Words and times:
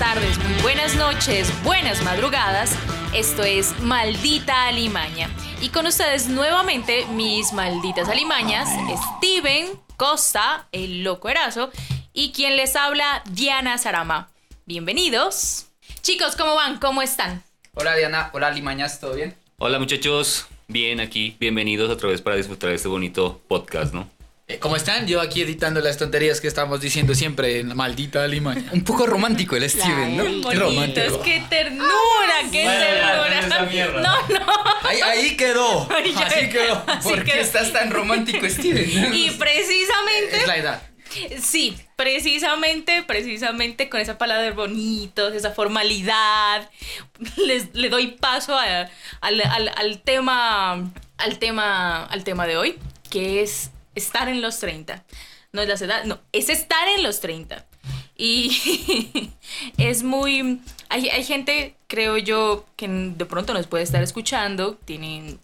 tardes, 0.00 0.38
muy 0.38 0.62
buenas 0.62 0.96
noches, 0.96 1.52
buenas 1.62 2.02
madrugadas. 2.02 2.74
Esto 3.14 3.42
es 3.44 3.78
Maldita 3.82 4.68
Alimaña. 4.68 5.28
Y 5.60 5.68
con 5.68 5.86
ustedes 5.86 6.26
nuevamente 6.26 7.04
mis 7.12 7.52
malditas 7.52 8.08
alimañas, 8.08 8.66
Steven 9.18 9.68
Costa, 9.98 10.66
el 10.72 11.04
loco 11.04 11.28
erazo, 11.28 11.70
y 12.14 12.32
quien 12.32 12.56
les 12.56 12.76
habla, 12.76 13.22
Diana 13.30 13.76
Sarama. 13.76 14.30
Bienvenidos. 14.64 15.66
Chicos, 16.00 16.34
¿cómo 16.34 16.54
van? 16.54 16.78
¿Cómo 16.78 17.02
están? 17.02 17.42
Hola 17.74 17.94
Diana, 17.94 18.30
hola 18.32 18.46
Alimañas, 18.46 19.00
¿todo 19.00 19.16
bien? 19.16 19.36
Hola 19.58 19.78
muchachos, 19.78 20.46
bien 20.66 21.00
aquí, 21.00 21.36
bienvenidos 21.38 21.90
otra 21.90 22.08
vez 22.08 22.22
para 22.22 22.36
disfrutar 22.36 22.70
de 22.70 22.76
este 22.76 22.88
bonito 22.88 23.38
podcast, 23.48 23.92
¿no? 23.92 24.08
Eh, 24.50 24.58
¿Cómo 24.58 24.74
están? 24.76 25.06
Yo 25.06 25.20
aquí 25.20 25.42
editando 25.42 25.80
las 25.80 25.96
tonterías 25.96 26.40
que 26.40 26.48
estamos 26.48 26.80
diciendo 26.80 27.14
siempre 27.14 27.60
en 27.60 27.68
la 27.68 27.74
maldita 27.74 28.24
Alimaña. 28.24 28.64
Un 28.72 28.82
poco 28.84 29.06
romántico 29.06 29.54
el 29.56 29.68
Steven, 29.70 30.16
¿no? 30.16 30.48
Qué 30.50 30.56
romántico. 30.56 31.22
qué 31.22 31.42
ternura, 31.48 32.34
qué 32.50 32.64
ternura. 32.64 34.00
No, 34.00 34.28
no. 34.28 34.46
Ahí, 34.82 35.00
ahí 35.02 35.36
quedó. 35.36 35.88
Así 36.16 36.48
quedó. 36.48 36.82
Así 36.86 37.08
¿Por 37.08 37.24
qué 37.24 37.40
estás 37.40 37.72
tan 37.72 37.90
romántico, 37.90 38.48
Steven? 38.48 39.14
Y 39.14 39.30
precisamente 39.32 40.36
Es 40.38 40.46
la 40.46 40.56
edad. 40.56 40.82
Sí, 41.42 41.76
precisamente, 41.96 43.02
precisamente 43.02 43.88
con 43.88 44.00
esa 44.00 44.16
palabra 44.16 44.42
de 44.44 44.52
bonitos, 44.52 45.34
esa 45.34 45.50
formalidad, 45.50 46.70
les, 47.36 47.74
le 47.74 47.88
doy 47.88 48.08
paso 48.12 48.56
a- 48.56 48.88
al, 49.20 49.40
al- 49.40 49.72
al 49.76 50.00
tema, 50.02 50.90
al, 51.18 51.38
tema, 51.40 52.04
al 52.04 52.22
tema 52.24 52.46
de 52.46 52.56
hoy, 52.56 52.78
que 53.10 53.42
es 53.42 53.70
estar 53.94 54.28
en 54.28 54.42
los 54.42 54.58
30. 54.58 55.04
No 55.52 55.62
es 55.62 55.68
la 55.68 55.86
edad, 55.86 56.04
no, 56.04 56.20
es 56.32 56.48
estar 56.48 56.88
en 56.88 57.02
los 57.02 57.20
30. 57.20 57.66
Y 58.16 59.30
es 59.78 60.02
muy... 60.02 60.60
Hay, 60.88 61.08
hay 61.08 61.24
gente, 61.24 61.76
creo 61.86 62.18
yo, 62.18 62.66
que 62.76 62.88
de 62.88 63.24
pronto 63.24 63.54
nos 63.54 63.66
puede 63.66 63.84
estar 63.84 64.02
escuchando, 64.02 64.76
tienen 64.84 65.40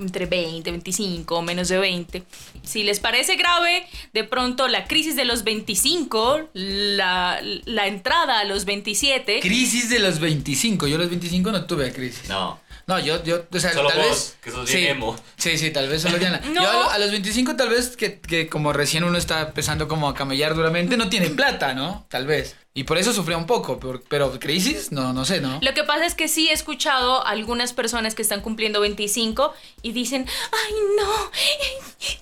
entre 0.00 0.26
20, 0.26 0.70
25, 0.70 1.42
menos 1.42 1.68
de 1.68 1.78
20. 1.78 2.22
Si 2.62 2.82
les 2.82 3.00
parece 3.00 3.36
grave, 3.36 3.86
de 4.12 4.24
pronto 4.24 4.68
la 4.68 4.86
crisis 4.86 5.16
de 5.16 5.24
los 5.24 5.44
25, 5.44 6.48
la, 6.54 7.40
la 7.64 7.86
entrada 7.86 8.40
a 8.40 8.44
los 8.44 8.64
27, 8.64 9.40
Crisis 9.40 9.88
de 9.90 9.98
los 9.98 10.18
25. 10.20 10.86
Yo 10.86 10.96
a 10.96 10.98
los 10.98 11.08
25 11.10 11.52
no 11.52 11.64
tuve 11.66 11.92
crisis. 11.92 12.28
No. 12.28 12.60
No, 12.86 12.98
yo, 12.98 13.22
yo, 13.24 13.44
o 13.50 13.58
sea, 13.58 13.72
Solo 13.72 13.88
tal 13.88 13.98
vos, 14.00 14.08
vez. 14.10 14.36
que 14.42 14.50
sos 14.50 14.68
sí, 14.68 14.76
bien 14.76 14.90
emo. 14.98 15.16
sí, 15.38 15.56
sí, 15.56 15.70
tal 15.70 15.88
vez 15.88 16.02
solo 16.02 16.18
Diana. 16.18 16.42
No. 16.52 16.60
Yo 16.62 16.68
a, 16.68 16.72
lo- 16.74 16.90
a 16.90 16.98
los 16.98 17.10
25, 17.12 17.56
tal 17.56 17.70
vez 17.70 17.96
que, 17.96 18.20
que 18.20 18.46
como 18.48 18.74
recién 18.74 19.04
uno 19.04 19.16
está 19.16 19.40
empezando 19.40 19.88
como 19.88 20.06
a 20.06 20.14
camellar 20.14 20.54
duramente, 20.54 20.98
no 20.98 21.08
tiene 21.08 21.30
plata, 21.30 21.72
¿no? 21.72 22.04
Tal 22.10 22.26
vez. 22.26 22.56
Y 22.76 22.82
por 22.84 22.98
eso 22.98 23.12
sufría 23.12 23.36
un 23.36 23.46
poco, 23.46 23.78
pero, 23.78 24.02
pero 24.08 24.38
crisis, 24.40 24.90
no, 24.90 25.12
no 25.12 25.24
sé, 25.24 25.40
¿no? 25.40 25.60
Lo 25.62 25.74
que 25.74 25.84
pasa 25.84 26.06
es 26.06 26.14
que 26.16 26.26
sí 26.26 26.48
he 26.48 26.52
escuchado 26.52 27.24
a 27.24 27.30
algunas 27.30 27.72
personas 27.72 28.16
que 28.16 28.22
están 28.22 28.40
cumpliendo 28.40 28.80
25 28.80 29.54
y 29.82 29.92
dicen, 29.92 30.26
ay 30.50 30.72
no, 30.96 31.30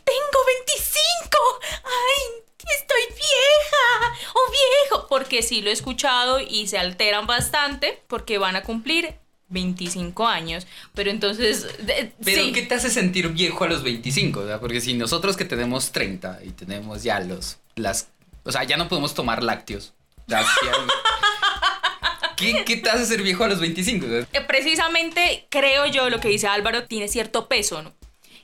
tengo 0.04 0.38
25, 0.66 1.38
ay, 1.84 2.42
estoy 2.78 3.02
vieja 3.16 4.18
o 4.34 4.50
viejo, 4.50 5.06
porque 5.08 5.42
sí 5.42 5.62
lo 5.62 5.70
he 5.70 5.72
escuchado 5.72 6.38
y 6.38 6.66
se 6.66 6.76
alteran 6.78 7.26
bastante 7.26 8.02
porque 8.06 8.36
van 8.36 8.54
a 8.56 8.62
cumplir 8.62 9.14
25 9.48 10.26
años, 10.28 10.66
pero 10.94 11.10
entonces... 11.10 11.62
de- 11.86 12.12
Pero 12.22 12.42
sí. 12.44 12.52
¿qué 12.52 12.60
te 12.62 12.74
hace 12.74 12.90
sentir 12.90 13.28
viejo 13.30 13.64
a 13.64 13.68
los 13.68 13.82
25? 13.82 14.40
O 14.40 14.46
sea, 14.46 14.60
porque 14.60 14.82
si 14.82 14.92
nosotros 14.92 15.36
que 15.38 15.46
tenemos 15.46 15.92
30 15.92 16.40
y 16.44 16.50
tenemos 16.50 17.02
ya 17.02 17.20
los, 17.20 17.56
las, 17.74 18.08
o 18.44 18.52
sea, 18.52 18.64
ya 18.64 18.76
no 18.76 18.88
podemos 18.88 19.14
tomar 19.14 19.42
lácteos. 19.42 19.94
¿Qué, 22.36 22.64
¿Qué 22.64 22.76
te 22.76 22.90
hace 22.90 23.06
ser 23.06 23.22
viejo 23.22 23.44
a 23.44 23.48
los 23.48 23.60
25? 23.60 24.06
O 24.06 24.08
sea, 24.08 24.26
Eh, 24.32 24.40
precisamente 24.46 25.46
creo 25.48 25.86
yo 25.86 26.10
lo 26.10 26.20
que 26.20 26.28
dice 26.28 26.48
Álvaro 26.48 26.84
tiene 26.84 27.08
cierto 27.08 27.46
peso, 27.48 27.82
¿no? 27.82 27.92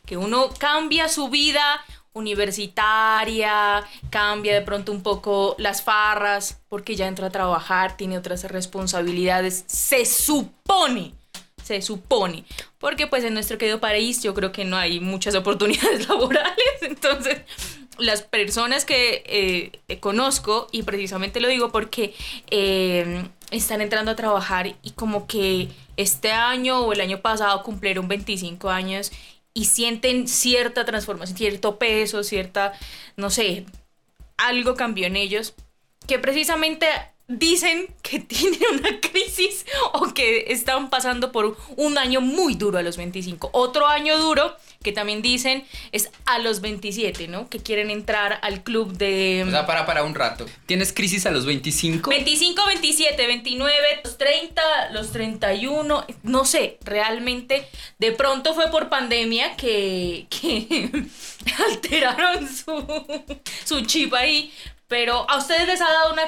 Que 0.07 0.17
uno 0.17 0.51
cambia 0.59 1.09
su 1.09 1.29
vida 1.29 1.85
universitaria, 2.13 3.85
cambia 4.11 4.55
de 4.55 4.63
pronto 4.63 4.93
un 4.93 5.03
poco 5.03 5.55
las 5.59 5.83
farras, 5.83 6.61
porque 6.69 6.97
ya 6.97 7.07
entra 7.07 7.29
a 7.29 7.31
trabajar, 7.31 7.97
tiene 7.97 8.19
otras 8.19 8.45
responsabilidades, 8.45 9.65
se 9.67 10.05
supone, 10.05 11.15
se 11.63 11.83
supone, 11.83 12.45
porque 12.79 13.07
pues 13.07 13.25
en 13.25 13.35
nuestro 13.35 13.59
querido 13.59 13.81
país 13.81 14.23
yo 14.23 14.35
creo 14.35 14.53
que 14.53 14.65
no 14.65 14.77
hay 14.77 15.01
muchas 15.01 15.35
oportunidades 15.35 16.09
laborales, 16.09 16.57
entonces 16.83 17.43
las 17.99 18.23
personas 18.23 18.85
que 18.85 19.23
eh, 19.27 19.73
eh, 19.89 20.01
conozco, 20.01 20.69
y 20.73 20.83
precisamente 20.85 21.41
lo 21.41 21.49
digo 21.49 21.71
porque 21.71 22.15
eh, 22.51 23.25
están 23.51 23.81
entrando 23.81 24.13
a 24.13 24.17
trabajar 24.17 24.75
y 24.83 24.91
como 24.93 25.27
que 25.27 25.69
este 25.97 26.31
año 26.31 26.81
o 26.81 26.93
el 26.93 27.01
año 27.01 27.21
pasado 27.21 27.63
cumplieron 27.63 28.09
25 28.09 28.71
años 28.71 29.11
y 29.55 29.65
sienten 29.65 30.29
cierta 30.29 30.85
transformación, 30.85 31.37
cierto 31.37 31.79
peso, 31.79 32.23
cierta, 32.23 32.73
no 33.17 33.31
sé, 33.31 33.67
algo 34.37 34.77
cambió 34.77 35.07
en 35.07 35.17
ellos, 35.17 35.55
que 36.07 36.19
precisamente 36.19 36.87
dicen 37.29 37.89
que 38.03 38.19
tienen 38.21 38.59
una 38.73 39.01
crisis 39.01 39.65
o 39.93 40.13
que 40.15 40.47
están 40.49 40.91
pasando 40.91 41.31
por 41.31 41.57
un 41.77 41.99
año 41.99 42.21
muy 42.21 42.55
duro 42.55 42.79
a 42.79 42.83
los 42.83 42.97
25. 42.97 43.51
Otro 43.53 43.87
año 43.87 44.19
duro 44.19 44.57
que 44.83 44.93
también 44.93 45.23
dicen 45.23 45.65
es 45.93 46.11
a 46.25 46.39
los 46.39 46.61
27, 46.61 47.29
¿no? 47.29 47.49
Que 47.49 47.59
quieren 47.59 47.91
entrar 47.91 48.39
al 48.43 48.63
club 48.63 48.93
de... 48.97 49.45
o 49.47 49.51
sea, 49.51 49.67
para 49.67 49.85
para 49.87 50.05
un 50.05 50.15
rato. 50.15 50.47
¿Tienes 50.67 50.93
crisis 50.93 51.27
a 51.27 51.31
los 51.31 51.45
25? 51.47 52.09
25, 52.09 52.67
27, 52.67 53.27
29, 53.27 53.75
los 54.05 54.17
30, 54.17 54.91
los 54.93 55.13
31, 55.13 56.07
no 56.23 56.45
sé, 56.45 56.79
realmente 56.85 57.69
de 57.99 58.13
pronto 58.13 58.55
fue 58.55 58.71
por 58.71 58.89
pandemia 58.89 59.57
que, 59.57 60.27
que 60.31 60.91
alteraron 61.69 62.49
su, 62.49 62.85
su 63.65 63.81
chip 63.83 64.15
ahí, 64.15 64.53
pero 64.89 65.31
a 65.31 65.37
ustedes 65.39 65.67
les 65.67 65.81
ha 65.81 65.91
dado 65.93 66.13
una 66.13 66.23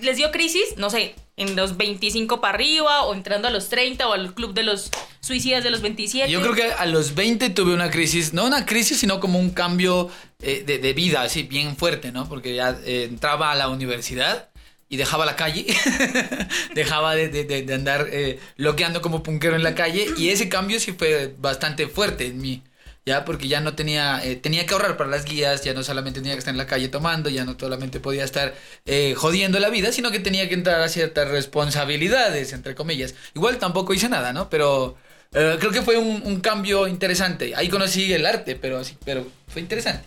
les 0.00 0.16
dio 0.16 0.30
crisis, 0.32 0.74
no 0.76 0.90
sé, 0.90 1.14
en 1.36 1.54
los 1.54 1.76
25 1.76 2.40
para 2.40 2.54
arriba 2.54 3.02
o 3.02 3.14
entrando 3.14 3.46
a 3.48 3.50
los 3.50 3.68
30 3.68 4.08
o 4.08 4.14
al 4.14 4.34
club 4.34 4.54
de 4.54 4.62
los 4.62 4.90
suicidas 5.20 5.62
de 5.62 5.70
los 5.70 5.82
27. 5.82 6.30
Yo 6.30 6.40
creo 6.40 6.54
que 6.54 6.72
a 6.72 6.86
los 6.86 7.14
20 7.14 7.50
tuve 7.50 7.74
una 7.74 7.90
crisis, 7.90 8.32
no 8.32 8.46
una 8.46 8.64
crisis, 8.64 8.98
sino 9.00 9.20
como 9.20 9.38
un 9.38 9.50
cambio 9.50 10.10
eh, 10.40 10.62
de, 10.66 10.78
de 10.78 10.92
vida, 10.94 11.20
así 11.22 11.42
bien 11.42 11.76
fuerte, 11.76 12.10
¿no? 12.10 12.26
Porque 12.28 12.54
ya 12.54 12.78
eh, 12.86 13.04
entraba 13.10 13.52
a 13.52 13.54
la 13.54 13.68
universidad 13.68 14.48
y 14.88 14.96
dejaba 14.96 15.26
la 15.26 15.36
calle, 15.36 15.66
dejaba 16.74 17.14
de, 17.14 17.28
de- 17.28 17.44
de- 17.44 17.62
de 17.62 17.74
andar 17.74 18.08
eh, 18.10 18.38
loqueando 18.56 19.02
como 19.02 19.22
punquero 19.22 19.56
en 19.56 19.62
la 19.62 19.74
calle 19.74 20.06
y 20.16 20.30
ese 20.30 20.48
cambio 20.48 20.80
sí 20.80 20.92
fue 20.92 21.34
bastante 21.38 21.86
fuerte 21.86 22.26
en 22.26 22.38
mí. 22.40 22.62
Ya, 23.06 23.24
porque 23.24 23.46
ya 23.46 23.60
no 23.60 23.74
tenía, 23.74 24.20
eh, 24.24 24.34
tenía 24.34 24.66
que 24.66 24.74
ahorrar 24.74 24.96
para 24.96 25.08
las 25.08 25.24
guías, 25.24 25.62
ya 25.62 25.72
no 25.74 25.84
solamente 25.84 26.20
tenía 26.20 26.32
que 26.32 26.40
estar 26.40 26.52
en 26.52 26.58
la 26.58 26.66
calle 26.66 26.88
tomando, 26.88 27.30
ya 27.30 27.44
no 27.44 27.56
solamente 27.58 28.00
podía 28.00 28.24
estar 28.24 28.52
eh, 28.84 29.14
jodiendo 29.16 29.60
la 29.60 29.70
vida, 29.70 29.92
sino 29.92 30.10
que 30.10 30.18
tenía 30.18 30.48
que 30.48 30.54
entrar 30.54 30.80
a 30.80 30.88
ciertas 30.88 31.28
responsabilidades, 31.28 32.52
entre 32.52 32.74
comillas. 32.74 33.14
Igual 33.36 33.58
tampoco 33.58 33.94
hice 33.94 34.08
nada, 34.08 34.32
¿no? 34.32 34.50
Pero 34.50 34.96
eh, 35.34 35.56
creo 35.60 35.70
que 35.70 35.82
fue 35.82 35.96
un, 35.98 36.20
un 36.24 36.40
cambio 36.40 36.88
interesante. 36.88 37.54
Ahí 37.54 37.68
conocí 37.68 38.12
el 38.12 38.26
arte, 38.26 38.56
pero 38.56 38.82
sí, 38.82 38.96
pero 39.04 39.24
fue 39.46 39.62
interesante. 39.62 40.04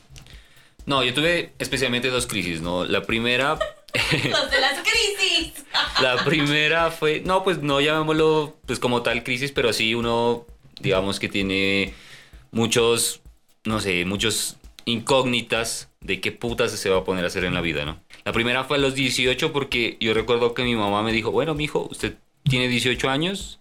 No, 0.85 1.01
yo 1.01 1.13
tuve 1.13 1.53
especialmente 1.57 2.09
dos 2.09 2.27
crisis, 2.27 2.59
¿no? 2.59 2.83
La 2.83 3.03
primera, 3.03 3.57
Los 4.29 4.51
de 4.51 4.59
las 4.59 4.79
crisis. 4.81 5.63
la 6.01 6.23
primera 6.25 6.91
fue, 6.91 7.21
no, 7.21 7.45
pues 7.45 7.59
no 7.59 7.79
llamémoslo 7.79 8.57
pues 8.65 8.77
como 8.79 9.03
tal 9.03 9.23
crisis, 9.23 9.53
pero 9.53 9.71
sí 9.71 9.95
uno, 9.95 10.45
digamos 10.81 11.19
que 11.19 11.29
tiene 11.29 11.93
muchos, 12.51 13.21
no 13.65 13.79
sé, 13.79 14.05
muchos 14.05 14.57
incógnitas 14.85 15.89
de 16.01 16.21
qué 16.21 16.31
putas 16.31 16.71
se 16.71 16.89
va 16.89 16.99
a 16.99 17.03
poner 17.03 17.23
a 17.23 17.27
hacer 17.27 17.43
en 17.43 17.53
la 17.53 17.61
vida, 17.61 17.85
¿no? 17.85 17.99
La 18.25 18.31
primera 18.31 18.63
fue 18.63 18.77
a 18.77 18.79
los 18.79 18.95
18 18.95 19.51
porque 19.51 19.97
yo 19.99 20.13
recuerdo 20.13 20.53
que 20.53 20.63
mi 20.63 20.75
mamá 20.75 21.03
me 21.03 21.11
dijo, 21.11 21.31
bueno, 21.31 21.55
mijo, 21.55 21.87
usted 21.91 22.15
tiene 22.43 22.67
18 22.67 23.09
años 23.09 23.59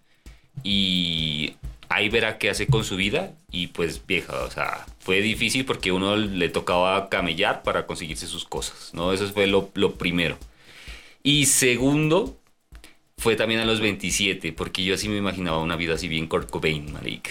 y 0.62 1.54
ahí 1.88 2.08
verá 2.08 2.38
qué 2.38 2.50
hace 2.50 2.66
con 2.66 2.84
su 2.84 2.96
vida 2.96 3.32
y 3.50 3.68
pues 3.68 4.06
vieja, 4.06 4.44
o 4.44 4.50
sea, 4.50 4.86
fue 5.00 5.20
difícil 5.20 5.64
porque 5.64 5.92
uno 5.92 6.16
le 6.16 6.48
tocaba 6.48 7.08
camellar 7.08 7.62
para 7.62 7.86
conseguirse 7.86 8.26
sus 8.26 8.44
cosas, 8.44 8.92
¿no? 8.94 9.12
Eso 9.12 9.28
fue 9.28 9.46
lo, 9.46 9.70
lo 9.74 9.94
primero. 9.94 10.38
Y 11.22 11.46
segundo, 11.46 12.38
fue 13.16 13.36
también 13.36 13.60
a 13.60 13.64
los 13.64 13.80
27, 13.80 14.52
porque 14.52 14.84
yo 14.84 14.94
así 14.94 15.08
me 15.08 15.16
imaginaba 15.16 15.58
una 15.58 15.76
vida 15.76 15.94
así 15.94 16.08
bien 16.08 16.28
Kurt 16.28 16.50
Cobain, 16.50 16.92
marica. 16.92 17.30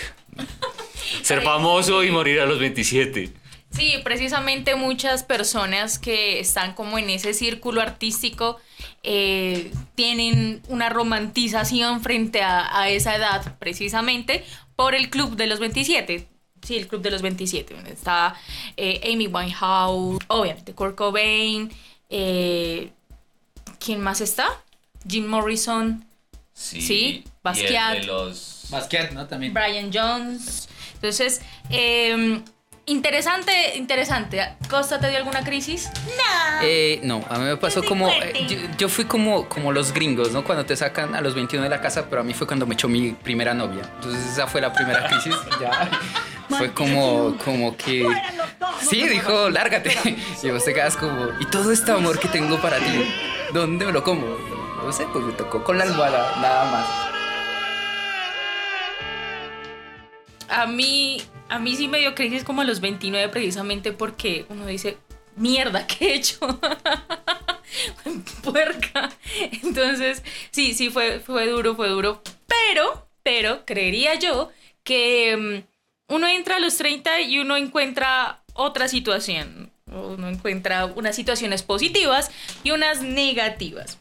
Ser 1.22 1.42
famoso 1.42 2.04
y 2.04 2.12
morir 2.12 2.40
a 2.40 2.46
los 2.46 2.60
27. 2.60 3.32
Sí, 3.72 3.96
precisamente 4.04 4.76
muchas 4.76 5.24
personas 5.24 6.00
que 6.00 6.40
están 6.40 6.74
como 6.74 6.98
en 6.98 7.10
ese 7.10 7.34
círculo 7.34 7.82
artístico 7.82 8.60
eh, 9.04 9.72
tienen 9.96 10.62
una 10.70 10.90
romantización 10.90 12.02
frente 12.02 12.42
a, 12.42 12.80
a 12.80 12.90
esa 12.90 13.16
edad, 13.16 13.58
precisamente 13.60 14.46
por 14.76 14.96
el 14.96 15.10
club 15.10 15.36
de 15.36 15.48
los 15.48 15.60
27. 15.60 16.28
Sí, 16.66 16.76
el 16.78 16.88
club 16.88 17.02
de 17.02 17.12
los 17.12 17.22
27. 17.22 17.74
donde 17.74 17.92
Está 17.92 18.36
eh, 18.78 19.02
Amy 19.14 19.28
Winehouse, 19.28 20.20
obviamente 20.28 20.74
Kurt 20.74 20.96
Cobain. 20.96 21.72
eh, 22.10 22.90
¿Quién 23.80 24.02
más 24.02 24.22
está? 24.22 24.48
Jim 25.08 25.28
Morrison, 25.28 26.04
Sí. 26.54 26.82
Sí, 26.82 26.94
y 26.96 27.16
el 27.18 27.24
Basquiat. 27.44 27.98
de 28.00 28.04
los... 28.06 28.66
Basquiat, 28.72 29.12
¿no? 29.12 29.28
También. 29.28 29.54
Brian 29.54 29.92
Jones. 29.94 30.68
Entonces, 30.98 31.42
eh, 31.70 32.42
interesante, 32.86 33.76
interesante. 33.78 34.56
¿Costa 34.70 35.00
te 35.00 35.10
dio 35.10 35.18
alguna 35.18 35.44
crisis? 35.44 35.90
Eh, 36.64 37.00
no, 37.04 37.24
a 37.30 37.38
mí 37.38 37.46
me 37.46 37.58
pasó 37.58 37.84
como. 37.84 38.10
eh, 38.10 38.46
yo, 38.48 38.58
yo 38.78 38.90
fui 38.90 39.06
como, 39.06 39.48
como 39.48 39.72
los 39.72 39.94
gringos, 39.94 40.32
¿no? 40.32 40.44
Cuando 40.44 40.66
te 40.66 40.76
sacan 40.76 41.14
a 41.16 41.22
los 41.22 41.36
21 41.36 41.64
de 41.64 41.70
la 41.70 41.82
casa, 41.82 42.08
pero 42.10 42.22
a 42.22 42.24
mí 42.24 42.34
fue 42.34 42.48
cuando 42.48 42.66
me 42.66 42.74
echó 42.74 42.88
mi 42.88 43.12
primera 43.12 43.54
novia. 43.54 43.84
Entonces, 43.96 44.26
esa 44.32 44.48
fue 44.48 44.62
la 44.62 44.74
primera 44.74 45.08
crisis. 45.08 45.36
Ya. 45.62 45.90
Fue 46.58 46.72
como, 46.74 47.36
como 47.44 47.76
que. 47.76 48.08
Sí, 48.90 49.06
dijo, 49.08 49.50
lárgate. 49.50 49.92
Y 50.44 50.50
vos 50.50 50.64
te 50.64 50.74
quedas 50.74 50.96
como. 50.96 51.28
Y 51.42 51.46
todo 51.48 51.72
este 51.74 51.92
amor 51.92 52.20
que 52.20 52.30
tengo 52.30 52.60
para 52.62 52.78
ti, 52.78 53.06
¿dónde 53.54 53.86
me 53.86 53.92
lo 53.92 54.02
como? 54.02 54.26
No 54.84 54.92
sé, 54.94 55.06
pues 55.12 55.26
me 55.26 55.34
tocó 55.34 55.62
con 55.64 55.78
la 55.78 55.84
almohada, 55.84 56.36
nada 56.42 56.72
más. 56.72 57.17
A 60.50 60.66
mí, 60.68 61.22
a 61.50 61.60
mí 61.60 61.76
sí 61.76 61.88
me 61.88 62.00
dio 62.00 62.16
crisis 62.16 62.44
como 62.44 62.62
a 62.62 62.66
los 62.66 62.80
29 62.80 63.30
precisamente 63.30 63.92
porque 63.92 64.46
uno 64.50 64.66
dice, 64.66 64.98
mierda, 65.36 65.86
¿qué 65.88 66.10
he 66.10 66.16
hecho? 66.16 66.40
Puerca. 68.44 69.10
Entonces, 69.64 70.24
sí, 70.52 70.74
sí, 70.74 70.90
fue, 70.90 71.20
fue 71.20 71.48
duro, 71.48 71.76
fue 71.76 71.90
duro. 71.90 72.22
Pero, 72.48 73.08
pero, 73.24 73.66
creería 73.66 74.16
yo 74.16 74.50
que 74.84 75.64
mm, 76.10 76.14
uno 76.14 76.28
entra 76.28 76.56
a 76.56 76.60
los 76.60 76.78
30 76.78 77.22
y 77.22 77.40
uno 77.40 77.58
encuentra 77.58 78.42
otra 78.54 78.88
situación. 78.88 79.72
Uno 79.86 80.28
encuentra 80.30 80.86
unas 80.86 81.16
situaciones 81.16 81.64
positivas 81.64 82.32
y 82.64 82.72
unas 82.72 83.02
negativas. 83.02 83.98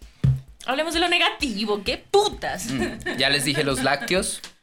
Hablemos 0.65 0.95
de 0.95 1.01
lo 1.01 1.09
negativo, 1.09 1.83
qué 1.85 1.97
putas. 1.99 2.71
Mm, 2.71 3.19
Ya 3.19 3.31
les 3.31 3.45
dije 3.45 3.63
los 3.63 3.83
lácteos, 3.83 4.41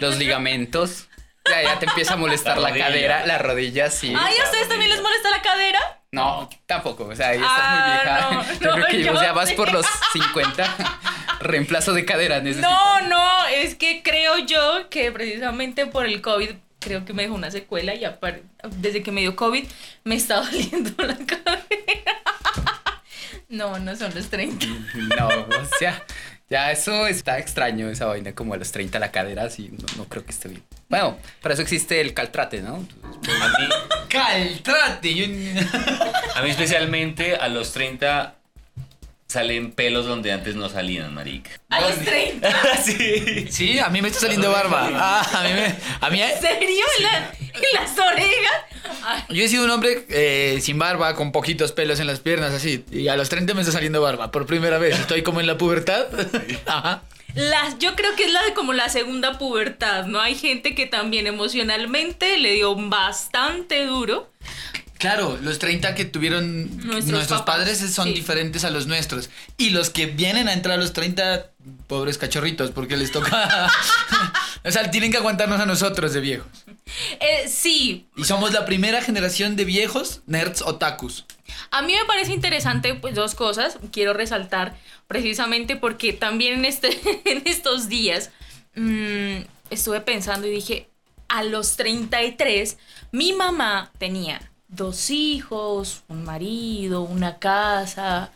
los 0.00 0.16
ligamentos. 0.18 1.08
Ya, 1.48 1.62
ya 1.62 1.78
te 1.78 1.86
empieza 1.86 2.14
a 2.14 2.16
molestar 2.16 2.58
La 2.58 2.74
cadera, 2.74 3.24
la 3.24 3.38
rodilla, 3.38 3.88
sí. 3.90 4.12
Ay, 4.18 4.34
¿a 4.36 4.44
ustedes 4.44 4.68
también 4.68 4.90
les 4.90 5.00
molesta 5.00 5.30
la 5.30 5.42
cadera? 5.42 5.78
No, 6.10 6.48
tampoco. 6.66 7.04
O 7.04 7.14
sea, 7.14 7.34
ya 7.34 7.40
estás 7.42 7.50
Ah, 7.52 7.86
muy 7.86 7.92
vieja. 7.92 8.30
no, 8.30 8.60
yo 8.60 8.66
no, 8.70 8.74
creo 8.74 8.86
que 8.88 9.04
yo 9.04 9.12
o 9.12 9.16
sea, 9.18 9.32
vas 9.32 9.50
sé. 9.50 9.54
por 9.54 9.72
los 9.72 9.86
50. 10.12 10.76
Reemplazo 11.40 11.92
de 11.92 12.04
cadera 12.04 12.40
necesitas. 12.40 12.68
No, 12.70 13.00
no, 13.02 13.46
es 13.46 13.76
que 13.76 14.02
creo 14.02 14.38
yo 14.38 14.88
que 14.90 15.12
precisamente 15.12 15.86
por 15.86 16.06
el 16.06 16.20
COVID, 16.20 16.50
creo 16.80 17.04
que 17.04 17.12
me 17.12 17.22
dejó 17.22 17.34
una 17.34 17.50
secuela 17.52 17.94
y 17.94 18.04
desde 18.78 19.02
que 19.04 19.12
me 19.12 19.20
dio 19.20 19.36
COVID 19.36 19.64
me 20.02 20.16
está 20.16 20.36
doliendo 20.40 21.04
la 21.04 21.16
cadera. 21.16 22.22
No, 23.48 23.78
no 23.78 23.94
son 23.94 24.12
los 24.14 24.28
30. 24.28 24.66
No, 25.16 25.28
o 25.28 25.64
sea, 25.78 26.02
ya 26.48 26.70
eso 26.70 27.06
está 27.06 27.38
extraño, 27.38 27.88
esa 27.88 28.06
vaina 28.06 28.34
como 28.34 28.54
a 28.54 28.56
los 28.56 28.70
30 28.72 28.98
la 28.98 29.10
cadera, 29.10 29.44
así 29.44 29.70
no, 29.72 29.86
no 29.96 30.04
creo 30.04 30.24
que 30.24 30.30
esté 30.30 30.48
bien. 30.48 30.62
Bueno, 30.88 31.18
para 31.42 31.54
eso 31.54 31.62
existe 31.62 32.00
el 32.00 32.14
caltrate, 32.14 32.62
¿no? 32.62 32.76
A 32.76 32.78
mí, 33.58 33.68
Caltrate. 34.08 35.14
Yo... 35.14 35.24
a 36.34 36.42
mí 36.42 36.50
especialmente 36.50 37.36
a 37.36 37.48
los 37.48 37.72
30 37.72 38.34
salen 39.28 39.72
pelos 39.72 40.06
donde 40.06 40.32
antes 40.32 40.54
no 40.54 40.68
salían, 40.68 41.12
marica. 41.14 41.50
A 41.68 41.80
los 41.80 41.96
30. 41.98 42.76
sí. 42.84 43.46
Sí, 43.50 43.78
a 43.78 43.88
mí 43.88 44.00
me 44.02 44.08
está 44.08 44.20
saliendo 44.20 44.50
barba. 44.52 44.88
Ah, 44.94 45.28
a 45.40 45.42
mí 45.44 45.50
me. 45.52 45.74
A 46.00 46.10
mí. 46.10 46.20
¿En 46.22 46.40
serio? 46.40 46.84
¿En, 46.98 47.02
la- 47.02 47.32
en 47.40 47.62
las 47.74 47.98
orejas? 47.98 48.52
Ay, 49.02 49.22
Yo 49.30 49.44
he 49.44 49.48
sido 49.48 49.64
un 49.64 49.70
hombre 49.70 50.04
eh, 50.10 50.58
sin 50.62 50.78
barba, 50.78 51.14
con 51.16 51.32
poquitos 51.32 51.72
pelos 51.72 51.98
en 52.00 52.06
las 52.06 52.20
piernas, 52.20 52.52
así. 52.52 52.84
Y 52.92 53.08
a 53.08 53.16
los 53.16 53.28
30 53.28 53.54
me 53.54 53.60
está 53.62 53.72
saliendo 53.72 54.00
barba, 54.00 54.30
por 54.30 54.46
primera 54.46 54.78
vez. 54.78 54.98
Estoy 54.98 55.22
como 55.22 55.40
en 55.40 55.46
la 55.46 55.58
pubertad. 55.58 56.06
Ajá. 56.66 57.02
las, 57.34 57.78
yo 57.78 57.96
creo 57.96 58.14
que 58.16 58.24
es 58.26 58.32
la 58.32 58.42
de 58.44 58.54
como 58.54 58.72
la 58.74 58.88
segunda 58.88 59.38
pubertad, 59.38 60.06
¿no? 60.06 60.20
Hay 60.20 60.34
gente 60.36 60.74
que 60.74 60.86
también 60.86 61.26
emocionalmente 61.26 62.38
le 62.38 62.52
dio 62.52 62.74
bastante 62.76 63.84
duro. 63.86 64.30
Claro, 64.98 65.38
los 65.42 65.58
30 65.58 65.94
que 65.94 66.04
tuvieron 66.04 66.76
Nuestros 66.86 67.42
padres 67.42 67.78
son 67.92 68.08
sí. 68.08 68.14
diferentes 68.14 68.64
a 68.64 68.70
los 68.70 68.86
nuestros. 68.86 69.30
Y 69.58 69.70
los 69.70 69.90
que 69.90 70.06
vienen 70.06 70.48
a 70.48 70.52
entrar 70.52 70.78
a 70.78 70.80
los 70.80 70.92
30, 70.92 71.50
pobres 71.86 72.16
cachorritos, 72.18 72.70
porque 72.70 72.96
les 72.96 73.12
toca... 73.12 73.70
o 74.64 74.70
sea, 74.70 74.90
tienen 74.90 75.10
que 75.10 75.18
aguantarnos 75.18 75.60
a 75.60 75.66
nosotros 75.66 76.14
de 76.14 76.20
viejos. 76.20 76.48
Eh, 77.20 77.48
sí, 77.48 78.06
Y 78.16 78.24
somos 78.24 78.52
la 78.52 78.64
primera 78.64 79.02
generación 79.02 79.56
de 79.56 79.64
viejos 79.64 80.22
nerds 80.26 80.62
otakus. 80.62 81.26
A 81.70 81.82
mí 81.82 81.92
me 81.92 82.04
parece 82.06 82.32
interesante, 82.32 82.94
pues, 82.94 83.14
dos 83.14 83.34
cosas. 83.34 83.78
Quiero 83.92 84.14
resaltar 84.14 84.76
precisamente 85.08 85.76
porque 85.76 86.12
también 86.12 86.60
en, 86.60 86.64
este, 86.64 86.88
en 87.24 87.42
estos 87.44 87.88
días 87.88 88.30
mm, 88.74 89.42
estuve 89.70 90.00
pensando 90.00 90.46
y 90.46 90.50
dije, 90.50 90.88
a 91.28 91.42
los 91.42 91.76
33, 91.76 92.78
mi 93.12 93.32
mamá 93.32 93.90
tenía 93.98 94.40
dos 94.68 95.10
hijos, 95.10 96.02
un 96.08 96.24
marido, 96.24 97.02
una 97.02 97.38
casa. 97.38 98.30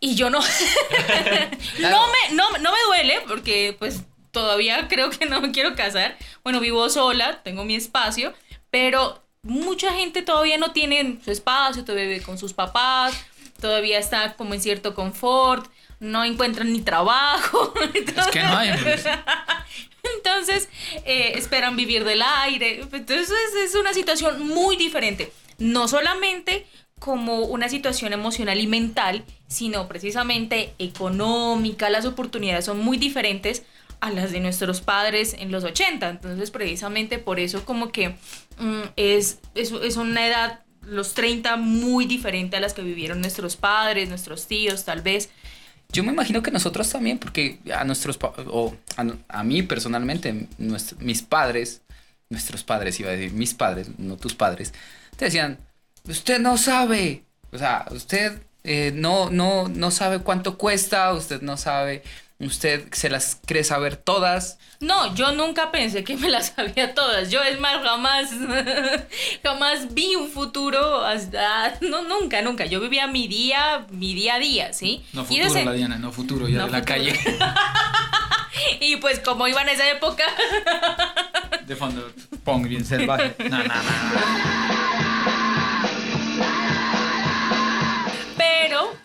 Y 0.00 0.14
yo 0.14 0.30
no. 0.30 0.40
no, 1.80 2.06
me, 2.06 2.34
no, 2.34 2.50
no 2.58 2.72
me 2.72 2.78
duele 2.86 3.20
porque, 3.26 3.74
pues, 3.78 4.02
todavía 4.30 4.88
creo 4.88 5.10
que 5.10 5.26
no 5.26 5.40
me 5.40 5.50
quiero 5.50 5.74
casar. 5.74 6.16
Bueno, 6.44 6.60
vivo 6.60 6.88
sola, 6.88 7.42
tengo 7.42 7.64
mi 7.64 7.74
espacio, 7.74 8.34
pero 8.70 9.22
mucha 9.42 9.92
gente 9.92 10.22
todavía 10.22 10.58
no 10.58 10.72
tiene 10.72 11.18
su 11.24 11.30
espacio, 11.30 11.84
todavía 11.84 12.08
vive 12.08 12.22
con 12.22 12.38
sus 12.38 12.52
papás, 12.52 13.14
todavía 13.60 13.98
está 13.98 14.34
como 14.34 14.54
en 14.54 14.60
cierto 14.60 14.94
confort, 14.94 15.70
no 16.00 16.24
encuentran 16.24 16.72
ni 16.72 16.80
trabajo. 16.80 17.72
Es 17.94 18.26
que 18.28 18.42
no 18.42 18.56
hay... 18.56 18.70
Entonces, 20.16 20.68
eh, 21.04 21.32
esperan 21.36 21.76
vivir 21.76 22.04
del 22.04 22.22
aire. 22.22 22.80
Entonces, 22.80 23.30
es, 23.30 23.70
es 23.70 23.74
una 23.74 23.92
situación 23.94 24.46
muy 24.46 24.76
diferente. 24.76 25.32
No 25.58 25.88
solamente 25.88 26.66
como 26.98 27.42
una 27.42 27.68
situación 27.68 28.12
emocional 28.12 28.60
y 28.60 28.66
mental, 28.66 29.24
sino 29.46 29.88
precisamente 29.88 30.74
económica. 30.78 31.90
Las 31.90 32.04
oportunidades 32.04 32.64
son 32.64 32.80
muy 32.80 32.98
diferentes 32.98 33.64
a 34.00 34.10
las 34.10 34.30
de 34.30 34.40
nuestros 34.40 34.80
padres 34.80 35.34
en 35.38 35.50
los 35.50 35.64
80. 35.64 36.08
Entonces, 36.08 36.50
precisamente 36.50 37.18
por 37.18 37.40
eso 37.40 37.64
como 37.64 37.90
que 37.90 38.10
mm, 38.58 38.82
es, 38.96 39.40
es, 39.54 39.72
es 39.72 39.96
una 39.96 40.26
edad, 40.26 40.60
los 40.82 41.14
30, 41.14 41.56
muy 41.56 42.06
diferente 42.06 42.56
a 42.56 42.60
las 42.60 42.74
que 42.74 42.82
vivieron 42.82 43.20
nuestros 43.20 43.56
padres, 43.56 44.08
nuestros 44.08 44.46
tíos, 44.46 44.84
tal 44.84 45.02
vez. 45.02 45.30
Yo 45.92 46.04
me 46.04 46.12
imagino 46.12 46.42
que 46.42 46.50
nosotros 46.50 46.90
también, 46.90 47.18
porque 47.18 47.58
a 47.74 47.84
nuestros, 47.84 48.18
o 48.20 48.76
a, 48.96 49.06
a 49.28 49.42
mí 49.42 49.62
personalmente, 49.62 50.46
mis 51.00 51.22
padres, 51.22 51.80
nuestros 52.28 52.62
padres, 52.62 53.00
iba 53.00 53.10
a 53.10 53.12
decir, 53.12 53.32
mis 53.32 53.54
padres, 53.54 53.88
no 53.98 54.16
tus 54.16 54.34
padres, 54.34 54.74
te 55.16 55.26
decían, 55.26 55.58
usted 56.06 56.38
no 56.40 56.58
sabe, 56.58 57.24
o 57.52 57.58
sea, 57.58 57.86
usted 57.90 58.40
eh, 58.64 58.92
no, 58.94 59.30
no, 59.30 59.68
no 59.68 59.90
sabe 59.90 60.18
cuánto 60.20 60.58
cuesta, 60.58 61.12
usted 61.14 61.40
no 61.40 61.56
sabe, 61.56 62.02
usted 62.40 62.86
se 62.92 63.10
las 63.10 63.38
cree 63.46 63.64
saber 63.64 63.96
todas. 63.96 64.58
No, 64.80 65.12
yo 65.14 65.32
nunca 65.32 65.72
pensé 65.72 66.04
que 66.04 66.16
me 66.16 66.28
las 66.28 66.52
sabía 66.56 66.94
todas. 66.94 67.30
Yo, 67.30 67.42
es 67.42 67.58
más, 67.58 67.82
jamás, 67.82 68.30
jamás 69.42 69.92
vi 69.94 70.14
un 70.14 70.30
futuro. 70.30 71.04
hasta- 71.04 71.78
no, 71.80 72.02
nunca, 72.02 72.40
nunca. 72.42 72.64
Yo 72.66 72.80
vivía 72.80 73.06
mi 73.08 73.26
día, 73.28 73.86
mi 73.90 74.14
día 74.14 74.34
a 74.36 74.38
día, 74.38 74.72
¿sí? 74.72 75.04
No 75.12 75.22
y, 75.22 75.24
futuro, 75.24 75.46
ese- 75.46 75.64
la 75.64 75.72
Diana, 75.72 75.98
no 75.98 76.12
futuro, 76.12 76.48
ya 76.48 76.58
No 76.58 76.66
de 76.66 76.72
la 76.72 76.84
calle. 76.84 77.18
y 78.80 78.96
pues, 78.96 79.18
como 79.20 79.48
iba 79.48 79.62
en 79.62 79.68
esa 79.70 79.88
época, 79.90 80.24
De 81.66 81.74
fondo, 81.76 82.12
pong 82.44 82.66
bien 82.68 82.84
salvaje. 82.84 83.34
No, 83.50 83.58
no, 83.58 83.64
no. 83.64 84.77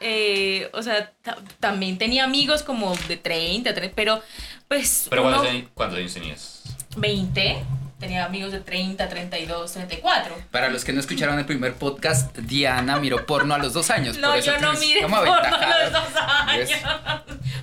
Eh, 0.04 0.70
o 0.74 0.82
sea, 0.84 1.12
ta- 1.24 1.38
también 1.60 1.98
tenía 1.98 2.26
amigos 2.26 2.62
como 2.62 2.96
de 3.08 3.18
30, 3.18 3.74
30, 3.74 3.96
pero 3.96 4.22
pues. 4.68 5.08
Pero 5.10 5.24
uno- 5.28 5.44
¿cuántos, 5.74 5.98
años- 5.98 6.14
tenías? 6.14 6.62
20. 6.98 7.64
Tenía 8.00 8.26
amigos 8.26 8.52
de 8.52 8.60
30, 8.60 9.08
32, 9.08 9.72
34. 9.72 10.36
Para 10.52 10.68
los 10.70 10.84
que 10.84 10.92
no 10.92 11.00
escucharon 11.00 11.40
el 11.40 11.46
primer 11.46 11.74
podcast, 11.76 12.36
Diana 12.38 12.98
miró 12.98 13.26
porno 13.26 13.54
a 13.54 13.58
los 13.60 13.72
dos 13.72 13.90
años. 13.92 14.18
No, 14.18 14.28
por 14.32 14.40
eso 14.40 14.52
yo 14.52 14.60
no 14.60 14.74
miré 14.74 15.02
porno 15.08 15.34
a 15.34 15.84
los 15.84 15.92
dos 15.94 16.22
años. 16.22 16.70
¿Ves? 16.70 16.82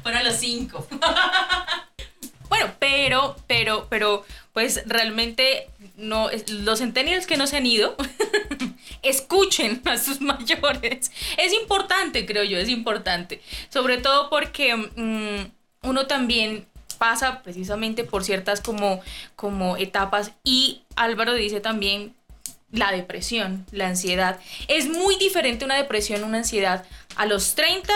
Fueron 0.02 0.20
a 0.20 0.25
los 0.25 0.37
cinco. 0.37 0.87
bueno, 2.49 2.70
pero, 2.78 3.37
pero, 3.47 3.87
pero, 3.90 4.25
pues 4.54 4.82
realmente 4.87 5.68
no, 5.97 6.30
los 6.49 6.78
centennials 6.78 7.26
que 7.26 7.37
no 7.37 7.47
se 7.47 7.59
han 7.59 7.66
ido, 7.66 7.94
escuchen 9.02 9.83
a 9.85 9.99
sus 9.99 10.21
mayores. 10.21 11.11
Es 11.37 11.52
importante, 11.52 12.26
creo 12.26 12.45
yo, 12.45 12.59
es 12.59 12.69
importante. 12.69 13.40
Sobre 13.69 13.99
todo 13.99 14.30
porque 14.30 14.75
mm, 14.76 15.88
uno 15.88 16.07
también 16.07 16.66
pasa 16.99 17.42
precisamente 17.42 18.04
por 18.04 18.25
ciertas 18.25 18.61
como, 18.61 19.00
como 19.35 19.78
etapas 19.78 20.33
y 20.45 20.83
Álvaro 20.97 21.33
dice 21.33 21.61
también 21.61 22.14
la 22.73 22.92
depresión, 22.92 23.66
la 23.73 23.88
ansiedad. 23.88 24.38
Es 24.69 24.88
muy 24.88 25.16
diferente 25.16 25.64
una 25.64 25.76
depresión, 25.76 26.25
una 26.25 26.38
ansiedad 26.38 26.85
a 27.16 27.26
los 27.26 27.54
30 27.54 27.92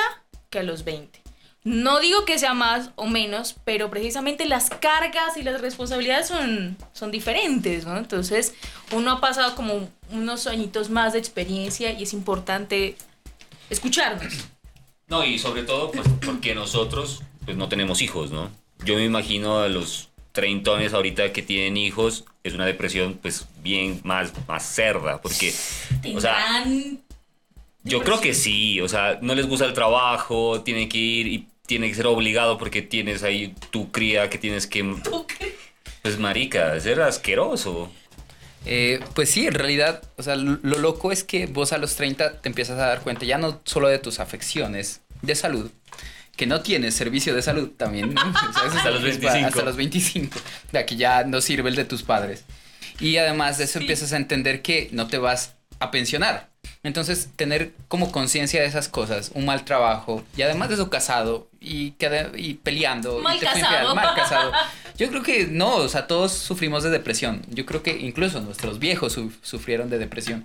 que 0.50 0.60
a 0.60 0.62
los 0.62 0.84
20. 0.84 1.23
No 1.64 1.98
digo 2.00 2.26
que 2.26 2.38
sea 2.38 2.52
más 2.52 2.90
o 2.94 3.06
menos, 3.06 3.56
pero 3.64 3.88
precisamente 3.88 4.44
las 4.44 4.68
cargas 4.68 5.38
y 5.38 5.42
las 5.42 5.62
responsabilidades 5.62 6.28
son, 6.28 6.76
son 6.92 7.10
diferentes, 7.10 7.86
¿no? 7.86 7.96
Entonces, 7.96 8.54
uno 8.92 9.12
ha 9.12 9.20
pasado 9.22 9.54
como 9.54 9.88
unos 10.10 10.46
añitos 10.46 10.90
más 10.90 11.14
de 11.14 11.20
experiencia 11.20 11.92
y 11.92 12.02
es 12.02 12.12
importante 12.12 12.96
escucharnos. 13.70 14.46
No, 15.08 15.24
y 15.24 15.38
sobre 15.38 15.62
todo, 15.62 15.90
pues, 15.90 16.06
porque 16.24 16.54
nosotros, 16.54 17.22
pues, 17.46 17.56
no 17.56 17.68
tenemos 17.70 18.02
hijos, 18.02 18.30
¿no? 18.30 18.50
Yo 18.84 18.96
me 18.96 19.04
imagino 19.04 19.60
a 19.60 19.68
los 19.68 20.10
treintones 20.32 20.92
ahorita 20.92 21.32
que 21.32 21.40
tienen 21.40 21.78
hijos, 21.78 22.26
es 22.42 22.52
una 22.52 22.66
depresión, 22.66 23.18
pues, 23.22 23.46
bien 23.62 24.02
más, 24.04 24.32
más 24.46 24.66
cerda, 24.66 25.22
porque, 25.22 25.54
o 26.14 26.20
sea, 26.20 26.66
yo 27.84 28.02
creo 28.02 28.20
que 28.20 28.34
sí, 28.34 28.82
o 28.82 28.88
sea, 28.88 29.18
no 29.22 29.34
les 29.34 29.46
gusta 29.46 29.64
el 29.64 29.72
trabajo, 29.72 30.60
tienen 30.60 30.88
que 30.90 30.98
ir 30.98 31.26
y 31.26 31.48
tiene 31.66 31.88
que 31.88 31.94
ser 31.94 32.06
obligado 32.06 32.58
porque 32.58 32.82
tienes 32.82 33.22
ahí 33.22 33.54
tu 33.70 33.90
cría 33.90 34.30
que 34.30 34.38
tienes 34.38 34.66
que... 34.66 34.84
Pues 36.02 36.18
marica, 36.18 36.78
ser 36.80 37.00
asqueroso. 37.00 37.90
Eh, 38.66 39.00
pues 39.14 39.30
sí, 39.30 39.46
en 39.46 39.54
realidad, 39.54 40.02
o 40.18 40.22
sea, 40.22 40.36
lo 40.36 40.58
lo 40.62 40.78
loco 40.78 41.12
es 41.12 41.24
que 41.24 41.46
vos 41.46 41.72
a 41.72 41.78
los 41.78 41.96
30 41.96 42.42
te 42.42 42.48
empiezas 42.50 42.78
a 42.78 42.84
dar 42.86 43.00
cuenta 43.00 43.24
ya 43.24 43.38
no 43.38 43.62
solo 43.64 43.88
de 43.88 43.98
tus 43.98 44.20
afecciones 44.20 45.00
de 45.22 45.34
salud, 45.34 45.70
que 46.36 46.46
no 46.46 46.60
tienes 46.60 46.92
servicio 46.94 47.34
de 47.34 47.40
salud 47.40 47.70
también, 47.78 48.12
¿no? 48.12 48.20
O 48.50 48.52
sea, 48.52 48.66
eso 48.66 48.76
Hasta 48.76 48.90
los 48.90 49.02
es- 49.04 49.18
25. 49.18 49.46
Hasta 49.48 49.62
los 49.62 49.76
25, 49.76 50.38
de 50.72 50.84
que 50.84 50.96
ya 50.96 51.24
no 51.24 51.40
sirve 51.40 51.70
el 51.70 51.76
de 51.76 51.86
tus 51.86 52.02
padres. 52.02 52.44
Y 53.00 53.16
además 53.16 53.56
de 53.56 53.64
eso 53.64 53.78
empiezas 53.78 54.12
a 54.12 54.18
entender 54.18 54.60
que 54.60 54.90
no 54.92 55.06
te 55.08 55.16
vas 55.16 55.54
a 55.80 55.90
pensionar. 55.90 56.50
Entonces, 56.84 57.30
tener 57.34 57.72
como 57.88 58.12
conciencia 58.12 58.60
de 58.60 58.66
esas 58.68 58.88
cosas, 58.88 59.30
un 59.34 59.46
mal 59.46 59.64
trabajo, 59.64 60.22
y 60.36 60.42
además 60.42 60.68
de 60.68 60.74
eso 60.76 60.90
casado, 60.90 61.48
y, 61.60 61.92
que 61.92 62.30
y 62.36 62.54
peleando. 62.54 63.18
y 63.18 63.22
Mal 63.22 63.40
te 63.40 63.46
fue 63.48 63.60
casado. 63.60 63.94
mal 63.94 64.14
casado. 64.14 64.52
Yo 64.98 65.08
creo 65.08 65.22
que 65.24 65.46
no, 65.48 65.76
o 65.76 65.88
sea, 65.88 66.06
todos 66.06 66.32
sufrimos 66.32 66.82
de 66.84 66.90
depresión. 66.90 67.42
Yo 67.50 67.66
creo 67.66 67.82
que 67.82 67.96
incluso 67.98 68.40
nuestros 68.42 68.78
viejos 68.78 69.14
su- 69.14 69.32
sufrieron 69.42 69.90
de 69.90 69.98
depresión. 69.98 70.44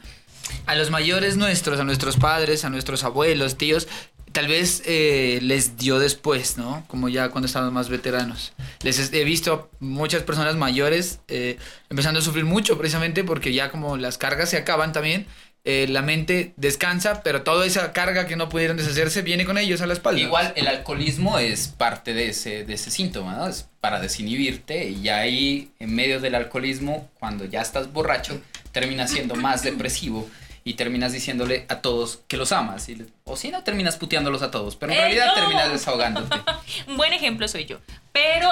a 0.66 0.74
los 0.76 0.90
mayores 0.90 1.38
nuestros, 1.38 1.80
a 1.80 1.84
nuestros 1.84 2.16
padres, 2.18 2.66
a 2.66 2.70
nuestros 2.72 3.04
abuelos, 3.04 3.58
tíos, 3.58 3.88
tal 4.32 4.48
vez 4.48 4.82
eh, 4.86 5.40
les 5.44 5.78
dio 5.78 6.00
después, 6.00 6.58
¿no? 6.58 6.84
Como 6.88 7.10
ya 7.10 7.30
cuando 7.30 7.46
estaban 7.48 7.72
más 7.74 7.90
veteranos. 7.90 8.54
Les 8.82 9.12
he- 9.14 9.24
visto 9.26 9.70
muchas 9.80 10.24
personas 10.24 10.56
mayores 10.56 11.20
eh, 11.28 11.58
empezando 11.90 12.20
a 12.20 12.24
sufrir 12.24 12.46
mucho 12.46 12.78
precisamente 12.78 13.24
porque 13.24 13.54
ya 13.54 13.70
como 13.70 13.98
las 13.98 14.18
cargas 14.18 14.50
se 14.50 14.58
acaban 14.58 14.92
también, 14.94 15.28
eh, 15.66 15.88
la 15.90 16.02
mente 16.02 16.54
descansa, 16.58 17.22
pero 17.22 17.42
toda 17.44 17.66
esa 17.66 17.92
carga 17.92 18.26
que 18.28 18.36
no 18.36 18.48
pudieron 18.50 18.78
deshacerse 18.78 19.22
viene 19.22 19.46
con 19.46 19.58
ellos 19.58 19.82
a 19.82 19.88
la 19.88 19.94
espalda. 19.94 20.20
Igual 20.22 20.54
el 20.56 20.68
alcoholismo 20.68 21.38
es 21.40 21.68
parte 21.68 22.14
de 22.14 22.30
ese, 22.30 22.64
de 22.66 22.74
ese 22.74 22.92
síntoma, 22.92 23.36
¿no? 23.36 23.48
Es 23.48 23.68
para 23.82 24.00
desinhibirte 24.00 24.86
y 24.90 25.02
ya 25.02 25.18
ahí 25.18 25.72
en 25.80 25.94
medio 25.96 26.20
del 26.20 26.36
alcoholismo, 26.36 27.10
cuando 27.20 27.46
ya 27.46 27.62
estás 27.62 27.92
borracho, 27.92 28.42
terminas 28.72 29.12
siendo 29.12 29.36
más 29.36 29.62
depresivo 29.64 30.30
y 30.64 30.74
terminas 30.76 31.12
diciéndole 31.14 31.66
a 31.70 31.82
todos 31.82 32.22
que 32.28 32.38
los 32.38 32.52
amas. 32.52 32.88
y 32.90 33.06
o 33.26 33.36
si 33.36 33.50
no, 33.52 33.64
terminas 33.64 33.98
puteándolos 33.98 34.42
a 34.42 34.52
todos, 34.52 34.76
pero 34.76 34.92
en 34.94 34.98
¡Eh, 35.00 35.02
realidad 35.02 35.28
no! 35.28 35.34
terminas 35.36 35.72
desahogándote. 35.72 36.38
Un 36.88 36.98
buen 36.98 37.12
ejemplo 37.14 37.48
soy 37.48 37.66
yo. 37.66 37.80
Pero 38.14 38.50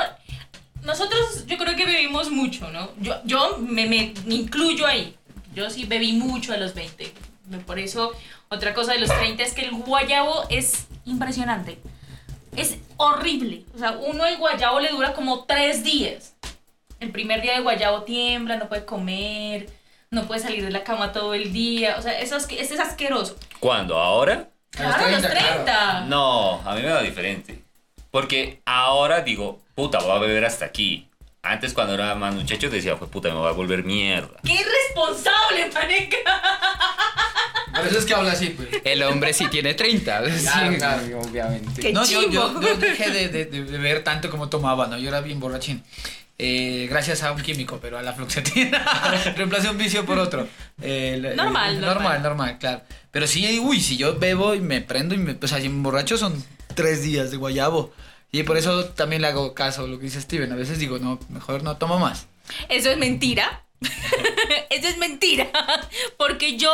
nosotros 0.83 1.45
yo 1.47 1.57
creo 1.57 1.75
que 1.75 1.85
bebimos 1.85 2.29
mucho, 2.31 2.69
¿no? 2.71 2.91
Yo, 2.99 3.15
yo 3.25 3.57
me, 3.59 3.85
me- 3.87 4.13
me 4.25 4.35
incluyo 4.35 4.85
ahí. 4.85 5.15
Yo 5.57 5.71
sí 5.71 5.85
bebí 5.85 6.13
mucho 6.13 6.53
a 6.53 6.57
los 6.57 6.75
20. 6.75 7.11
Me- 7.49 7.57
Por 7.57 7.79
eso, 7.79 8.11
otra 8.49 8.75
cosa 8.75 8.93
de 8.93 8.99
los 8.99 9.09
30 9.09 9.41
es 9.41 9.53
que 9.53 9.61
el 9.63 9.71
guayabo 9.71 10.43
es 10.49 10.85
impresionante. 11.05 11.79
Es 12.55 12.77
horrible. 12.97 13.63
O 13.73 13.79
sea, 13.79 13.93
uno 13.93 14.23
el 14.27 14.37
guayabo 14.37 14.79
le 14.79 14.89
dura 14.89 15.13
como 15.13 15.45
tres 15.45 15.83
días. 15.83 16.35
El 16.99 17.09
primer 17.11 17.41
día 17.41 17.53
de 17.55 17.61
guayabo 17.61 18.03
tiembla, 18.03 18.57
no 18.57 18.69
puede 18.69 18.85
comer, 18.85 19.67
no 20.11 20.27
puede 20.27 20.41
salir 20.41 20.63
de 20.63 20.69
la 20.69 20.83
cama 20.83 21.11
todo 21.11 21.33
el 21.33 21.51
día. 21.51 21.95
O 21.97 22.03
sea, 22.03 22.19
eso 22.19 22.37
es, 22.37 22.47
es, 22.51 22.69
es 22.71 22.79
asqueroso. 22.79 23.35
¿Cuándo? 23.59 23.97
¿Ahora? 23.97 24.49
A 24.77 24.83
los 24.83 24.95
Claro, 24.95 25.05
a 25.05 25.09
los 25.09 25.21
30, 25.21 25.29
30. 25.39 25.63
claro. 25.63 26.05
No, 26.05 26.61
a 26.69 26.75
mí 26.75 26.81
me 26.83 26.89
da 26.89 27.01
diferente. 27.01 27.63
Porque 28.11 28.61
ahora 28.65 29.21
digo, 29.21 29.59
puta, 29.73 29.97
voy 30.01 30.11
a 30.11 30.19
beber 30.19 30.45
hasta 30.45 30.65
aquí. 30.65 31.07
Antes 31.43 31.73
cuando 31.73 31.93
era 31.93 32.13
más 32.15 32.33
muchacho 32.35 32.69
decía, 32.69 32.97
fue 32.97 33.07
puta, 33.07 33.29
me 33.29 33.35
voy 33.35 33.47
a 33.47 33.51
volver 33.51 33.83
mierda. 33.83 34.39
¡Qué 34.43 34.53
irresponsable, 34.53 35.69
maneca! 35.73 36.17
Por 37.75 37.85
eso 37.87 37.99
es 37.99 38.05
que 38.05 38.13
habla 38.13 38.31
así, 38.31 38.47
pues. 38.49 38.69
El 38.83 39.03
hombre 39.03 39.33
sí 39.33 39.47
tiene 39.47 39.73
30, 39.73 40.29
sí, 40.39 40.45
claro. 40.77 41.19
obviamente. 41.21 41.81
Qué 41.81 41.93
No, 41.93 42.05
yo, 42.05 42.29
yo, 42.29 42.59
yo 42.59 42.75
dejé 42.77 43.11
de, 43.11 43.29
de- 43.29 43.45
de 43.45 43.61
beber 43.61 44.03
tanto 44.03 44.29
como 44.29 44.49
tomaba, 44.49 44.87
¿no? 44.87 44.97
Yo 44.97 45.09
era 45.09 45.21
bien 45.21 45.39
borrachín. 45.39 45.83
Eh, 46.39 46.87
gracias 46.89 47.23
a 47.23 47.31
un 47.31 47.41
químico, 47.41 47.79
pero 47.81 47.97
a 47.97 48.01
la 48.01 48.13
fluoxetina. 48.13 48.83
Reemplacé 49.35 49.69
un 49.69 49.77
vicio 49.77 50.05
por 50.05 50.17
otro. 50.19 50.47
Eh, 50.81 51.19
Normal, 51.35 51.79
normal. 51.79 51.81
normal, 51.81 52.23
normal, 52.23 52.57
claro. 52.59 52.81
Pero 53.11 53.25
sí, 53.27 53.59
uy, 53.59 53.79
si 53.79 53.95
yo 53.97 54.17
bebo 54.19 54.53
y 54.53 54.59
me 54.59 54.81
prendo 54.81 55.15
y 55.15 55.17
me. 55.19 55.37
O 55.41 55.47
sea, 55.47 55.59
si 55.59 55.69
me 55.69 55.75
emborracho 55.75 56.17
son 56.17 56.43
tres 56.75 57.03
días 57.03 57.31
de 57.31 57.37
guayabo. 57.37 57.93
Y 58.31 58.43
por 58.43 58.57
eso 58.57 58.85
también 58.85 59.21
le 59.21 59.29
hago 59.29 59.53
caso 59.53 59.83
a 59.83 59.87
lo 59.87 59.97
que 59.97 60.05
dice 60.05 60.21
Steven. 60.21 60.51
A 60.51 60.55
veces 60.55 60.79
digo, 60.79 60.99
no, 60.99 61.19
mejor 61.29 61.63
no 61.63 61.77
tomo 61.77 61.99
más. 61.99 62.27
Eso 62.69 62.89
es 62.89 62.97
mentira. 62.97 63.63
Eso 64.69 64.87
es 64.87 64.97
mentira. 64.97 65.47
Porque 66.17 66.57
yo 66.57 66.71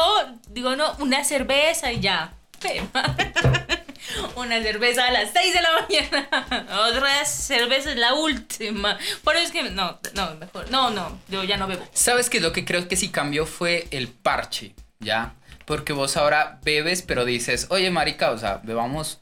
digo, 0.50 0.76
no, 0.76 0.96
una 1.00 1.24
cerveza 1.24 1.92
y 1.92 2.00
ya. 2.00 2.34
Una 4.36 4.62
cerveza 4.62 5.08
a 5.08 5.12
las 5.12 5.32
6 5.34 5.54
de 5.54 5.62
la 5.62 5.70
mañana. 5.82 6.88
Otra 6.90 7.26
cerveza 7.26 7.92
es 7.92 7.98
la 7.98 8.14
última. 8.14 8.98
Por 9.24 9.36
eso 9.36 9.46
es 9.46 9.52
que 9.52 9.64
no, 9.70 10.00
no, 10.14 10.36
mejor. 10.36 10.70
No, 10.72 10.90
no, 10.90 11.20
yo 11.30 11.44
ya 11.44 11.58
no 11.58 11.68
bebo. 11.68 11.86
¿Sabes 11.94 12.30
qué? 12.30 12.40
Lo 12.40 12.54
que 12.54 12.66
creo 12.66 12.88
que 12.88 12.96
sí 12.96 13.10
cambió 13.10 13.46
fue 13.46 13.88
el 13.92 14.08
parche, 14.08 14.76
¿ya? 15.00 15.36
Porque 15.66 15.94
vos 15.94 16.18
ahora 16.18 16.60
bebes, 16.64 17.02
pero 17.02 17.26
dices, 17.26 17.68
oye, 17.70 17.90
marica, 17.92 18.32
o 18.32 18.38
sea, 18.38 18.62
bebamos, 18.64 19.22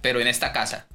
pero 0.00 0.20
en 0.20 0.28
esta 0.28 0.52
casa. 0.52 0.86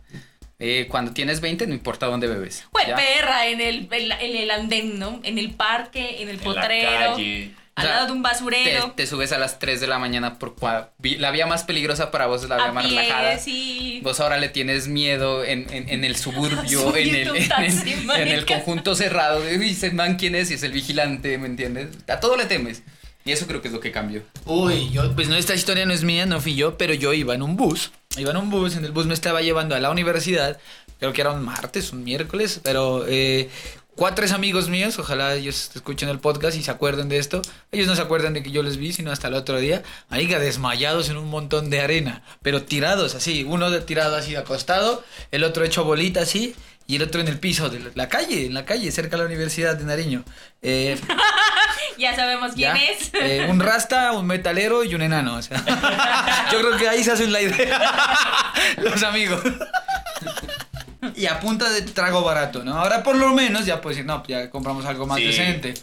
Eh, 0.64 0.86
cuando 0.90 1.12
tienes 1.12 1.42
20, 1.42 1.66
no 1.66 1.74
importa 1.74 2.06
dónde 2.06 2.28
bebes. 2.28 2.66
Pues 2.72 2.86
¿ya? 2.88 2.96
perra 2.96 3.48
en 3.48 3.60
el, 3.62 3.88
en, 3.92 4.08
la- 4.10 4.22
en 4.22 4.36
el 4.38 4.52
andén, 4.52 5.00
¿no? 5.00 5.20
En 5.24 5.40
el 5.40 5.52
parque, 5.56 6.22
en 6.22 6.30
el 6.30 6.36
En 6.36 6.38
la 6.38 6.44
potrero, 6.44 7.14
calle. 7.16 7.52
al 7.74 7.84
O 7.86 7.88
sea, 7.88 7.96
lado 7.96 8.06
de 8.06 8.12
un 8.12 8.22
Te, 8.22 8.30
basurero. 8.30 8.92
te 8.96 9.08
subes 9.08 9.32
a 9.32 9.40
las 9.40 9.58
3 9.58 9.82
de 9.82 9.88
la 9.88 9.98
mañana 9.98 10.38
por 10.38 10.56
cua- 10.56 10.90
vi- 11.00 11.18
la 11.18 11.32
vía 11.32 11.48
más 11.48 11.64
peligrosa 11.64 12.12
para 12.12 12.28
vos 12.28 12.44
es 12.44 12.50
la 12.50 12.58
vía 12.58 12.66
a 12.66 12.72
más 12.74 12.86
pie, 12.86 13.02
relajada. 13.02 13.40
sí. 13.40 14.02
Vos 14.04 14.20
ahora 14.20 14.38
le 14.38 14.50
tienes 14.50 14.88
miedo 14.88 15.44
en, 15.44 15.66
en- 15.74 15.90
en 15.90 16.04
el 16.04 16.16
suburbio, 16.16 16.96
en 16.96 17.16
el, 17.16 17.36
en, 17.38 17.48
taxi, 17.50 17.94
en 18.16 18.28
el 18.28 18.46
conjunto 18.46 18.94
cerrado. 18.94 19.44
ese 19.48 19.90
man 19.90 20.16
quién 20.18 20.36
es 20.36 20.52
y 20.52 20.54
es 20.54 20.62
el 20.64 20.74
vigilante, 20.74 21.40
¿me 21.40 21.48
entiendes? 21.48 21.88
A 22.08 22.20
todo 22.20 22.38
le 22.38 22.46
temes. 22.46 22.84
Y 23.26 23.32
eso 23.32 23.48
creo 23.48 23.62
que 23.64 23.68
es 23.68 23.74
lo 23.74 23.80
que 23.80 23.92
cambió. 23.92 24.22
Uy, 24.46 24.90
yo, 24.92 25.16
pues 25.16 25.28
no, 25.28 25.36
esta 25.36 25.56
historia 25.56 25.86
no 25.88 25.94
es 25.94 26.04
mía, 26.04 26.26
no 26.28 26.40
fui 26.40 26.56
yo, 26.56 26.78
pero 26.78 26.94
yo 26.94 27.14
iba 27.14 27.34
en 27.36 27.42
un 27.42 27.56
bus. 27.56 27.92
Iba 28.18 28.32
en 28.32 28.38
un 28.38 28.50
bus, 28.50 28.76
en 28.76 28.86
el 28.86 28.92
bus 28.92 29.06
me 29.06 29.14
estaba 29.14 29.42
llevando 29.42 29.76
a 29.76 29.80
la 29.80 29.90
universidad. 29.90 30.60
Creo 31.00 31.14
que 31.14 31.22
era 31.22 31.32
un 31.32 31.44
martes, 31.44 31.94
un 31.94 32.04
miércoles, 32.04 32.60
pero 32.64 33.06
eh, 33.08 33.50
cuatro 33.96 34.26
amigos 34.34 34.70
míos, 34.70 35.00
ojalá 35.00 35.36
ellos 35.36 35.72
escuchen 35.74 36.10
el 36.10 36.20
podcast 36.20 36.58
y 36.58 36.64
se 36.64 36.72
acuerden 36.72 37.10
de 37.10 37.18
esto. 37.18 37.42
Ellos 37.72 37.88
no 37.88 37.96
se 37.96 38.02
acuerdan 38.02 38.34
de 38.34 38.44
que 38.44 38.52
yo 38.52 38.64
les 38.64 38.78
vi, 38.78 38.94
sino 38.94 39.12
hasta 39.12 39.30
el 39.30 39.34
otro 39.34 39.60
día. 39.60 39.84
Ahí 40.10 40.28
desmayados 40.28 41.10
en 41.10 41.18
un 41.18 41.30
montón 41.30 41.70
de 41.70 41.82
arena, 41.82 42.22
pero 42.42 42.64
tirados 42.64 43.16
así, 43.16 43.44
uno 43.48 43.72
tirado 43.84 44.16
así 44.16 44.36
acostado, 44.36 45.04
el 45.32 45.44
otro 45.44 45.64
hecho 45.64 45.84
bolita 45.84 46.22
así. 46.22 46.56
Y 46.88 46.98
el 46.98 47.04
otro 47.04 47.22
en 47.22 47.30
el 47.30 47.40
piso 47.40 47.70
de 47.70 47.92
la 47.96 48.10
calle, 48.10 48.48
en 48.48 48.54
la 48.54 48.66
calle, 48.66 48.92
cerca 48.92 49.16
de 49.16 49.24
la 49.24 49.28
Universidad 49.28 49.78
de 49.78 49.86
Nariño. 49.86 50.26
Eh, 50.62 51.00
Ya 51.98 52.16
sabemos 52.16 52.54
quién 52.56 52.74
¿Ya? 52.76 52.84
es. 52.84 53.12
Eh, 53.14 53.48
un 53.50 53.60
rasta, 53.60 54.12
un 54.14 54.26
metalero 54.28 54.84
y 54.84 54.96
un 54.96 55.02
enano. 55.02 55.36
o 55.36 55.42
sea. 55.42 55.58
yo 56.52 56.60
creo 56.60 56.78
que 56.78 56.88
ahí 56.90 57.04
se 57.04 57.12
hacen 57.12 57.32
la 57.32 57.42
idea 57.42 57.80
los 58.78 59.04
amigos. 59.04 59.42
Y 61.16 61.26
a 61.26 61.40
punta 61.40 61.70
de 61.70 61.82
trago 61.82 62.24
barato, 62.24 62.64
¿no? 62.64 62.78
Ahora 62.80 63.02
por 63.04 63.16
lo 63.16 63.30
menos 63.34 63.66
ya 63.66 63.82
puedes 63.82 63.98
decir, 63.98 64.08
no, 64.08 64.24
ya 64.28 64.50
compramos 64.50 64.86
algo 64.86 65.06
más 65.08 65.18
Sí. 65.18 65.26
decente. 65.26 65.74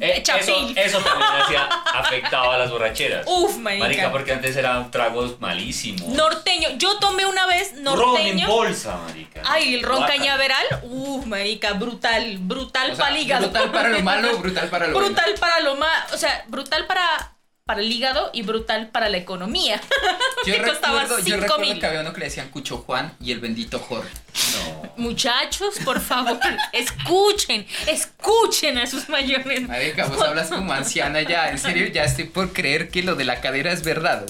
Eh, 0.00 0.22
eso, 0.76 0.98
también 1.00 1.30
hacía, 1.42 1.64
afectaba 1.94 2.54
a 2.54 2.58
las 2.58 2.70
borracheras. 2.70 3.24
Uf, 3.26 3.56
marica. 3.58 3.84
Marica, 3.84 4.10
porque 4.12 4.32
antes 4.32 4.56
eran 4.56 4.90
tragos 4.90 5.40
malísimos. 5.40 6.08
Norteño. 6.08 6.70
Yo 6.76 6.98
tomé 6.98 7.26
una 7.26 7.46
vez 7.46 7.70
Ron 7.72 7.78
en 7.78 7.84
norteño. 7.84 8.48
bolsa, 8.48 8.96
marica. 8.96 9.42
Ay, 9.44 9.74
el 9.74 9.82
ron 9.82 10.04
cañaveral. 10.04 10.64
Uf, 10.82 11.26
marica, 11.26 11.72
brutal. 11.74 12.38
Brutal 12.38 12.90
O 12.92 12.96
sea, 12.96 13.04
para 13.06 13.16
el 13.16 13.22
hígado. 13.22 13.42
brutal 13.50 13.70
para 13.72 13.88
lo 13.90 14.00
malo, 14.02 14.38
brutal 14.38 14.68
para 14.68 14.86
lo 14.88 14.92
bueno. 14.94 15.08
Brutal 15.08 15.34
para 15.40 15.60
lo 15.60 15.76
más. 15.76 16.12
O 16.12 16.16
sea, 16.18 16.44
brutal 16.48 16.86
para, 16.86 17.34
para 17.64 17.80
el 17.80 17.90
hígado 17.90 18.30
y 18.32 18.42
brutal 18.42 18.88
para 18.88 19.08
la 19.08 19.16
economía. 19.18 19.80
Yo 20.46 20.54
Me 20.58 20.62
costaba 20.64 21.02
recuerdo, 21.02 21.18
yo 21.18 21.24
cinco 21.36 21.40
recuerdo 21.42 21.58
mil. 21.60 21.78
que 21.80 21.86
había 21.86 22.00
uno 22.00 22.12
que 22.12 22.18
le 22.20 22.26
decían 22.26 22.48
Cucho 22.50 22.78
Juan 22.78 23.14
y 23.20 23.30
el 23.32 23.38
bendito 23.40 23.78
Jorge. 23.78 24.10
No. 24.56 24.81
Muchachos, 24.96 25.78
por 25.84 26.00
favor, 26.00 26.38
escuchen, 26.72 27.66
escuchen 27.86 28.78
a 28.78 28.86
sus 28.86 29.08
mayores. 29.08 29.68
Marica, 29.68 30.06
vos 30.06 30.20
hablas 30.20 30.48
como 30.48 30.72
anciana 30.72 31.22
ya. 31.22 31.50
En 31.50 31.58
serio, 31.58 31.86
ya 31.88 32.04
estoy 32.04 32.24
por 32.24 32.52
creer 32.52 32.90
que 32.90 33.02
lo 33.02 33.14
de 33.14 33.24
la 33.24 33.40
cadera 33.40 33.72
es 33.72 33.82
verdad. 33.82 34.26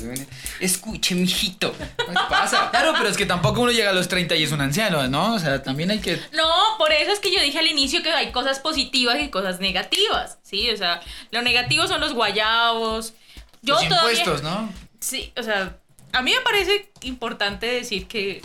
escuche, 0.60 1.14
mijito. 1.14 1.74
¿Qué 1.78 2.14
pasa? 2.28 2.70
Claro, 2.70 2.92
pero 2.96 3.08
es 3.08 3.16
que 3.16 3.26
tampoco 3.26 3.60
uno 3.62 3.72
llega 3.72 3.90
a 3.90 3.94
los 3.94 4.08
30 4.08 4.36
y 4.36 4.44
es 4.44 4.52
un 4.52 4.60
anciano, 4.60 5.06
¿no? 5.08 5.34
O 5.34 5.38
sea, 5.38 5.62
también 5.62 5.90
hay 5.90 6.00
que... 6.00 6.20
No, 6.32 6.48
por 6.78 6.92
eso 6.92 7.12
es 7.12 7.18
que 7.18 7.34
yo 7.34 7.42
dije 7.42 7.58
al 7.58 7.66
inicio 7.66 8.02
que 8.02 8.12
hay 8.12 8.32
cosas 8.32 8.60
positivas 8.60 9.18
y 9.20 9.28
cosas 9.28 9.60
negativas, 9.60 10.38
¿sí? 10.42 10.70
O 10.70 10.76
sea, 10.76 11.00
lo 11.30 11.42
negativo 11.42 11.86
son 11.86 12.00
los 12.00 12.14
guayabos. 12.14 13.14
Yo 13.62 13.74
los 13.74 13.88
todavía... 13.88 14.18
impuestos, 14.18 14.42
¿no? 14.42 14.72
Sí, 15.00 15.32
o 15.36 15.42
sea, 15.42 15.76
a 16.12 16.22
mí 16.22 16.32
me 16.32 16.40
parece 16.42 16.90
importante 17.02 17.66
decir 17.66 18.06
que 18.06 18.42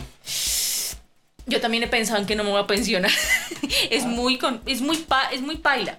yo 1.48 1.60
también 1.60 1.82
he 1.82 1.88
pensado 1.88 2.18
en 2.20 2.26
que 2.26 2.36
no 2.36 2.44
me 2.44 2.50
voy 2.50 2.60
a 2.60 2.66
pensionar. 2.66 3.10
es 3.90 4.04
muy 4.04 4.38
con- 4.38 4.60
es 4.66 4.80
muy 4.80 4.96
pa- 4.98 5.30
es 5.32 5.40
muy 5.40 5.56
paila. 5.56 5.98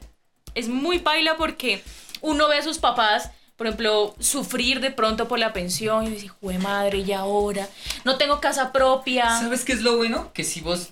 Es 0.55 0.67
muy 0.67 0.99
paila 0.99 1.37
porque 1.37 1.83
uno 2.21 2.47
ve 2.47 2.57
a 2.57 2.63
sus 2.63 2.77
papás, 2.79 3.31
por 3.55 3.67
ejemplo, 3.67 4.15
sufrir 4.19 4.79
de 4.79 4.91
pronto 4.91 5.27
por 5.27 5.37
la 5.39 5.51
pensión 5.53 6.05
y 6.07 6.09
dice, 6.11 6.27
"Jue 6.29 6.57
madre, 6.57 6.99
y 6.99 7.11
ahora 7.11 7.67
no 8.05 8.17
tengo 8.17 8.39
casa 8.39 8.71
propia." 8.71 9.29
¿Sabes 9.39 9.65
qué 9.65 9.73
es 9.73 9.81
lo 9.81 9.97
bueno? 9.97 10.31
Que 10.33 10.43
si 10.43 10.61
vos 10.61 10.89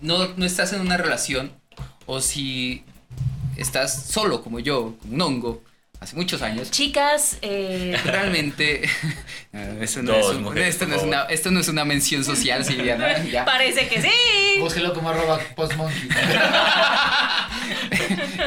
no, 0.00 0.28
no 0.36 0.44
estás 0.46 0.72
en 0.72 0.80
una 0.80 0.96
relación 0.96 1.50
o 2.06 2.20
si 2.20 2.84
estás 3.56 4.06
solo 4.06 4.42
como 4.42 4.60
yo, 4.60 4.94
como 5.02 5.14
un 5.14 5.20
hongo, 5.22 5.62
hace 6.00 6.14
muchos 6.16 6.42
años, 6.42 6.70
Chicas, 6.70 7.38
eh, 7.42 7.96
realmente... 8.04 8.88
No, 9.50 9.82
eso 9.82 10.02
no 10.02 10.12
Dos 10.12 10.30
es 10.32 10.36
un- 10.36 10.42
mujeres, 10.42 10.68
esto, 10.68 10.86
no 10.86 10.94
es 10.96 11.02
una, 11.02 11.22
esto 11.22 11.50
no 11.50 11.60
es 11.60 11.68
una 11.68 11.84
mención 11.86 12.22
social, 12.22 12.64
Silviana. 12.66 13.24
ya. 13.30 13.46
parece 13.46 13.88
que 13.88 14.02
sí. 14.02 14.10
Búsquelo 14.60 14.92
como 14.92 15.08
arroba 15.08 15.40
postmonkey. 15.56 16.08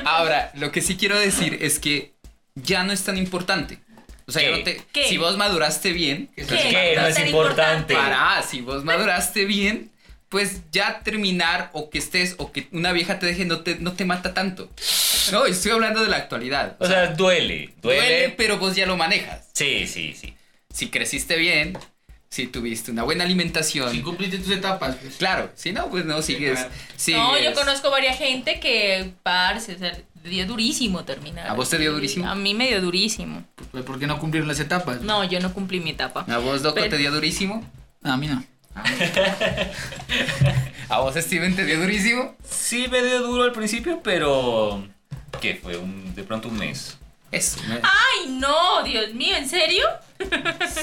Ahora, 0.06 0.52
lo 0.56 0.72
que 0.72 0.82
sí 0.82 0.98
quiero 0.98 1.18
decir 1.20 1.58
es 1.62 1.80
que 1.80 2.14
ya 2.56 2.84
no 2.84 2.94
es 2.94 3.04
tan 3.04 3.18
importante. 3.18 3.80
O 4.28 4.32
sea, 4.32 4.44
¿Qué? 4.44 4.52
no 4.58 4.64
te- 4.64 4.82
¿Qué? 4.94 5.10
si 5.10 5.18
vos 5.18 5.38
maduraste 5.38 5.92
bien, 5.92 6.30
¿Qué? 6.36 6.46
¿Qué? 6.46 6.94
No 6.96 7.08
es 7.08 7.16
tan 7.16 7.26
importante. 7.28 7.94
para, 7.96 8.42
si 8.44 8.62
vos 8.62 8.84
maduraste 8.84 9.46
bien, 9.46 9.92
pues 10.32 10.62
ya 10.72 11.02
terminar 11.04 11.70
o 11.74 11.90
que 11.90 11.98
estés 11.98 12.36
o 12.38 12.54
que 12.54 12.70
una 12.72 12.94
vieja 12.94 13.20
te 13.20 13.26
deje 13.26 13.44
no 13.44 13.60
te, 13.60 13.76
no 13.80 13.92
te 13.92 14.06
mata 14.06 14.34
tanto. 14.34 14.70
No, 15.34 15.46
estoy 15.46 15.74
hablando 15.74 16.02
de 16.02 16.08
la 16.08 16.16
actualidad. 16.16 16.78
O 16.80 16.88
sea, 16.88 17.08
duele. 17.08 17.74
Duele. 17.82 18.00
duele, 18.02 18.30
pero 18.38 18.58
vos 18.58 18.78
ya 18.78 18.86
lo 18.86 18.96
manejas. 18.96 19.50
Sí, 19.54 19.86
sí, 19.88 20.14
sí. 20.14 20.34
Si 20.74 20.88
creciste 20.90 21.36
bien, 21.36 21.78
si 22.30 22.48
tuviste 22.48 22.92
una 22.92 23.04
buena 23.04 23.26
alimentación. 23.26 23.92
Si 23.92 24.02
cumpliste 24.02 24.38
tus 24.38 24.52
etapas, 24.52 24.96
pues. 24.96 25.18
Claro, 25.18 25.52
si 25.54 25.74
no, 25.74 25.90
pues 25.90 26.06
no, 26.06 26.22
sigues. 26.22 26.66
claro. 27.06 27.34
No, 27.34 27.38
yo 27.38 27.54
conozco 27.54 27.92
varias 27.92 28.18
gente 28.18 28.62
que, 28.62 29.12
parce, 29.24 29.76
o 29.76 29.80
sea, 29.80 29.98
dio 30.24 30.46
durísimo 30.48 31.04
terminar. 31.04 31.50
¿A 31.50 31.54
vos 31.56 31.70
te 31.70 31.78
dio 31.78 31.92
durísimo? 31.92 32.30
A 32.30 32.36
mí 32.36 32.54
me 32.54 32.70
dio 32.70 32.80
durísimo. 32.80 33.44
Pues, 33.72 33.84
¿Por 33.84 34.00
qué 34.00 34.08
no 34.08 34.18
cumplieron 34.18 34.48
las 34.48 34.62
etapas? 34.62 35.02
No, 35.02 35.26
yo 35.26 35.42
no 35.42 35.54
cumplí 35.54 35.82
mi 35.82 35.90
etapa. 35.90 36.26
¿A 36.30 36.38
vos, 36.38 36.62
Doco, 36.62 36.76
Pero- 36.76 36.90
te 36.90 36.98
dio 36.98 37.12
durísimo? 37.12 37.70
No, 38.02 38.14
a 38.14 38.18
mí 38.18 38.28
no. 38.28 38.42
¿A 40.90 41.00
vos, 41.00 41.16
Steven, 41.16 41.56
te 41.56 41.66
dio 41.66 41.80
durísimo? 41.80 42.36
Sí 42.50 42.88
me 42.90 43.02
dio 43.02 43.22
duro 43.22 43.44
al 43.44 43.52
principio, 43.52 44.02
pero... 44.04 44.88
¿Qué 45.40 45.56
fue? 45.56 45.78
Un, 45.78 46.14
de 46.16 46.24
pronto 46.24 46.50
un 46.50 46.58
mes. 46.58 46.98
Eso. 47.32 47.60
¿no? 47.68 47.76
Ay, 47.76 48.30
no, 48.30 48.84
Dios 48.84 49.14
mío, 49.14 49.36
¿en 49.38 49.50
serio? 49.50 49.86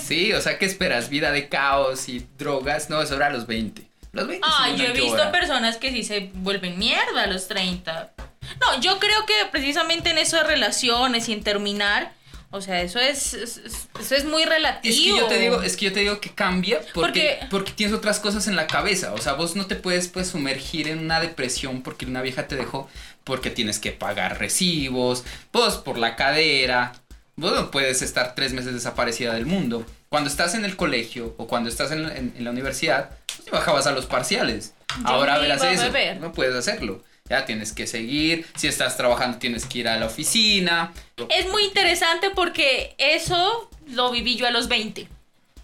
Sí, 0.02 0.33
o 0.33 0.40
sea, 0.40 0.59
¿qué 0.59 0.64
esperas? 0.66 1.11
¿Vida 1.11 1.30
de 1.30 1.49
caos 1.49 2.09
y 2.09 2.26
drogas? 2.38 2.88
No, 2.90 3.02
eso 3.02 3.16
era 3.16 3.26
a 3.26 3.30
los 3.30 3.47
20. 3.47 3.87
Los 4.12 4.26
20 4.26 4.47
Ay, 4.50 4.76
yo 4.76 4.85
he 4.85 4.92
visto 4.92 5.16
llora. 5.18 5.30
personas 5.30 5.76
que 5.76 5.92
sí 5.92 6.02
se 6.02 6.30
vuelven 6.35 6.78
mierda 6.78 7.25
a 7.25 7.26
los 7.26 7.47
30. 7.49 8.12
No, 8.61 8.80
yo 8.80 8.99
creo 8.99 9.26
que 9.26 9.35
precisamente 9.53 10.11
en 10.11 10.18
eso 10.18 10.38
de 10.38 10.44
relaciones 10.44 11.29
y 11.29 11.35
en 11.35 11.44
terminar, 11.44 12.12
o 12.50 12.61
sea, 12.61 12.80
eso 12.82 12.98
es, 12.98 13.34
es- 13.34 13.58
es- 13.58 13.88
eso 14.00 14.14
es 14.14 14.24
muy 14.24 14.44
relativo. 14.44 14.94
Es 14.94 15.00
que 15.00 15.08
yo 15.08 15.26
te 15.26 15.38
digo, 15.38 15.62
es 15.62 15.76
que 15.76 15.84
yo 15.87 15.92
te 15.92 16.00
digo 16.00 16.20
que 16.20 16.30
cambia 16.30 16.80
porque, 16.94 17.38
Porque- 17.38 17.38
porque 17.50 17.72
tienes 17.72 17.94
otras 17.94 18.20
cosas 18.20 18.46
en 18.48 18.56
la 18.56 18.66
cabeza. 18.66 19.12
O 19.14 19.18
sea, 19.18 19.34
vos 19.34 19.54
no 19.56 19.66
te 19.66 19.76
puedes 19.76 20.08
pues 20.08 20.28
sumergir 20.28 20.88
en 20.88 20.98
una 21.00 21.20
depresión 21.20 21.82
porque 21.82 22.06
una 22.06 22.22
vieja 22.22 22.46
te 22.48 22.56
dejó 22.56 22.88
porque 23.24 23.50
tienes 23.50 23.78
que 23.78 23.92
pagar 23.92 24.38
recibos, 24.38 25.24
vos 25.52 25.76
por 25.76 25.98
la 25.98 26.16
cadera. 26.16 26.94
Vos 27.37 27.52
no 27.54 27.70
puedes 27.70 28.02
estar 28.02 28.34
tres 28.34 28.52
meses 28.52 28.72
desaparecida 28.74 29.34
del 29.34 29.46
mundo. 29.46 29.84
Cuando 30.08 30.30
estás 30.30 30.54
en 30.54 30.64
el 30.64 30.74
colegio 30.76 31.34
o 31.37 31.46
cuando 31.46 31.68
estás 31.68 31.92
en, 31.92 32.06
en- 32.06 32.34
en 32.37 32.44
la 32.44 32.50
universidad, 32.50 33.11
pues 33.26 33.44
te 33.44 33.50
bajabas 33.50 33.87
a 33.87 33.92
los 33.92 34.06
parciales. 34.06 34.72
Yo 35.02 35.06
Ahora 35.06 35.38
verás 35.38 35.62
eso. 35.62 35.82
No 36.20 36.32
puedes 36.32 36.54
hacerlo. 36.56 37.04
Ya 37.29 37.45
tienes 37.45 37.73
que 37.73 37.87
seguir. 37.87 38.47
Si 38.57 38.67
estás 38.69 38.97
trabajando, 38.97 39.38
tienes 39.38 39.67
que 39.67 39.79
ir 39.81 39.88
a 39.88 39.97
la 39.99 40.07
oficina. 40.07 40.93
Es 41.31 41.49
muy 41.51 41.64
interesante 41.64 42.31
porque 42.31 42.95
eso 42.99 43.69
lo 43.88 44.11
viví 44.11 44.37
yo 44.37 44.47
a 44.47 44.51
los 44.51 44.69
20. 44.69 45.09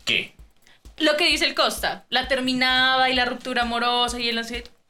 ¿Qué? 0.05 0.35
Lo 0.99 1.17
que 1.17 1.27
dice 1.27 1.47
el 1.47 1.55
Costa, 1.55 2.05
la 2.11 2.29
terminada 2.29 3.11
y 3.11 3.15
la 3.15 3.25
ruptura 3.25 3.63
amorosa 3.63 4.21
y 4.21 4.29
el 4.29 4.41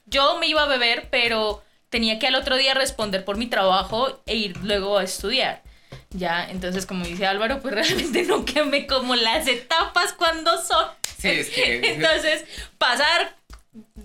Yo 0.05 0.37
me 0.39 0.47
iba 0.47 0.63
a 0.63 0.67
beber, 0.67 1.07
pero 1.09 1.63
tenía 1.89 2.19
que 2.19 2.27
al 2.27 2.35
otro 2.35 2.57
día 2.57 2.73
responder 2.73 3.25
por 3.25 3.37
mi 3.37 3.47
trabajo 3.47 4.21
e 4.25 4.35
ir 4.35 4.57
luego 4.57 4.97
a 4.97 5.03
estudiar. 5.03 5.63
Ya, 6.11 6.47
entonces 6.49 6.85
como 6.85 7.05
dice 7.05 7.25
Álvaro, 7.25 7.59
pues 7.61 7.73
realmente 7.75 8.23
no 8.23 8.45
quemé 8.45 8.85
como 8.85 9.15
las 9.15 9.47
etapas 9.47 10.13
cuando 10.13 10.61
son. 10.63 10.85
Sí, 11.17 11.29
es 11.29 11.49
que- 11.49 11.79
Entonces, 11.93 12.45
pasar 12.77 13.35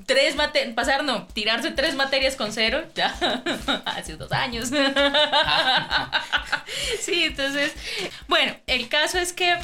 tres 0.06 0.36
materias, 0.36 0.74
pasar 0.74 1.04
no, 1.04 1.26
tirarse 1.28 1.70
tres 1.70 1.94
materias 1.94 2.36
con 2.36 2.52
cero, 2.52 2.82
ya, 2.94 3.08
hace 3.84 4.16
dos 4.16 4.32
años. 4.32 4.68
sí, 7.00 7.24
entonces, 7.24 7.72
bueno, 8.28 8.54
el 8.66 8.88
caso 8.88 9.18
es 9.18 9.32
que 9.32 9.56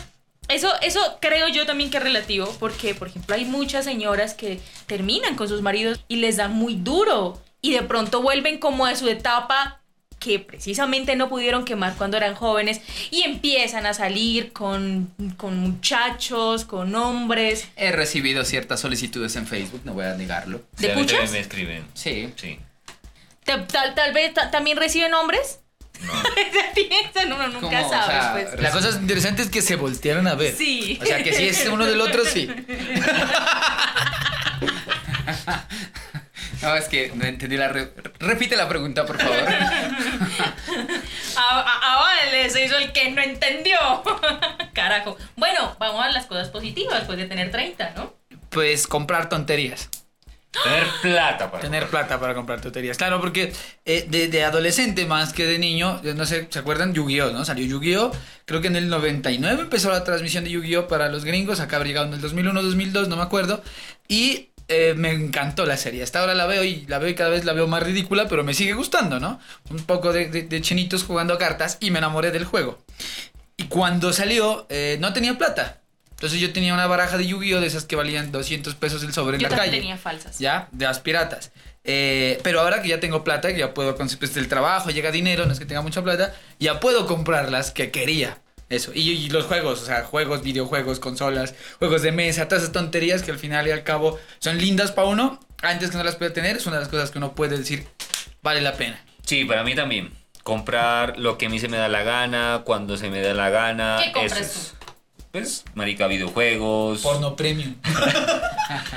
eso, 0.49 0.71
eso 0.83 1.01
creo 1.21 1.49
yo 1.49 1.67
también 1.67 1.91
que 1.91 1.97
es 1.97 2.03
relativo, 2.03 2.55
porque, 2.61 2.95
por 2.95 3.09
ejemplo, 3.09 3.35
hay 3.35 3.45
muchas 3.45 3.85
señoras 3.85 4.35
que 4.35 4.61
terminan 4.87 5.35
con 5.35 5.49
sus 5.49 5.63
maridos 5.63 6.01
y 6.09 6.17
les 6.17 6.37
dan 6.37 6.53
muy 6.53 6.77
duro 6.77 7.43
y 7.61 7.73
de 7.73 7.83
pronto 7.83 8.23
vuelven 8.23 8.59
como 8.59 8.87
a 8.87 8.95
su 8.95 9.09
etapa 9.09 9.81
que 10.19 10.39
precisamente 10.39 11.15
no 11.17 11.29
pudieron 11.29 11.65
quemar 11.65 11.95
cuando 11.97 12.17
eran 12.17 12.35
jóvenes 12.35 12.81
y 13.11 13.23
empiezan 13.23 13.87
a 13.87 13.95
salir 13.95 14.53
con, 14.53 15.13
con 15.37 15.57
muchachos, 15.59 16.65
con 16.65 16.95
hombres. 16.95 17.69
He 17.77 17.93
recibido 17.93 18.45
ciertas 18.45 18.81
solicitudes 18.81 19.37
en 19.37 19.47
Facebook, 19.47 19.83
no 19.85 19.93
voy 19.93 20.07
a 20.07 20.15
negarlo. 20.15 20.63
¿De 20.79 20.87
Sí, 20.87 20.91
a 20.93 20.97
mí 20.97 21.01
también 21.07 21.07
puchas? 21.19 21.31
me 21.33 21.39
escriben. 21.41 21.85
Sí. 21.95 22.33
Sí. 22.37 22.59
Tal, 23.45 23.67
tal 23.95 24.13
vez 24.13 24.35
ta- 24.35 24.51
también 24.51 24.77
reciben 24.77 25.15
hombres. 25.15 25.61
No. 26.05 26.13
Se 26.75 26.83
piensan, 26.89 27.33
uno 27.33 27.49
nunca 27.49 27.61
¿Cómo? 27.61 27.87
O 27.87 27.91
sabe, 27.91 28.07
sea, 28.13 28.33
pues. 28.33 28.61
La 28.61 28.71
cosa 28.71 28.91
interesante 29.01 29.43
es 29.43 29.49
que 29.49 29.63
se 29.63 29.77
voltearon 29.77 30.27
a 30.27 30.35
ver. 30.35 30.55
Sí. 30.55 30.99
O 31.01 31.07
sea, 31.07 31.23
que 31.23 31.33
si 31.33 31.47
es 31.49 31.67
uno 31.71 31.87
del 31.87 32.01
otro, 32.01 32.25
sí. 32.25 32.49
No, 36.63 36.75
es 36.75 36.87
que 36.89 37.13
no 37.15 37.25
entendí 37.25 37.57
la... 37.57 37.69
re- 37.69 37.93
Repite 38.19 38.57
la 38.57 38.69
pregunta, 38.69 39.05
por 39.05 39.19
favor. 39.21 39.37
A, 41.37 41.61
a- 41.61 41.93
a 41.95 42.01
Vale 42.01 42.49
se 42.51 42.65
hizo 42.65 42.77
el 42.77 42.93
que 42.93 43.11
no 43.11 43.21
entendió. 43.23 43.77
Carajo. 44.73 45.17
Bueno, 45.37 45.77
vamos 45.79 46.05
a 46.05 46.11
las 46.11 46.27
cosas 46.27 46.49
positivas, 46.49 47.05
pues 47.05 47.19
de 47.19 47.27
tener 47.27 47.51
30, 47.51 47.93
¿no? 47.97 48.15
Pues 48.51 48.87
comprar 48.87 49.29
tonterías. 49.29 49.89
Tener 50.65 50.85
plata 51.03 51.51
para 51.51 51.61
Tener 51.63 51.87
plata 51.89 52.19
para 52.19 52.33
comprar 52.35 52.63
tonterías. 52.63 52.97
Claro, 52.97 53.21
porque 53.21 53.53
eh, 53.85 54.07
de, 54.09 54.29
de 54.29 54.43
adolescente 54.45 55.05
más 55.05 55.35
que 55.35 55.45
de 55.45 55.59
niño, 55.59 56.01
no 56.03 56.25
sé, 56.25 56.47
¿se 56.49 56.59
acuerdan? 56.59 56.95
Yu-Gi-Oh, 56.95 57.31
¿no? 57.31 57.45
Salió 57.45 57.67
Yu-Gi-Oh. 57.67 58.11
Creo 58.47 58.63
que 58.63 58.69
en 58.69 58.77
el 58.77 58.89
99 58.89 59.63
empezó 59.63 59.91
la 59.91 60.03
transmisión 60.05 60.45
de 60.45 60.51
Yu-Gi-Oh 60.51 60.89
para 60.89 61.09
los 61.11 61.27
gringos. 61.27 61.61
Acá 61.61 61.77
habría 61.77 61.91
llegado 61.91 62.07
en 62.07 62.15
el 62.15 62.21
2001, 62.23 62.63
2002, 62.63 63.09
no 63.09 63.17
me 63.17 63.23
acuerdo. 63.23 63.63
Y 64.09 64.49
eh, 64.69 64.95
me 64.97 65.11
encantó 65.13 65.65
la 65.67 65.77
serie. 65.77 66.03
Hasta 66.03 66.21
ahora 66.21 66.35
la 66.35 66.47
veo 66.47 66.65
y 66.65 66.87
la 66.87 66.99
veo 66.99 67.09
y 67.09 67.15
cada 67.15 67.31
vez 67.31 67.45
la 67.45 67.53
veo 67.53 67.67
más 67.69 67.83
ridícula, 67.83 68.27
pero 68.29 68.45
me 68.45 68.55
sigue 68.55 68.73
gustando, 68.75 69.21
¿no? 69.21 69.39
Un 69.71 69.85
poco 69.85 70.13
de, 70.13 70.29
de- 70.29 70.43
de 70.43 70.61
chinitos 70.61 71.05
jugando 71.05 71.35
a 71.35 71.39
cartas 71.39 71.79
y 71.81 71.91
me 71.91 71.99
enamoré 71.99 72.31
del 72.33 72.45
juego. 72.45 72.79
Y 73.57 73.65
cuando 73.65 74.13
salió, 74.13 74.67
eh, 74.69 74.97
no 75.01 75.13
tenía 75.13 75.39
plata. 75.39 75.81
Entonces 76.11 76.41
yo 76.41 76.53
tenía 76.53 76.73
una 76.75 76.87
baraja 76.87 77.19
de 77.19 77.27
Yu-Gi-Oh 77.27 77.61
de 77.61 77.67
esas 77.67 77.85
que 77.85 77.95
valían 77.97 78.33
200 78.33 78.75
pesos 78.75 79.03
el 79.03 79.13
sobre 79.13 79.37
en 79.37 79.43
la 79.43 79.49
calle. 79.51 79.71
tenía 79.79 79.97
falsas. 79.99 80.39
Ya, 80.39 80.69
de 80.73 80.87
las 80.87 80.99
piratas. 81.01 81.53
Eh, 81.85 82.41
pero 82.43 82.61
ahora 82.61 82.83
que 82.83 82.89
ya 82.89 82.99
tengo 83.01 83.23
plata, 83.23 83.53
que 83.53 83.59
ya 83.61 83.73
puedo 83.75 83.95
conseguir 83.97 84.31
el 84.37 84.49
trabajo, 84.49 84.91
llega 84.91 85.11
dinero, 85.13 85.47
no 85.47 85.53
es 85.53 85.59
que 85.59 85.67
tenga 85.67 85.83
mucha 85.83 86.03
plata, 86.03 86.35
ya 86.59 86.81
puedo 86.81 87.07
comprar 87.07 87.51
las 87.53 87.71
que 87.71 87.91
quería. 87.91 88.39
Eso. 88.69 88.91
Y, 88.95 89.11
y 89.11 89.29
los 89.31 89.45
juegos, 89.47 89.83
o 89.83 89.85
sea, 89.87 90.03
juegos, 90.05 90.43
videojuegos, 90.43 90.99
consolas, 90.99 91.55
juegos 91.79 92.03
de 92.03 92.11
mesa, 92.13 92.49
todas 92.49 92.63
esas 92.65 92.73
tonterías 92.73 93.23
que 93.23 93.31
al 93.31 93.39
final 93.39 93.67
y 93.69 93.71
al 93.71 93.85
cabo 93.85 94.19
son 94.41 94.59
lindas 94.59 94.91
para 94.93 95.07
uno, 95.09 95.39
antes 95.63 95.91
que 95.91 95.97
no 95.97 96.03
las 96.05 96.17
pueda 96.17 96.33
tener, 96.33 96.57
es 96.57 96.67
una 96.67 96.77
de 96.77 96.81
las 96.83 96.89
cosas 96.89 97.11
que 97.11 97.19
uno 97.19 97.35
puede 97.35 97.57
decir, 97.59 97.87
vale 98.43 98.61
la 98.61 98.73
pena. 98.75 98.99
Sí, 99.25 99.45
para 99.45 99.63
mí 99.63 99.75
también. 99.75 100.11
Comprar 100.43 101.19
lo 101.19 101.39
que 101.39 101.47
a 101.47 101.49
mí 101.49 101.59
se 101.59 101.69
me 101.69 101.77
da 101.77 101.89
la 101.89 102.03
gana, 102.03 102.63
cuando 102.65 102.97
se 102.97 103.11
me 103.11 103.21
da 103.21 103.35
la 103.35 103.51
gana. 103.51 104.01
¿Qué 104.05 104.13
compras 104.13 104.41
eso 104.41 104.59
es- 104.61 104.75
Pues, 105.33 105.65
marica, 105.75 106.07
videojuegos. 106.07 107.03
Porno 107.03 107.37
premium. 107.37 107.75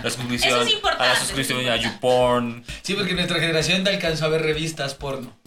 La 0.04 0.10
suscripción, 0.10 0.54
Eso 0.54 0.62
es 0.64 0.74
importante, 0.74 1.04
a 1.06 1.14
la 1.14 1.20
suscripción 1.20 1.68
a. 1.70 1.76
YouPorn. 1.76 2.64
Sí, 2.82 2.94
porque 2.96 3.14
nuestra 3.14 3.40
generación 3.40 3.84
te 3.84 3.92
alcanzó 3.92 4.26
a 4.26 4.30
ver 4.30 4.42
revistas 4.42 4.96
porno. 4.96 5.38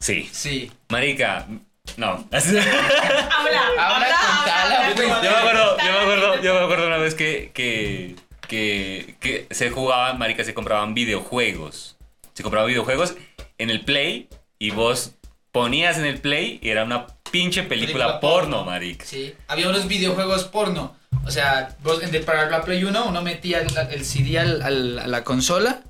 Sí. 0.00 0.28
Sí. 0.32 0.72
Marica, 0.88 1.46
No. 1.96 2.24
Habla, 2.32 3.70
Habla, 3.78 4.92
pues. 4.94 5.08
Yo 5.08 5.30
me 5.30 5.36
acuerdo, 5.36 5.76
yo 5.78 5.92
me 5.92 5.98
acuerdo, 5.98 6.42
yo 6.42 6.54
me 6.54 6.60
acuerdo 6.60 6.86
una 6.86 6.98
vez 6.98 7.14
que, 7.14 7.50
que, 7.54 8.16
que, 8.46 9.16
que 9.20 9.46
se 9.50 9.70
jugaban, 9.70 10.18
marica, 10.18 10.44
se 10.44 10.54
compraban 10.54 10.94
videojuegos. 10.94 11.96
Se 12.34 12.42
compraban 12.42 12.68
videojuegos 12.68 13.14
en 13.58 13.70
el 13.70 13.80
Play 13.84 14.28
y 14.58 14.70
vos 14.70 15.12
ponías 15.52 15.98
en 15.98 16.04
el 16.06 16.18
Play 16.20 16.58
y 16.62 16.68
era 16.70 16.84
una 16.84 17.06
pinche 17.30 17.62
película, 17.64 18.04
Película 18.06 18.20
porno, 18.20 18.56
porno. 18.58 18.64
marica. 18.70 19.04
Sí, 19.04 19.34
había 19.48 19.68
unos 19.68 19.86
videojuegos 19.88 20.44
porno. 20.44 20.96
O 21.26 21.30
sea, 21.30 21.76
vos 21.82 22.02
en- 22.02 22.24
para 22.24 22.48
la 22.48 22.62
Play 22.62 22.84
1 22.84 23.06
uno 23.06 23.22
metía 23.22 23.60
el, 23.60 23.68
el 23.90 24.04
CD 24.04 24.38
al- 24.38 24.62
al- 24.62 24.98
a 25.00 25.06
la 25.06 25.24
consola, 25.24 25.82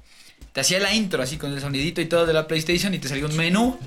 te 0.53 0.61
hacía 0.61 0.81
la 0.81 0.95
intro 0.95 1.23
así 1.23 1.37
con 1.37 1.53
el 1.53 1.61
sonidito 1.61 2.01
y 2.01 2.07
todo 2.07 2.25
de 2.27 2.33
la 2.33 2.47
PlayStation 2.47 2.95
y 2.95 2.99
te 2.99 3.09
salía 3.09 3.27
un 3.27 3.37
menú 3.37 3.79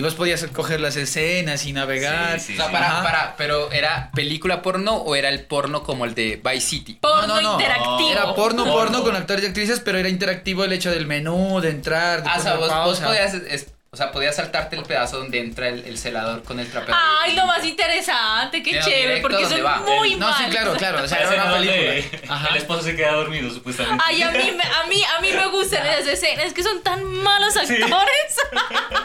y 0.00 0.02
vos 0.02 0.14
podías 0.14 0.42
coger 0.46 0.80
las 0.80 0.96
escenas 0.96 1.66
y 1.66 1.74
navegar. 1.74 2.40
Sí, 2.40 2.54
O 2.54 2.56
sea, 2.56 2.66
sí. 2.68 2.72
para, 2.72 3.02
para, 3.02 3.34
pero 3.36 3.70
¿era 3.70 4.10
película 4.14 4.62
porno 4.62 4.94
o 4.96 5.14
era 5.14 5.28
el 5.28 5.44
porno 5.44 5.82
como 5.82 6.06
el 6.06 6.14
de 6.14 6.40
Vice 6.42 6.60
City? 6.66 6.94
Porno 6.94 7.26
No, 7.26 7.34
no, 7.34 7.40
no. 7.42 7.52
interactivo. 7.60 8.10
Era 8.10 8.22
porno, 8.34 8.64
porno, 8.64 8.72
Porno. 8.72 9.04
con 9.04 9.14
actores 9.16 9.44
y 9.44 9.48
actrices, 9.48 9.80
pero 9.80 9.98
era 9.98 10.08
interactivo 10.08 10.64
el 10.64 10.72
hecho 10.72 10.90
del 10.90 11.06
menú, 11.06 11.60
de 11.60 11.68
entrar, 11.68 12.22
de 12.22 12.30
Ah, 12.30 12.36
o 12.38 12.42
sea, 12.42 12.54
vos, 12.56 12.98
podías, 12.98 13.34
es- 13.34 13.66
o 13.92 13.96
sea, 13.96 14.12
podías 14.12 14.36
saltarte 14.36 14.76
el 14.76 14.84
pedazo 14.84 15.18
donde 15.18 15.40
entra 15.40 15.66
el, 15.68 15.84
el 15.84 15.98
celador 15.98 16.44
con 16.44 16.60
el 16.60 16.68
trapero. 16.70 16.96
Ay, 17.22 17.34
lo 17.34 17.44
más 17.46 17.64
interesante, 17.64 18.62
qué 18.62 18.78
chévere, 18.78 19.20
porque 19.20 19.44
son 19.46 19.64
va. 19.64 19.80
muy 19.80 20.14
No, 20.14 20.28
sí, 20.36 20.42
malos. 20.44 20.50
claro, 20.54 20.74
claro. 20.76 21.02
O 21.02 21.08
sea, 21.08 21.18
era 21.18 21.42
una 21.44 21.52
película. 21.58 22.20
Ajá. 22.28 22.48
El 22.50 22.56
esposo 22.58 22.82
se 22.82 22.94
queda 22.94 23.12
dormido, 23.14 23.50
supuestamente. 23.50 24.00
Ay, 24.06 24.22
a 24.22 24.30
mí, 24.30 24.52
me- 24.56 24.62
a 24.62 24.86
mí, 24.88 25.02
a 25.18 25.20
mí 25.20 25.32
me 25.32 25.46
gustan 25.48 25.84
esas 25.88 26.06
escenas 26.06 26.52
que 26.52 26.62
son 26.62 26.80
tan 26.84 27.02
malos 27.04 27.56
actores. 27.56 28.36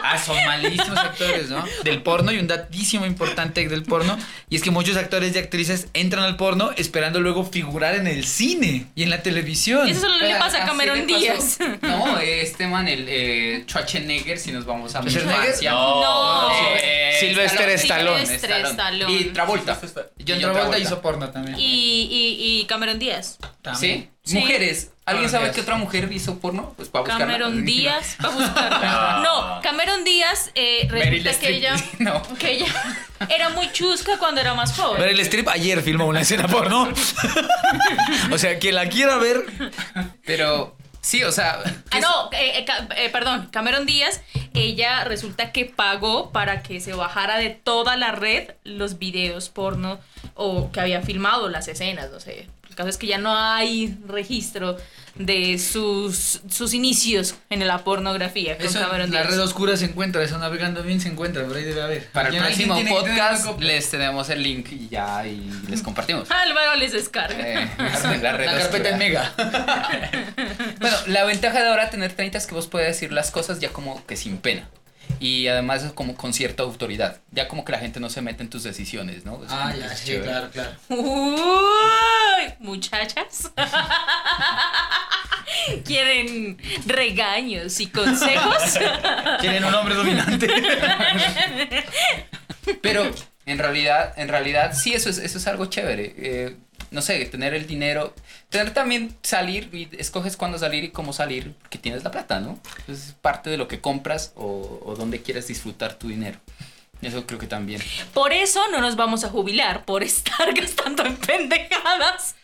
Ah, 0.04 0.16
son 0.18 0.36
malísimos 0.46 0.96
actores, 0.96 1.50
¿no? 1.50 1.64
Del 1.82 2.02
porno 2.02 2.30
y 2.30 2.38
un 2.38 2.46
datísimo 2.46 3.06
importante 3.06 3.66
del 3.68 3.82
porno. 3.82 4.16
Y 4.48 4.54
es 4.54 4.62
que 4.62 4.70
muchos 4.70 4.96
actores 4.96 5.34
y 5.34 5.38
actrices 5.40 5.88
entran 5.94 6.22
al 6.22 6.36
porno 6.36 6.70
esperando 6.76 7.18
luego 7.18 7.44
figurar 7.44 7.96
en 7.96 8.06
el 8.06 8.24
cine 8.24 8.86
y 8.94 9.02
en 9.02 9.10
la 9.10 9.20
televisión. 9.22 9.88
Eso 9.88 10.02
solo 10.02 10.16
le 10.18 10.36
pasa 10.36 10.62
a 10.62 10.66
Cameron. 10.66 11.08
Díaz. 11.08 11.58
No, 11.82 12.18
este 12.20 12.68
man, 12.68 12.86
el 12.86 13.06
eh, 13.08 13.64
Schwarzenegger, 13.66 14.38
si 14.38 14.52
nos 14.52 14.64
vamos 14.64 14.75
a 14.94 15.02
mi 15.02 15.12
infancia. 15.12 15.70
No. 15.70 16.50
Eh, 16.82 17.16
Sylvester 17.20 17.68
Stallone. 17.70 18.24
Y 19.08 19.24
Travolta. 19.26 19.78
John 20.26 20.40
Travolta 20.40 20.78
hizo 20.78 21.00
porno 21.00 21.30
también. 21.30 21.58
Y, 21.58 22.08
y, 22.10 22.60
y 22.60 22.64
Cameron 22.66 22.98
Díaz. 22.98 23.38
¿Sí? 23.78 24.08
Sí. 24.22 24.38
Mujeres. 24.38 24.90
¿Alguien 25.04 25.26
Cameron 25.26 25.30
sabe 25.30 25.54
qué 25.54 25.60
otra 25.60 25.76
mujer 25.76 26.10
hizo 26.12 26.38
porno? 26.40 26.72
Pues 26.76 26.88
para 26.88 27.02
buscarla. 27.02 27.26
Cameron 27.26 27.64
Díaz. 27.64 28.16
Va 28.24 28.28
a 28.28 28.32
buscarla. 28.32 28.80
Ah. 28.82 29.20
No, 29.24 29.60
Cameron 29.62 30.02
Díaz 30.04 30.50
eh, 30.56 30.88
resulta 30.90 31.38
que 31.38 31.48
ella, 31.48 31.76
No. 32.00 32.22
que 32.38 32.52
ella 32.52 32.66
era 33.28 33.50
muy 33.50 33.70
chusca 33.72 34.18
cuando 34.18 34.40
era 34.40 34.54
más 34.54 34.72
joven. 34.76 35.00
Meryl 35.00 35.20
Streep 35.20 35.48
ayer 35.48 35.80
filmó 35.82 36.06
una 36.06 36.20
escena 36.22 36.48
porno. 36.48 36.92
o 38.32 38.38
sea, 38.38 38.58
quien 38.58 38.74
la 38.74 38.88
quiera 38.88 39.16
ver. 39.18 39.44
Pero 40.24 40.75
sí, 41.06 41.22
o 41.22 41.32
sea. 41.32 41.62
Ah, 41.64 41.72
¿qué 41.90 42.00
no, 42.00 42.30
eh, 42.32 42.58
eh, 42.58 42.66
eh, 42.96 43.10
perdón, 43.10 43.48
Cameron 43.52 43.86
Díaz, 43.86 44.20
ella 44.54 45.04
resulta 45.04 45.52
que 45.52 45.64
pagó 45.64 46.32
para 46.32 46.62
que 46.62 46.80
se 46.80 46.94
bajara 46.94 47.38
de 47.38 47.50
toda 47.50 47.96
la 47.96 48.12
red 48.12 48.50
los 48.64 48.98
videos 48.98 49.48
porno 49.48 50.00
o 50.34 50.72
que 50.72 50.80
había 50.80 51.02
filmado 51.02 51.48
las 51.48 51.68
escenas, 51.68 52.10
no 52.10 52.20
sé. 52.20 52.48
Caso 52.76 52.90
es 52.90 52.98
que 52.98 53.06
ya 53.06 53.18
no 53.18 53.34
hay 53.36 53.96
registro 54.06 54.76
de 55.14 55.58
sus, 55.58 56.42
sus 56.50 56.74
inicios 56.74 57.34
en 57.48 57.66
la 57.66 57.82
pornografía 57.84 58.58
con 58.58 58.66
Eso 58.66 58.78
Cameron 58.78 59.06
en 59.06 59.12
la 59.14 59.20
Díaz. 59.22 59.30
red 59.30 59.40
oscura 59.40 59.76
se 59.78 59.86
encuentra, 59.86 60.22
eso 60.22 60.36
navegando 60.36 60.82
bien 60.82 61.00
se 61.00 61.08
encuentra, 61.08 61.44
por 61.46 61.56
ahí 61.56 61.64
debe 61.64 61.80
haber. 61.80 62.06
Para 62.08 62.28
el 62.28 62.36
próximo 62.36 62.78
podcast 62.86 63.58
les 63.60 63.90
tenemos 63.90 64.28
el 64.28 64.42
link 64.42 64.68
y 64.72 64.88
ya 64.88 65.26
y 65.26 65.50
les 65.68 65.82
compartimos. 65.82 66.30
Álvaro 66.30 66.76
les 66.76 66.92
descarga. 66.92 67.36
Eh, 67.40 67.68
la, 68.22 68.32
red 68.32 68.46
La 68.46 68.58
carpeta 68.58 68.90
en 68.90 68.98
mega. 68.98 69.32
Bueno, 70.78 70.96
la 71.06 71.24
ventaja 71.24 71.62
de 71.62 71.68
ahora 71.68 71.88
tener 71.88 72.12
30 72.12 72.36
es 72.36 72.46
que 72.46 72.54
vos 72.54 72.66
puedes 72.68 72.88
decir 72.88 73.10
las 73.10 73.30
cosas 73.30 73.58
ya 73.58 73.70
como 73.70 74.04
que 74.06 74.16
sin 74.16 74.36
pena. 74.36 74.68
Y 75.20 75.46
además 75.48 75.82
es 75.82 75.92
como 75.92 76.14
con 76.14 76.32
cierta 76.32 76.62
autoridad. 76.62 77.20
Ya 77.32 77.48
como 77.48 77.64
que 77.64 77.72
la 77.72 77.78
gente 77.78 78.00
no 78.00 78.08
se 78.10 78.20
mete 78.22 78.42
en 78.42 78.50
tus 78.50 78.62
decisiones, 78.64 79.24
¿no? 79.24 79.42
Es 79.44 79.50
Ah, 79.50 79.72
ya, 79.78 79.86
es 79.86 79.98
sí, 80.00 80.06
chévere. 80.06 80.24
claro, 80.30 80.50
claro. 80.50 80.70
Uy, 80.90 82.54
muchachas. 82.60 83.50
¿Quieren 85.84 86.58
regaños 86.86 87.80
y 87.80 87.86
consejos? 87.86 88.78
Tienen 89.40 89.64
un 89.64 89.74
hombre 89.74 89.94
dominante. 89.94 90.48
Pero 92.82 93.10
en 93.46 93.58
realidad, 93.58 94.12
en 94.16 94.28
realidad 94.28 94.72
sí, 94.74 94.92
eso 94.92 95.08
es, 95.08 95.18
eso 95.18 95.38
es 95.38 95.46
algo 95.46 95.66
chévere. 95.66 96.14
Eh, 96.16 96.56
no 96.90 97.02
sé, 97.02 97.24
tener 97.26 97.54
el 97.54 97.66
dinero, 97.66 98.14
tener 98.48 98.72
también 98.72 99.14
salir 99.22 99.68
y 99.72 99.88
escoges 99.98 100.36
cuándo 100.36 100.58
salir 100.58 100.84
y 100.84 100.90
cómo 100.90 101.12
salir, 101.12 101.54
porque 101.60 101.78
tienes 101.78 102.04
la 102.04 102.10
plata, 102.10 102.40
¿no? 102.40 102.58
Es 102.88 103.14
parte 103.20 103.50
de 103.50 103.56
lo 103.56 103.68
que 103.68 103.80
compras 103.80 104.32
o, 104.36 104.94
donde 104.96 105.22
quieres 105.22 105.46
disfrutar 105.48 105.94
tu 105.94 106.08
dinero. 106.08 106.38
Eso 107.02 107.26
creo 107.26 107.38
que 107.38 107.46
también. 107.46 107.80
Por 108.14 108.32
eso 108.32 108.60
no 108.72 108.80
nos 108.80 108.96
vamos 108.96 109.22
a 109.24 109.28
jubilar, 109.28 109.84
por 109.84 110.02
estar 110.04 110.52
gastando 110.54 111.04
en 111.04 111.16
pendejadas. 111.16 112.36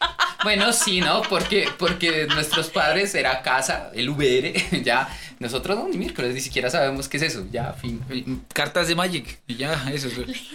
Bueno, 0.44 0.72
sí, 0.72 1.00
¿no? 1.00 1.22
Porque, 1.22 1.68
porque 1.78 2.26
nuestros 2.26 2.68
padres 2.68 3.14
era 3.14 3.42
casa, 3.42 3.90
el 3.94 4.10
VR, 4.10 4.52
ya. 4.84 5.08
Nosotros 5.38 5.76
no, 5.76 5.88
ni 5.88 5.96
miércoles, 5.98 6.34
ni 6.34 6.40
siquiera 6.40 6.70
sabemos 6.70 7.08
qué 7.08 7.16
es 7.16 7.24
eso, 7.24 7.44
ya, 7.50 7.72
fin. 7.72 8.00
Cartas 8.52 8.86
de 8.88 8.94
Magic. 8.94 9.40
Y 9.48 9.56
ya, 9.56 9.90
eso. 9.92 10.08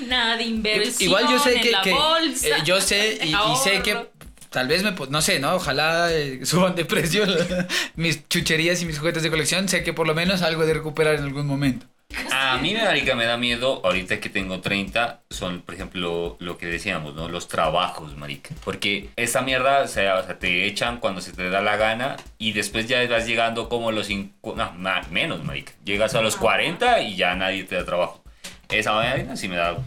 Nada 0.06 0.38
de 0.38 0.44
inversión 0.44 1.10
Igual 1.10 1.28
yo 1.30 1.40
sé 1.40 1.56
en 1.56 1.62
que, 1.62 1.72
la 1.72 1.82
que, 1.82 1.92
bolsa. 1.92 2.48
eh, 2.48 2.62
yo 2.64 2.80
sé 2.80 3.20
y, 3.24 3.34
y 3.34 3.56
sé 3.62 3.82
que 3.82 4.10
tal 4.50 4.68
vez 4.68 4.84
me 4.84 4.94
no 5.10 5.22
sé, 5.22 5.40
¿no? 5.40 5.56
Ojalá 5.56 6.12
eh, 6.14 6.46
suban 6.46 6.76
de 6.76 6.86
precio 6.86 7.26
mis 7.96 8.28
chucherías 8.30 8.82
y 8.82 8.86
mis 8.86 9.00
juguetes 9.00 9.24
de 9.24 9.30
colección, 9.30 9.68
sé 9.68 9.84
que 9.84 9.94
por 9.94 10.08
lo 10.08 10.16
menos 10.16 10.42
algo 10.42 10.66
de 10.66 10.74
recuperar 10.74 11.16
en 11.16 11.24
algún 11.24 11.48
momento. 11.48 11.86
A 12.32 12.58
mí, 12.58 12.74
marica, 12.74 13.16
me 13.16 13.26
da 13.26 13.38
miedo, 13.38 13.82
ahorita 13.84 14.20
que 14.20 14.30
tengo 14.30 14.62
30, 14.62 15.22
son, 15.30 15.62
por 15.62 15.76
ejemplo, 15.76 16.38
lo 16.40 16.58
que 16.58 16.66
decíamos, 16.66 17.14
¿no? 17.16 17.28
Los 17.28 17.48
trabajos, 17.48 18.16
marica. 18.16 18.56
Porque 18.64 19.10
esa 19.18 19.42
mierda, 19.42 19.82
o 19.82 19.88
sea, 19.88 20.16
o 20.16 20.24
sea, 20.24 20.40
te 20.40 20.66
echan 20.66 21.00
cuando 21.00 21.20
se 21.22 21.34
te 21.34 21.50
da 21.50 21.62
la 21.62 21.76
gana 21.76 22.16
y 22.38 22.54
después 22.54 22.88
ya 22.88 23.06
vas 23.08 23.28
llegando 23.28 23.68
como 23.70 23.90
a 23.90 23.92
los 23.92 24.08
5, 24.08 24.54
no, 24.56 24.74
na- 24.74 25.02
menos, 25.12 25.44
marica. 25.44 25.74
Llegas 25.84 26.16
a 26.16 26.22
los 26.22 26.38
40 26.38 27.02
y 27.02 27.16
ya 27.18 27.36
nadie 27.36 27.66
te 27.66 27.76
da 27.76 27.86
trabajo. 27.86 28.24
Esa 28.70 28.92
vaina 28.94 29.36
sí 29.36 29.48
me 29.50 29.58
da... 29.58 29.78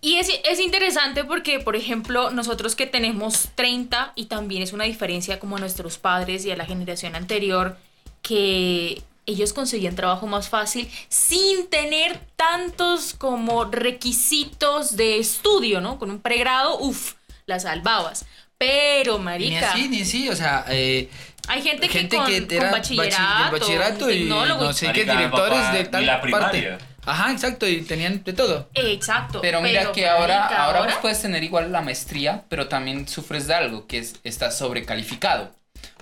Y 0.00 0.16
es, 0.16 0.30
es 0.48 0.60
interesante 0.60 1.24
porque, 1.24 1.58
por 1.58 1.74
ejemplo, 1.74 2.30
nosotros 2.30 2.76
que 2.76 2.86
tenemos 2.86 3.48
30 3.56 4.12
y 4.14 4.26
también 4.26 4.62
es 4.62 4.72
una 4.72 4.84
diferencia 4.84 5.40
como 5.40 5.56
a 5.56 5.60
nuestros 5.60 5.98
padres 5.98 6.44
y 6.44 6.50
a 6.52 6.56
la 6.56 6.64
generación 6.66 7.16
anterior, 7.16 7.76
que 8.22 9.02
ellos 9.26 9.52
conseguían 9.52 9.94
trabajo 9.96 10.26
más 10.26 10.48
fácil 10.48 10.90
sin 11.08 11.68
tener 11.68 12.18
tantos 12.36 13.14
como 13.14 13.64
requisitos 13.64 14.96
de 14.96 15.18
estudio, 15.18 15.80
¿no? 15.80 15.98
Con 15.98 16.10
un 16.10 16.20
pregrado, 16.20 16.78
uff, 16.78 17.14
la 17.46 17.58
salvabas. 17.60 18.24
Pero, 18.58 19.18
Ni 19.18 19.24
marica, 19.24 19.72
así, 19.72 19.88
ni 19.88 20.02
así, 20.02 20.28
o 20.30 20.36
sea, 20.36 20.64
eh, 20.68 21.10
hay 21.48 21.62
gente, 21.62 21.88
gente 21.88 22.16
que 22.16 22.24
que, 22.24 22.46
con, 22.46 22.56
era 22.56 22.70
con 22.70 22.80
bachi- 22.80 22.96
bachillerato, 22.96 23.52
bachillerato 23.52 24.10
y 24.10 24.24
no 24.24 24.72
sé 24.72 24.92
qué, 24.92 25.04
directores 25.04 25.58
papá 25.58 25.72
de 25.72 25.82
ni 25.84 25.88
tal 25.90 26.06
la 26.06 26.12
parte. 26.20 26.22
primaria. 26.22 26.78
Ajá, 27.04 27.30
exacto, 27.32 27.68
y 27.68 27.82
tenían 27.82 28.24
de 28.24 28.32
todo. 28.32 28.68
Exacto. 28.74 29.40
Pero 29.40 29.60
mira 29.60 29.92
que 29.92 30.08
ahora, 30.08 30.46
ahora 30.64 30.84
vos 30.86 30.94
puedes 31.02 31.20
tener 31.22 31.44
igual 31.44 31.70
la 31.70 31.80
maestría, 31.82 32.44
pero 32.48 32.66
también 32.66 33.06
sufres 33.06 33.46
de 33.46 33.54
algo, 33.54 33.86
que 33.86 33.98
es 33.98 34.16
estás 34.24 34.58
sobrecalificado. 34.58 35.52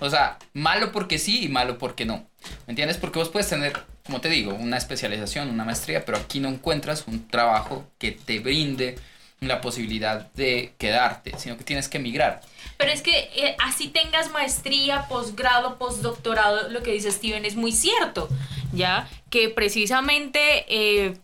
O 0.00 0.08
sea, 0.08 0.38
malo 0.54 0.92
porque 0.92 1.18
sí 1.18 1.44
y 1.44 1.48
malo 1.48 1.76
porque 1.76 2.06
no. 2.06 2.26
¿Me 2.66 2.72
entiendes? 2.72 2.96
Porque 2.96 3.18
vos 3.18 3.28
puedes 3.28 3.48
tener, 3.48 3.72
como 4.06 4.20
te 4.20 4.28
digo, 4.28 4.54
una 4.54 4.76
especialización, 4.78 5.50
una 5.50 5.64
maestría, 5.64 6.04
pero 6.04 6.18
aquí 6.18 6.40
no 6.40 6.48
encuentras 6.48 7.04
un 7.06 7.28
trabajo 7.28 7.84
que 7.98 8.12
te 8.12 8.38
brinde 8.40 8.98
la 9.40 9.60
posibilidad 9.60 10.32
de 10.32 10.72
quedarte, 10.78 11.38
sino 11.38 11.58
que 11.58 11.64
tienes 11.64 11.88
que 11.88 11.98
emigrar. 11.98 12.40
Pero 12.78 12.90
es 12.90 13.02
que 13.02 13.28
eh, 13.34 13.56
así 13.62 13.88
tengas 13.88 14.30
maestría, 14.30 15.06
posgrado, 15.08 15.76
postdoctorado, 15.76 16.70
lo 16.70 16.82
que 16.82 16.92
dice 16.92 17.12
Steven 17.12 17.44
es 17.44 17.54
muy 17.54 17.70
cierto, 17.72 18.28
¿ya? 18.72 19.06
Que 19.28 19.50
precisamente, 19.50 20.64
eh, 20.68 21.18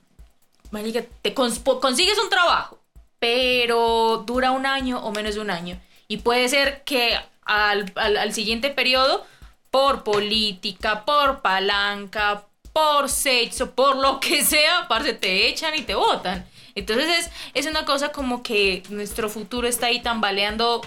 te 1.23 1.33
consigues 1.35 2.19
un 2.19 2.29
trabajo, 2.29 2.79
pero 3.19 4.25
dura 4.27 4.51
un 4.51 4.67
año 4.67 4.99
o 5.03 5.13
menos 5.13 5.35
de 5.37 5.41
un 5.41 5.51
año. 5.51 5.81
Y 6.07 6.19
puede 6.19 6.49
ser 6.49 6.83
que 6.85 7.17
al- 7.45 7.93
al 7.97 8.33
siguiente 8.35 8.69
periodo, 8.71 9.25
por 9.71 10.05
política, 10.05 11.05
por 11.05 11.43
palanca, 11.43 12.45
por 12.73 13.09
sexo, 13.09 13.73
por 13.73 13.97
lo 13.97 14.21
que 14.21 14.45
sea, 14.45 14.87
parce, 14.89 15.13
te 15.15 15.49
echan 15.49 15.75
y 15.77 15.83
te 15.83 15.95
votan. 15.95 16.47
Entonces 16.75 17.09
es, 17.27 17.31
es 17.55 17.67
una 17.67 17.85
cosa 17.85 18.11
como 18.13 18.43
que 18.43 18.83
nuestro 18.91 19.29
futuro 19.29 19.67
está 19.69 19.87
ahí 19.87 20.01
tambaleando 20.03 20.83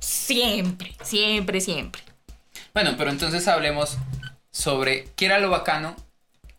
siempre, 0.00 0.94
siempre, 1.02 1.60
siempre. 1.60 2.02
Bueno, 2.74 2.94
pero 2.96 3.10
entonces 3.10 3.48
hablemos 3.48 3.96
sobre 4.50 5.06
qué 5.16 5.26
era 5.26 5.38
lo 5.38 5.50
bacano 5.50 5.96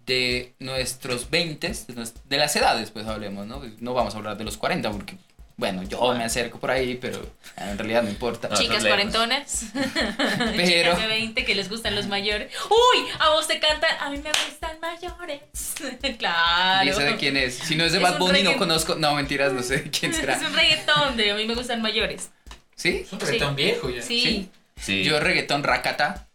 de 0.05 0.53
nuestros 0.59 1.29
20, 1.29 1.67
de, 1.67 1.95
nues- 1.95 2.13
de 2.23 2.37
las 2.37 2.55
edades, 2.55 2.91
pues 2.91 3.07
hablemos, 3.07 3.45
¿no? 3.45 3.61
No 3.79 3.93
vamos 3.93 4.13
a 4.15 4.17
hablar 4.17 4.37
de 4.37 4.43
los 4.45 4.57
40 4.57 4.91
porque, 4.91 5.17
bueno, 5.57 5.81
yo 5.83 6.13
me 6.13 6.23
acerco 6.23 6.59
por 6.59 6.69
ahí, 6.71 6.95
pero 7.01 7.19
en 7.57 7.77
realidad 7.77 8.03
no 8.03 8.09
importa. 8.09 8.47
No, 8.47 8.55
Chicas 8.55 8.85
cuarentonas. 8.85 9.65
Pero- 9.73 10.67
Chicas 10.67 10.99
de 10.99 11.07
20 11.07 11.45
que 11.45 11.55
les 11.55 11.67
gustan 11.67 11.95
los 11.95 12.05
mayores. 12.07 12.53
Uy, 12.69 13.05
a 13.19 13.29
vos 13.29 13.47
te 13.47 13.59
cantan, 13.59 13.89
a 13.99 14.09
mí 14.11 14.17
me 14.17 14.29
gustan 14.29 14.79
mayores. 14.79 15.41
claro. 16.19 16.85
¿Y 16.85 16.89
ese 16.89 17.03
de 17.03 17.15
quién 17.17 17.37
es? 17.37 17.55
Si 17.55 17.75
no 17.75 17.83
es 17.85 17.91
de 17.91 17.97
Es 17.97 18.03
Bad 18.03 18.13
un 18.13 18.19
Bunny, 18.19 18.43
no 18.43 18.55
conozco. 18.57 18.95
No, 18.95 19.13
mentiras, 19.15 19.51
no 19.51 19.63
sé 19.63 19.77
de 19.79 19.89
quién 19.89 20.13
será. 20.13 20.35
Es 20.35 20.43
un 20.43 20.53
reggaetón 20.53 21.17
de 21.17 21.31
a 21.31 21.35
mí 21.35 21.45
me 21.45 21.55
gustan 21.55 21.81
mayores. 21.81 22.29
¿Sí? 22.75 23.01
Es 23.05 23.11
un 23.11 23.19
reggaetón 23.19 23.55
viejo 23.55 23.89
ya. 23.89 24.03
Sí. 24.03 24.21
Sí. 24.21 24.49
Sí. 24.79 25.03
Yo 25.03 25.19
reggaetón 25.19 25.63
rakata. 25.63 26.27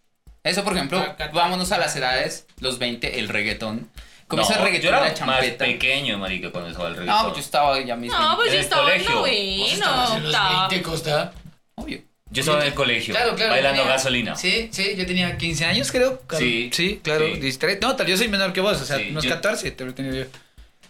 Eso, 0.43 0.65
por 0.65 0.73
ejemplo, 0.73 1.01
vámonos 1.33 1.71
a 1.71 1.79
las 1.79 1.95
edades, 1.95 2.49
los 2.59 2.81
20, 2.81 3.21
el 3.21 3.29
reggaetón. 3.29 3.89
Comienza 4.33 4.55
No, 4.55 4.61
el 4.61 4.65
reggaetón 4.65 4.83
yo 4.83 4.89
era 4.89 5.01
la 5.01 5.09
más 5.11 5.15
champeta. 5.19 5.65
pequeño, 5.67 6.17
marica, 6.19 6.51
cuando 6.51 6.71
estaba 6.71 6.89
el 6.89 6.97
reggaetón. 6.97 7.23
No, 7.29 7.35
yo 7.35 7.41
estaba 7.41 7.81
ya 7.81 7.97
mismo. 7.97 8.19
No, 8.19 8.37
pues 8.37 8.51
yo 8.53 8.59
estaba 8.59 8.95
en 8.95 9.05
noveno, 9.05 9.67
en 9.67 9.79
los 9.81 10.35
octavo. 10.35 10.69
20, 10.71 10.83
Costa. 10.83 11.33
Obvio. 11.75 12.01
Yo 12.31 12.41
estaba 12.41 12.63
en 12.63 12.69
el 12.69 12.75
colegio, 12.75 13.15
Claro, 13.15 13.35
claro. 13.37 13.51
bailando 13.53 13.83
tenía- 13.83 13.93
gasolina. 13.95 14.37
Sí, 14.37 14.71
sí, 14.73 14.95
yo 14.97 15.05
tenía 15.05 15.37
15 15.37 15.67
años, 15.67 15.93
creo. 15.93 16.23
Sí, 16.39 16.71
Sí, 16.73 16.99
claro. 17.05 17.27
sí. 17.27 17.59
13. 17.59 17.79
No, 17.83 17.95
tal, 17.95 18.07
yo 18.07 18.17
soy 18.17 18.29
menor 18.29 18.55
que 18.55 18.63
vos, 18.63 18.81
o 18.81 18.85
sea, 18.87 18.97
Sí, 18.97 19.09
unos 19.11 19.23
yo- 19.25 19.29
14 19.29 19.71
te 19.71 19.85
lo 19.85 19.93
tenía 19.93 20.13
yo. 20.13 20.25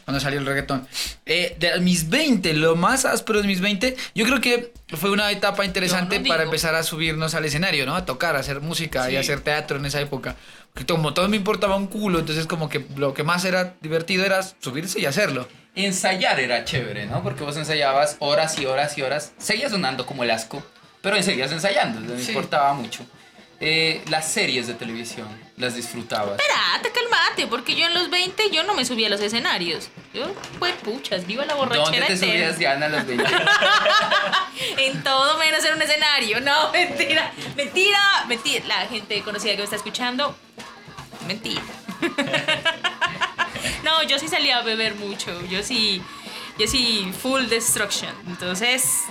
Cuando 0.05 0.21
salió 0.21 0.39
el 0.41 0.47
reggaetón. 0.47 0.87
Eh, 1.27 1.57
de 1.59 1.79
mis 1.81 2.09
20, 2.09 2.55
lo 2.55 2.75
más 2.77 3.05
áspero 3.05 3.41
de 3.41 3.47
mis 3.47 3.61
20, 3.61 3.97
yo 4.15 4.25
creo 4.27 4.41
que 4.41 4.73
fue 4.97 5.11
una 5.11 5.31
etapa 5.31 5.65
interesante 5.65 6.19
no 6.19 6.29
para 6.29 6.43
empezar 6.43 6.75
a 6.75 6.83
subirnos 6.83 7.35
al 7.35 7.45
escenario, 7.45 7.87
¿no? 7.87 7.95
A 7.95 8.05
tocar, 8.05 8.35
a 8.37 8.41
hacer 8.41 8.61
música 8.61 9.07
y 9.09 9.13
Sí. 9.13 9.17
a 9.17 9.21
hacer 9.21 9.41
teatro 9.41 9.77
en 9.79 9.87
esa 9.87 10.01
época. 10.01 10.37
Porque 10.75 10.93
como 10.93 11.15
todo 11.15 11.29
me 11.29 11.37
importaba 11.37 11.77
un 11.77 11.87
culo, 11.87 12.19
entonces 12.19 12.47
como 12.47 12.69
que 12.69 12.85
lo 12.97 13.15
que 13.15 13.23
más 13.23 13.45
era 13.45 13.75
divertido 13.81 14.25
era 14.25 14.43
subirse 14.43 14.99
y 15.01 15.07
hacerlo. 15.07 15.49
Ensayar 15.75 16.39
era 16.41 16.65
chévere, 16.65 17.07
¿no? 17.07 17.23
Porque 17.23 17.45
vos 17.45 17.57
ensayabas 17.57 18.17
horas 18.19 18.59
y 18.59 18.67
horas 18.67 18.99
y 18.99 19.03
horas. 19.03 19.33
Seguías 19.39 19.71
sonando 19.71 20.05
como 20.05 20.25
el 20.25 20.31
asco, 20.31 20.63
pero 21.01 21.21
seguías 21.23 21.53
ensayando, 21.53 22.01
no 22.01 22.15
me 22.15 22.21
Sí. 22.23 22.31
importaba 22.33 22.75
mucho. 22.75 23.05
Eh, 23.65 24.03
las 24.11 24.29
series 24.29 24.67
de 24.67 24.75
televisión, 24.75 25.29
las 25.57 25.77
disfrutabas. 25.77 26.37
Espérate, 26.41 26.91
calmate, 26.91 27.47
porque 27.47 27.77
yo 27.77 27.87
en 27.87 27.95
los 27.95 28.11
20 28.11 28.51
yo 28.51 28.65
no 28.65 28.75
me 28.75 28.85
subía 28.85 29.07
a 29.07 29.11
los 29.11 29.21
escenarios. 29.21 29.89
Yo, 30.13 30.25
pues 30.59 30.75
puchas, 30.83 31.25
viva 31.29 31.45
la 31.45 31.55
¿Dónde 31.55 31.77
borrachera 31.77 32.09
te 32.09 32.15
eterna. 32.15 32.33
subías, 32.35 32.59
Diana, 32.59 32.87
a 32.87 32.89
los 32.89 33.07
20? 33.07 33.25
En 34.79 35.03
todo 35.05 35.39
menos 35.39 35.65
en 35.65 35.75
un 35.75 35.83
escenario. 35.83 36.41
No, 36.41 36.73
mentira. 36.73 37.33
Mentira, 37.57 38.25
mentira. 38.27 38.65
La 38.67 38.87
gente 38.89 39.23
conocida 39.23 39.53
que 39.53 39.59
me 39.59 39.65
está 39.65 39.77
escuchando. 39.77 40.37
Mentira. 41.27 41.63
No, 43.85 44.03
yo 44.05 44.19
sí 44.19 44.27
salía 44.29 44.59
a 44.59 44.63
beber 44.63 44.95
mucho. 44.97 45.41
Yo 45.47 45.63
sí. 45.63 46.03
Yo 46.59 46.67
sí, 46.67 47.13
full 47.23 47.47
destruction. 47.47 48.13
Entonces, 48.27 49.03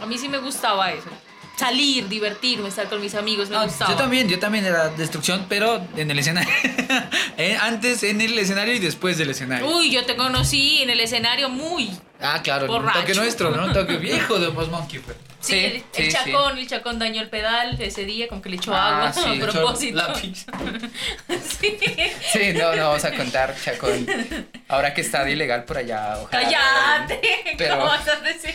a 0.00 0.06
mí 0.06 0.18
sí 0.18 0.28
me 0.28 0.38
gustaba 0.38 0.90
eso. 0.92 1.08
Salir, 1.56 2.08
divertirme, 2.08 2.68
estar 2.68 2.88
con 2.88 3.00
mis 3.00 3.14
amigos, 3.14 3.48
me 3.48 3.56
No, 3.56 3.64
gustaba. 3.64 3.90
yo 3.92 3.96
también, 3.96 4.28
yo 4.28 4.38
también 4.40 4.64
era 4.64 4.88
destrucción, 4.88 5.46
pero 5.48 5.80
en 5.96 6.10
el 6.10 6.18
escenario. 6.18 6.50
Eh, 7.36 7.56
Antes 7.60 8.02
en 8.04 8.20
el 8.20 8.38
escenario 8.38 8.74
y 8.74 8.78
después 8.78 9.18
del 9.18 9.30
escenario. 9.30 9.66
Uy, 9.68 9.90
yo 9.90 10.04
te 10.04 10.14
conocí 10.14 10.82
en 10.82 10.90
el 10.90 11.00
escenario 11.00 11.48
muy. 11.48 11.90
Ah, 12.20 12.40
claro, 12.42 12.66
un 12.66 12.70
Borracho. 12.70 13.00
toque 13.00 13.14
nuestro, 13.14 13.50
¿no? 13.50 13.66
Un 13.66 13.72
toque 13.72 13.96
viejo 13.96 14.38
de 14.38 14.50
Post 14.50 14.70
Monkey. 14.70 14.98
fue. 15.00 15.14
Sí, 15.40 15.52
Sí, 15.52 15.58
el, 15.58 15.72
el 15.74 15.82
sí, 15.92 16.04
sí. 16.04 16.12
chacón, 16.12 16.56
el 16.58 16.66
chacón 16.66 16.98
dañó 16.98 17.20
el 17.20 17.28
pedal 17.28 17.78
ese 17.78 18.04
día, 18.06 18.28
como 18.28 18.40
que 18.40 18.48
le 18.48 18.56
echó 18.56 18.74
Ah, 18.74 19.08
agua 19.08 19.12
sí, 19.12 19.42
a 19.42 19.46
propósito. 19.50 20.14
sí. 21.28 21.78
Sí, 22.32 22.52
no, 22.54 22.74
no 22.74 22.88
vamos 22.88 23.04
a 23.04 23.12
contar, 23.14 23.54
Chacón. 23.62 24.06
Ahora 24.68 24.94
que 24.94 25.00
está 25.02 25.24
de 25.24 25.32
ilegal 25.32 25.64
por 25.64 25.78
allá, 25.78 26.16
ojalá. 26.22 26.42
¡Cállate! 26.48 27.20
Pero- 27.58 27.74
¿Cómo 27.78 27.86
vas 27.90 28.08
a 28.08 28.16
decir? 28.20 28.54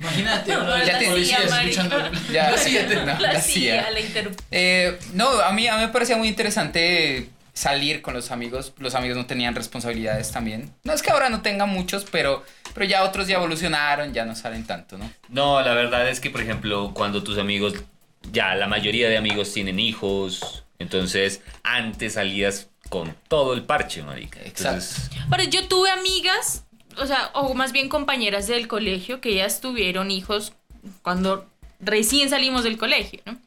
Imagínate, 0.00 0.52
No, 0.52 0.60
uno 0.60 0.78
la 0.78 0.84
ya 0.84 0.98
CIA, 0.98 1.10
policía 1.10 1.38
escuchando. 1.38 2.10
Ya, 2.32 2.50
La 2.50 2.58
CIA 2.58 2.86
te- 2.86 2.96
no, 3.04 3.04
la, 3.06 3.32
la 3.32 3.40
CIA, 3.40 3.82
CIA. 3.82 3.90
la 3.90 4.00
inter... 4.00 4.30
Eh, 4.50 4.98
no, 5.14 5.28
a 5.40 5.52
mí, 5.52 5.66
a 5.66 5.74
mí 5.76 5.80
me 5.82 5.88
parecía 5.88 6.16
muy 6.16 6.28
interesante 6.28 7.28
salir 7.52 8.02
con 8.02 8.14
los 8.14 8.30
amigos. 8.30 8.72
Los 8.78 8.94
amigos 8.94 9.16
no 9.16 9.26
tenían 9.26 9.54
responsabilidades 9.54 10.30
también. 10.30 10.72
No 10.84 10.92
es 10.92 11.02
que 11.02 11.10
ahora 11.10 11.28
no 11.28 11.42
tengan 11.42 11.68
muchos, 11.68 12.06
pero, 12.10 12.44
pero 12.74 12.86
ya 12.86 13.04
otros 13.04 13.26
ya 13.26 13.36
evolucionaron, 13.36 14.12
ya 14.12 14.24
no 14.24 14.34
salen 14.34 14.66
tanto, 14.66 14.98
¿no? 14.98 15.10
No, 15.28 15.60
la 15.62 15.74
verdad 15.74 16.08
es 16.08 16.20
que, 16.20 16.30
por 16.30 16.40
ejemplo, 16.40 16.92
cuando 16.94 17.22
tus 17.22 17.38
amigos, 17.38 17.74
ya 18.32 18.54
la 18.54 18.66
mayoría 18.66 19.08
de 19.08 19.16
amigos 19.16 19.52
tienen 19.52 19.78
hijos, 19.78 20.64
entonces 20.78 21.42
antes 21.62 22.14
salías 22.14 22.68
con 22.88 23.14
todo 23.28 23.54
el 23.54 23.62
parche, 23.62 24.02
marica. 24.02 24.40
Entonces, 24.42 25.10
Pero 25.30 25.44
yo 25.44 25.68
tuve 25.68 25.90
amigas, 25.90 26.64
o 26.96 27.06
sea, 27.06 27.30
o 27.34 27.54
más 27.54 27.72
bien 27.72 27.88
compañeras 27.88 28.46
del 28.46 28.68
colegio 28.68 29.20
que 29.20 29.30
ellas 29.30 29.60
tuvieron 29.60 30.10
hijos 30.10 30.52
cuando 31.02 31.46
recién 31.80 32.30
salimos 32.30 32.64
del 32.64 32.78
colegio, 32.78 33.20
¿no? 33.24 33.38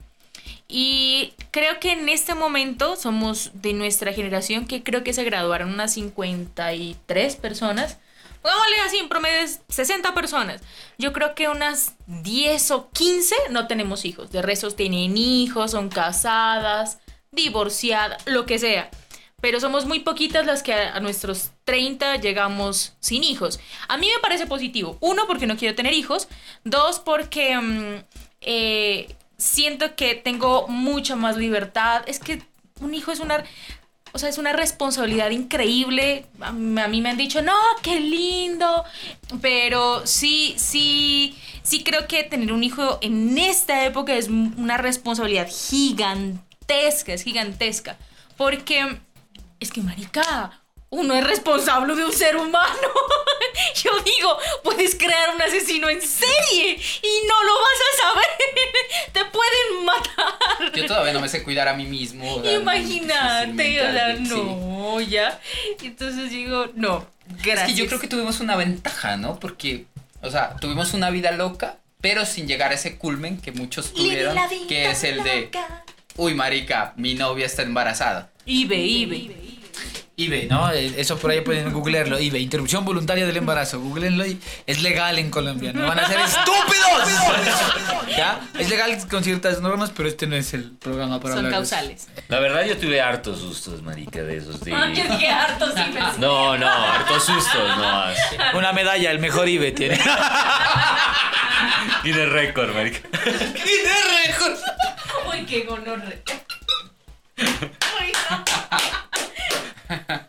Y 0.67 1.33
creo 1.51 1.79
que 1.79 1.91
en 1.91 2.09
este 2.09 2.33
momento 2.33 2.95
somos 2.95 3.51
de 3.53 3.73
nuestra 3.73 4.11
generación 4.13 4.65
que 4.65 4.81
creo 4.81 5.03
que 5.03 5.13
se 5.13 5.23
graduaron 5.23 5.71
unas 5.71 5.93
53 5.93 7.35
personas. 7.35 7.99
Pongámosle 8.43 8.79
así, 8.81 8.97
en 8.97 9.07
promedio 9.07 9.39
es 9.39 9.61
60 9.69 10.13
personas. 10.13 10.61
Yo 10.97 11.13
creo 11.13 11.33
que 11.33 11.47
unas 11.47 11.95
10 12.07 12.71
o 12.71 12.89
15 12.91 13.35
no 13.51 13.67
tenemos 13.67 14.03
hijos. 14.03 14.31
De 14.31 14.41
restos 14.41 14.75
tienen 14.75 15.17
hijos, 15.17 15.71
son 15.71 15.87
casadas, 15.87 16.99
divorciadas, 17.31 18.21
lo 18.25 18.45
que 18.45 18.59
sea. 18.59 18.91
Pero 19.39 19.61
somos 19.61 19.85
muy 19.85 19.99
poquitas 19.99 20.45
las 20.45 20.61
que 20.61 20.73
a, 20.73 20.99
nuestros 20.99 21.51
30 21.63 22.17
llegamos 22.17 22.93
sin 22.99 23.23
hijos. 23.23 23.61
A 23.87 23.97
mí 23.97 24.09
me 24.13 24.21
parece 24.21 24.45
positivo. 24.45 24.97
Uno, 24.99 25.25
porque 25.25 25.47
no 25.47 25.55
quiero 25.55 25.73
tener 25.73 25.93
hijos. 25.93 26.27
Dos, 26.65 26.99
porque 26.99 27.57
mm, 27.57 28.03
eh, 28.41 29.15
siento 29.37 29.95
que 29.95 30.15
tengo 30.15 30.67
mucha 30.67 31.15
más 31.15 31.37
libertad. 31.37 32.03
Es 32.07 32.19
que 32.19 32.41
un 32.81 32.93
hijo 32.93 33.13
es 33.13 33.21
una... 33.21 33.45
O 34.13 34.19
sea, 34.19 34.29
es 34.29 34.37
una 34.37 34.53
responsabilidad 34.53 35.31
increíble. 35.31 36.27
A, 36.39 36.51
mí 36.51 37.01
me 37.01 37.09
han 37.09 37.17
dicho, 37.17 37.41
no, 37.41 37.55
qué 37.81 37.99
lindo. 37.99 38.83
Pero 39.41 40.05
sí, 40.05 40.53
sí, 40.57 41.35
sí 41.63 41.83
creo 41.83 42.07
que 42.07 42.23
tener 42.23 42.53
un 42.53 42.63
hijo 42.63 42.99
en 43.01 43.37
esta 43.37 43.85
época 43.85 44.13
es 44.13 44.29
una 44.29 44.77
responsabilidad 44.77 45.47
gigantesca, 45.49 47.13
es 47.13 47.23
gigantesca. 47.23 47.97
Porque 48.37 48.99
es 49.59 49.71
que, 49.71 49.81
marica, 49.81 50.62
uno 50.93 51.15
es 51.15 51.23
responsable 51.23 51.95
de 51.95 52.05
un 52.05 52.13
ser 52.13 52.37
humano. 52.37 52.87
Yo 53.83 53.91
digo, 54.03 54.37
puedes 54.63 54.95
crear 54.95 55.33
un 55.33 55.41
asesino 55.41 55.89
en 55.89 55.99
serie 56.01 56.73
y 56.75 57.27
no 57.27 57.43
lo 57.43 57.53
vas 57.55 57.79
a 57.89 58.01
saber. 58.03 58.27
Te 59.11 59.25
pueden 59.25 59.85
matar. 59.85 60.71
Yo 60.75 60.85
todavía 60.85 61.13
no 61.13 61.19
me 61.19 61.29
sé 61.29 61.43
cuidar 61.43 61.67
a 61.67 61.73
mí 61.73 61.85
mismo. 61.85 62.35
o 62.35 62.43
sea, 62.43 62.53
Imagínate, 62.53 63.81
o 63.81 63.91
sea, 63.91 64.17
sí. 64.17 64.23
no, 64.23 65.01
ya. 65.01 65.39
Entonces 65.81 66.29
digo, 66.29 66.67
no, 66.75 67.07
gracias. 67.43 67.69
Es 67.69 67.75
que 67.75 67.81
yo 67.81 67.87
creo 67.87 67.99
que 67.99 68.07
tuvimos 68.07 68.39
una 68.39 68.55
ventaja, 68.55 69.17
¿no? 69.17 69.39
Porque, 69.39 69.85
o 70.21 70.29
sea, 70.29 70.55
tuvimos 70.57 70.93
una 70.93 71.09
vida 71.09 71.31
loca, 71.31 71.77
pero 72.01 72.25
sin 72.25 72.47
llegar 72.47 72.71
a 72.71 72.75
ese 72.75 72.97
culmen 72.99 73.41
que 73.41 73.51
muchos 73.51 73.93
tuvieron, 73.93 74.37
que 74.67 74.91
es 74.91 75.03
el 75.03 75.23
de, 75.23 75.49
uy, 76.17 76.35
marica, 76.35 76.93
mi 76.97 77.15
novia 77.15 77.47
está 77.47 77.63
embarazada. 77.63 78.29
Ibe, 78.45 78.77
Ibe. 78.77 79.52
eBay, 80.15 80.47
¿no? 80.47 80.71
Eh, 80.71 80.93
Eso 80.97 81.17
por 81.17 81.31
ahí 81.31 81.41
pueden 81.41 81.73
googlearlo. 81.73 82.17
eBay, 82.17 82.43
interrupción 82.43 82.85
voluntaria 82.85 83.25
del 83.25 83.35
embarazo. 83.37 83.79
Googleenlo 83.79 84.25
y 84.27 84.39
es 84.67 84.81
legal 84.83 85.17
en 85.17 85.31
Colombia. 85.31 85.73
No 85.73 85.87
van 85.87 85.99
a 85.99 86.07
ser 86.07 86.19
estúpidos. 86.19 88.07
¿Ya? 88.15 88.39
Es 88.59 88.69
legal 88.69 88.95
con 89.09 89.23
ciertas 89.23 89.59
normas, 89.61 89.91
pero 89.95 90.07
este 90.07 90.27
no 90.27 90.35
es 90.35 90.53
el 90.53 90.71
programa 90.73 91.19
para 91.19 91.33
Son 91.35 91.45
hablar 91.45 91.61
de 91.61 91.65
eso. 91.65 91.75
causales. 91.75 92.07
la 92.27 92.39
verdad 92.39 92.63
yo 92.65 92.77
tuve 92.77 93.01
hartos 93.01 93.39
sustos, 93.39 93.81
marica, 93.81 94.21
de 94.21 94.37
esos 94.37 94.59
de... 94.63 94.69
Yo 94.71 95.03
dije 95.03 95.29
harto, 95.29 95.65
sí, 95.75 95.81
me 95.91 95.99
No, 96.19 96.57
no, 96.57 96.67
hartos 96.93 97.25
sustos, 97.25 97.77
no 97.77 97.83
más. 97.83 98.15
Una 98.53 98.71
medalla, 98.71 99.09
el 99.09 99.17
mejor 99.19 99.47
eBay 99.47 99.71
tiene. 99.71 99.99
Tiene 102.03 102.25
récord, 102.27 102.71
marica. 102.75 102.99
Uy, 105.31 105.45
qué 105.45 105.61
gonorre. 105.61 106.21
Uy, 107.39 108.11
no. 108.29 108.43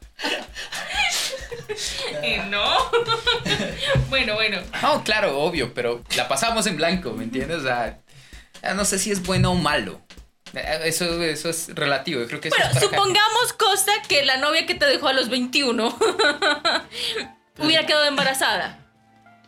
Eh, 2.23 2.43
no. 2.49 2.91
bueno, 4.09 4.35
bueno. 4.35 4.59
No, 4.83 5.03
claro, 5.05 5.39
obvio, 5.41 5.75
pero 5.75 6.03
la 6.17 6.29
pasamos 6.29 6.67
en 6.67 6.77
blanco, 6.77 7.13
¿me 7.13 7.25
entiendes? 7.25 7.59
O 7.59 7.63
sea, 7.63 7.99
no 8.75 8.85
sé 8.85 8.99
si 8.99 9.11
es 9.11 9.23
bueno 9.23 9.53
o 9.53 9.55
malo. 9.55 10.01
Eh, 10.55 10.81
Eso, 10.85 11.23
eso 11.23 11.49
es 11.51 11.75
relativo, 11.75 12.21
yo 12.21 12.29
creo 12.29 12.41
que 12.41 12.49
eso 12.49 12.57
Bueno, 12.57 12.73
es 12.75 12.81
supongamos, 12.81 13.53
Costa, 13.59 13.93
que 14.09 14.25
la 14.25 14.37
novia 14.37 14.67
que 14.67 14.75
te 14.75 14.87
dejó 14.87 15.09
a 15.09 15.13
los 15.13 15.29
21 15.29 15.99
hubiera 17.59 17.87
quedado 17.87 18.05
embarazada. 18.07 18.79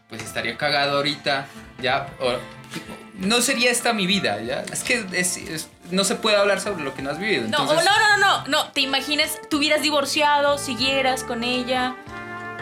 Pues 0.09 0.22
estaría 0.22 0.57
cagado 0.57 0.96
ahorita, 0.98 1.46
ya. 1.81 2.09
o- 2.20 2.38
no 3.14 3.40
sería 3.40 3.70
esta 3.70 3.92
mi 3.94 4.07
vida, 4.07 4.40
ya. 4.42 4.62
Es 4.72 4.83
que 4.83 5.05
es, 5.12 5.37
es- 5.37 5.68
no 5.90 6.05
se 6.05 6.14
puede 6.16 6.37
hablar 6.37 6.61
sobre 6.61 6.85
lo 6.85 6.94
que 6.94 7.03
no 7.03 7.11
has 7.11 7.18
vivido. 7.18 7.42
No, 7.42 7.46
Entonces, 7.61 7.85
no, 7.85 7.90
no, 7.99 8.16
no, 8.16 8.42
no, 8.42 8.49
no. 8.49 8.64
¿Te 8.72 8.81
imaginas, 8.81 9.38
te 9.49 9.57
hubieras 9.57 9.83
divorciado, 9.83 10.59
siguieras 10.59 11.22
con 11.25 11.44
ella, 11.44 11.94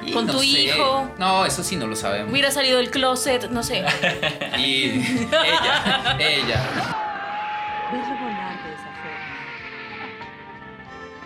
y 0.03 0.13
con 0.13 0.27
no 0.27 0.33
tu 0.35 0.41
sé. 0.41 0.47
hijo? 0.47 1.11
No, 1.19 1.47
eso 1.47 1.63
sí 1.63 1.77
no 1.77 1.87
lo 1.87 1.97
sabemos. 1.97 2.31
hubiera 2.33 2.51
salido 2.51 2.79
del 2.79 2.91
closet, 2.91 3.49
no 3.51 3.63
sé. 3.63 3.85
Y 4.59 5.27
ella, 5.31 6.17
ella. 6.19 6.61
Verlo 7.93 8.15
volar 8.19 8.63
de 8.63 8.73
esa 8.75 8.91
forma 9.01 9.19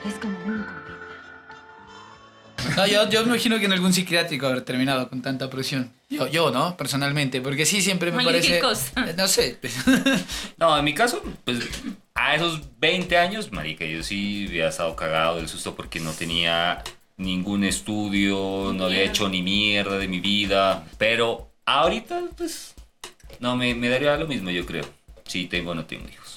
es 0.07 0.15
como. 0.21 0.38
No, 2.79 2.87
yo, 2.87 3.09
yo 3.11 3.23
me 3.23 3.29
imagino 3.29 3.59
que 3.59 3.65
en 3.67 3.73
algún 3.73 3.93
psiquiátrico 3.93 4.47
haber 4.47 4.63
terminado 4.63 5.09
con 5.09 5.21
tanta 5.21 5.51
presión. 5.51 5.93
Yo, 6.09 6.27
yo, 6.29 6.51
¿no? 6.51 6.77
Personalmente, 6.77 7.41
porque 7.41 7.67
sí, 7.67 7.83
siempre 7.83 8.11
me 8.13 8.25
parece... 8.25 8.59
Eh, 8.59 9.15
No 9.17 9.29
sé. 9.29 9.59
No, 10.59 10.79
en 10.79 10.85
mi 10.85 10.95
caso, 10.95 11.23
pues 11.45 11.59
a 12.15 12.35
esos 12.35 12.61
20 12.79 13.17
años, 13.17 13.53
marica, 13.53 13.85
yo 13.85 14.03
sí 14.03 14.47
había 14.49 14.69
estado 14.69 14.95
cagado 14.97 15.37
del 15.37 15.49
susto 15.49 15.75
porque 15.75 16.01
no 16.01 16.13
tenía 16.13 16.83
ningún 17.17 17.65
estudio, 17.65 18.73
no 18.75 18.85
había 18.87 19.03
hecho 19.03 19.29
ni 19.29 19.43
mierda 19.43 19.99
de 19.99 20.09
mi 20.09 20.21
vida. 20.21 20.85
Pero 20.99 21.53
ahorita, 21.67 22.23
pues, 22.37 22.75
no, 23.41 23.57
me, 23.57 23.75
me 23.75 23.89
daría 23.89 24.17
lo 24.17 24.27
mismo, 24.27 24.51
yo 24.51 24.65
creo. 24.65 24.85
Si 25.27 25.47
tengo 25.47 25.73
o 25.73 25.75
no 25.75 25.85
tengo 25.85 26.09
hijos. 26.09 26.28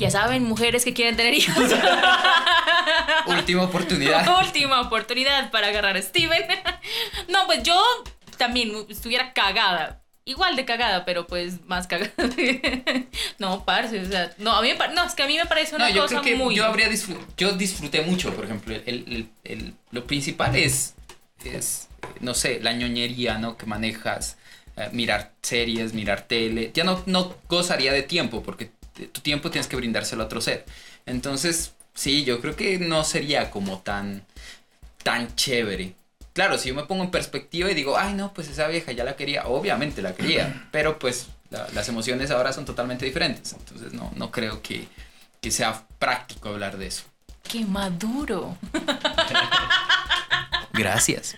Ya 0.00 0.10
saben, 0.10 0.42
mujeres 0.44 0.84
que 0.84 0.94
quieren 0.94 1.14
tener 1.16 1.34
hijos. 1.34 1.54
Última 3.26 3.64
oportunidad. 3.64 4.26
Última 4.44 4.80
oportunidad 4.80 5.50
para 5.50 5.68
agarrar 5.68 5.96
a 5.96 6.02
Steven. 6.02 6.42
No, 7.28 7.46
pues 7.46 7.62
yo 7.62 7.80
también 8.38 8.72
estuviera 8.88 9.32
cagada. 9.32 10.00
Igual 10.24 10.56
de 10.56 10.64
cagada, 10.64 11.04
pero 11.04 11.26
pues 11.26 11.64
más 11.66 11.86
cagada. 11.86 12.10
No, 13.38 13.64
parce, 13.64 14.00
o 14.00 14.04
sea, 14.06 14.32
no, 14.38 14.52
a 14.56 14.62
mí 14.62 14.72
me 14.72 14.94
no, 14.94 15.04
es 15.04 15.14
que 15.14 15.22
a 15.22 15.26
mí 15.26 15.36
me 15.36 15.46
parece 15.46 15.76
una 15.76 15.88
No, 15.88 15.94
yo 15.94 16.02
cosa 16.02 16.20
creo 16.20 16.22
que 16.22 16.34
muy 16.36 16.54
yo 16.54 16.64
habría 16.64 16.88
disfr- 16.88 17.18
yo 17.36 17.52
disfruté 17.52 18.02
mucho, 18.02 18.34
por 18.34 18.44
ejemplo, 18.46 18.74
el, 18.74 18.82
el- 18.86 19.28
el- 19.44 19.74
lo 19.92 20.06
principal 20.06 20.56
es, 20.56 20.94
es, 21.44 21.88
no 22.20 22.34
sé, 22.34 22.58
la 22.60 22.72
ñoñería, 22.72 23.38
¿no? 23.38 23.56
Que 23.56 23.66
manejas, 23.66 24.36
eh, 24.76 24.88
mirar 24.92 25.32
series, 25.42 25.92
mirar 25.94 26.22
tele. 26.22 26.70
Ya 26.74 26.84
no, 26.84 27.02
no 27.06 27.34
gozaría 27.48 27.92
de 27.92 28.02
tiempo, 28.02 28.42
porque 28.42 28.70
tu 29.06 29.20
tiempo 29.20 29.50
tienes 29.50 29.68
que 29.68 29.76
brindárselo 29.76 30.22
a 30.22 30.26
otro 30.26 30.40
ser. 30.40 30.64
Entonces, 31.06 31.72
sí, 31.94 32.24
yo 32.24 32.40
creo 32.40 32.56
que 32.56 32.78
no 32.78 33.04
sería 33.04 33.50
como 33.50 33.80
tan, 33.80 34.24
tan 35.02 35.34
chévere. 35.36 35.94
Claro, 36.32 36.58
si 36.58 36.68
yo 36.68 36.74
me 36.74 36.84
pongo 36.84 37.04
en 37.04 37.10
perspectiva 37.10 37.70
y 37.70 37.74
digo, 37.74 37.96
ay, 37.98 38.14
no, 38.14 38.32
pues 38.32 38.48
esa 38.48 38.66
vieja 38.68 38.92
ya 38.92 39.04
la 39.04 39.16
quería, 39.16 39.46
obviamente 39.46 40.00
la 40.02 40.14
quería, 40.14 40.68
pero 40.70 40.98
pues 40.98 41.26
la- 41.50 41.66
las 41.74 41.88
emociones 41.88 42.30
ahora 42.30 42.52
son 42.52 42.64
totalmente 42.64 43.04
diferentes, 43.04 43.52
entonces 43.52 43.92
no, 43.92 44.12
no 44.14 44.30
creo 44.30 44.62
que, 44.62 44.86
que 45.40 45.50
sea 45.50 45.84
práctico 45.98 46.48
hablar 46.50 46.78
de 46.78 46.86
eso. 46.86 47.02
Qué 47.42 47.64
maduro. 47.64 48.56
Gracias. 50.72 51.36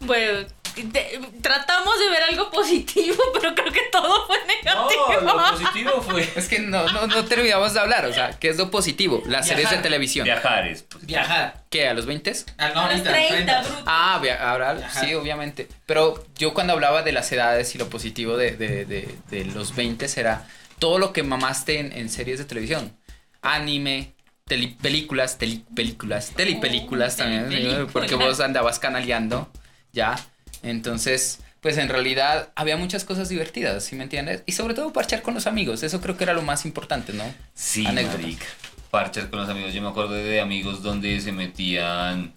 Bueno, 0.00 0.46
te- 0.84 1.20
tratamos 1.42 1.98
de 1.98 2.08
ver 2.10 2.22
algo 2.30 2.50
positivo, 2.50 3.16
pero 3.34 3.54
creo 3.54 3.72
que 3.72 3.80
todo 3.92 4.26
fue 4.26 4.36
negativo. 4.46 5.06
positivo 5.52 6.02
fue 6.02 6.28
Es 6.36 6.48
que 6.48 6.60
no, 6.60 6.86
no, 6.92 7.06
no 7.06 7.24
terminamos 7.24 7.74
de 7.74 7.80
hablar, 7.80 8.06
o 8.06 8.12
sea, 8.12 8.30
¿qué 8.38 8.48
es 8.48 8.56
lo 8.56 8.70
positivo? 8.70 9.22
Las 9.26 9.46
series 9.48 9.70
de 9.70 9.78
televisión. 9.78 10.24
viajar. 10.24 10.66
Es 10.66 10.82
positivo. 10.82 11.06
Viajar. 11.18 11.64
¿Qué? 11.70 11.88
¿A 11.88 11.94
los 11.94 12.06
20? 12.06 12.32
Ah, 12.58 12.70
no, 12.74 12.80
A 12.80 12.84
los 12.92 13.06
ahorita, 13.06 13.12
30, 13.12 13.62
bruto. 13.62 13.82
Ah, 13.86 14.18
via- 14.22 14.50
ahora 14.50 14.74
Viajar. 14.74 15.04
sí, 15.04 15.14
obviamente. 15.14 15.68
Pero 15.86 16.24
yo 16.36 16.54
cuando 16.54 16.72
hablaba 16.72 17.02
de 17.02 17.12
las 17.12 17.30
edades 17.32 17.74
y 17.74 17.78
lo 17.78 17.88
positivo 17.88 18.36
de, 18.36 18.52
de, 18.56 18.84
de, 18.84 19.14
de 19.30 19.44
los 19.46 19.74
20 19.76 20.06
era 20.16 20.46
todo 20.78 20.98
lo 20.98 21.12
que 21.12 21.22
mamaste 21.22 21.78
en, 21.80 21.92
en 21.92 22.08
series 22.10 22.38
de 22.38 22.44
televisión. 22.44 22.96
Anime, 23.42 24.12
tele- 24.46 24.76
películas, 24.80 25.38
tele- 25.38 25.62
películas, 25.74 26.32
telipelículas 26.36 27.14
Oh, 27.14 27.18
también, 27.18 27.86
porque 27.92 28.14
vos 28.14 28.40
andabas 28.40 28.78
canaleando, 28.78 29.50
¿ya? 29.92 30.16
Entonces, 30.66 31.38
pues 31.60 31.78
en 31.78 31.88
realidad 31.88 32.50
había 32.56 32.76
muchas 32.76 33.04
cosas 33.04 33.28
divertidas, 33.28 33.84
¿sí 33.84 33.94
me 33.96 34.02
entiendes? 34.02 34.42
Y 34.46 34.52
sobre 34.52 34.74
todo 34.74 34.92
parchar 34.92 35.22
con 35.22 35.34
los 35.34 35.46
amigos, 35.46 35.82
eso 35.82 36.00
creo 36.00 36.16
que 36.16 36.24
era 36.24 36.34
lo 36.34 36.42
más 36.42 36.64
importante, 36.66 37.12
¿no? 37.12 37.24
Sí, 37.54 37.84
marica. 37.84 38.46
Parchar 38.90 39.30
con 39.30 39.40
los 39.40 39.48
amigos. 39.48 39.72
Yo 39.72 39.82
me 39.82 39.88
acuerdo 39.88 40.14
de 40.14 40.40
amigos 40.40 40.82
donde 40.82 41.20
se 41.20 41.30
metían 41.30 42.32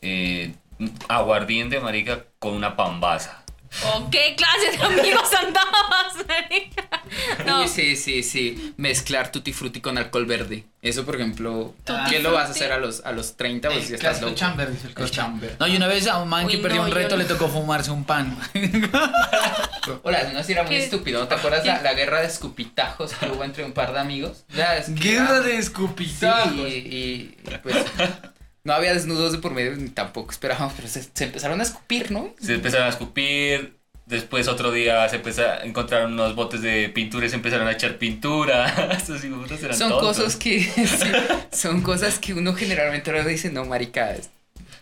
eh, 0.00 0.54
aguardiente, 1.08 1.78
marica, 1.80 2.24
con 2.38 2.54
una 2.54 2.74
pambaza. 2.76 3.41
¿Con 3.80 4.10
qué 4.10 4.36
clase 4.36 4.76
de 4.76 4.84
amigos 5.00 5.30
andabas? 5.34 6.14
No, 7.46 7.62
Uy, 7.62 7.68
sí, 7.68 7.94
sí, 7.96 8.22
sí. 8.22 8.72
Mezclar 8.78 9.30
tutti 9.30 9.52
frutti 9.52 9.80
con 9.82 9.98
alcohol 9.98 10.24
verde. 10.24 10.64
Eso, 10.80 11.04
por 11.04 11.16
ejemplo, 11.16 11.74
Tutti 11.84 12.10
¿qué 12.10 12.18
lo 12.20 12.32
vas 12.32 12.48
a 12.48 12.52
hacer 12.52 12.72
a 12.72 12.78
los, 12.78 13.04
a 13.04 13.12
los 13.12 13.36
30? 13.36 13.68
Pues 13.68 13.82
ya 13.88 13.88
El 13.88 13.94
estás 13.96 14.22
loco. 14.22 14.34
chamber, 14.34 14.70
dice 14.72 14.88
el 14.88 14.94
El 15.02 15.10
chamber. 15.10 15.56
No, 15.60 15.66
y 15.66 15.76
una 15.76 15.88
vez 15.88 16.06
a 16.06 16.18
un 16.22 16.28
man 16.30 16.46
Uy, 16.46 16.52
que 16.52 16.58
perdió 16.58 16.80
no, 16.80 16.86
un 16.88 16.90
reto 16.94 17.16
no. 17.16 17.22
le 17.22 17.28
tocó 17.28 17.48
fumarse 17.48 17.90
un 17.90 18.04
pan. 18.04 18.36
Hola, 20.02 20.30
no 20.32 20.42
si 20.42 20.52
era 20.52 20.62
muy 20.62 20.70
¿Qué? 20.76 20.84
estúpido. 20.84 21.20
¿No 21.20 21.28
te 21.28 21.34
acuerdas 21.34 21.64
la, 21.66 21.82
la 21.82 21.94
guerra 21.94 22.20
de 22.20 22.26
escupitajos 22.28 23.12
que 23.14 23.26
hubo 23.26 23.44
entre 23.44 23.64
un 23.64 23.72
par 23.72 23.92
de 23.92 24.00
amigos? 24.00 24.44
Ya, 24.54 24.76
es 24.76 24.86
que- 24.86 24.92
Guerra 24.94 25.40
de 25.40 25.52
Sí, 25.52 25.58
escupitajos. 25.58 26.54
y, 26.56 26.62
y, 26.72 27.36
pues 27.62 27.76
no 28.64 28.72
había 28.74 28.94
desnudos 28.94 29.32
de 29.32 29.38
por 29.38 29.52
medio 29.52 29.74
ni 29.76 29.88
tampoco 29.88 30.30
esperábamos, 30.30 30.72
pero 30.76 30.88
se, 30.88 31.02
se 31.02 31.24
empezaron 31.24 31.60
a 31.60 31.62
escupir, 31.62 32.10
¿no? 32.12 32.34
Se 32.40 32.54
empezaron 32.54 32.86
a 32.86 32.90
escupir. 32.90 33.76
Después 34.04 34.48
otro 34.48 34.72
día 34.72 35.08
se 35.08 35.16
empezaron, 35.16 35.66
encontraron 35.68 36.12
unos 36.12 36.34
botes 36.34 36.60
de 36.60 36.88
pintura 36.88 37.24
y 37.26 37.28
se 37.30 37.36
empezaron 37.36 37.66
a 37.68 37.72
echar 37.72 37.98
pintura. 37.98 38.66
Estos 38.96 39.24
hijos 39.24 39.50
eran 39.62 39.76
Son 39.76 39.90
tontos. 39.90 40.16
cosas 40.18 40.36
que 40.36 40.60
sí, 40.60 41.12
son 41.52 41.82
cosas 41.82 42.18
que 42.18 42.34
uno 42.34 42.52
generalmente 42.54 43.10
ahora 43.10 43.24
dice, 43.24 43.50
no, 43.50 43.64
marica, 43.64 44.14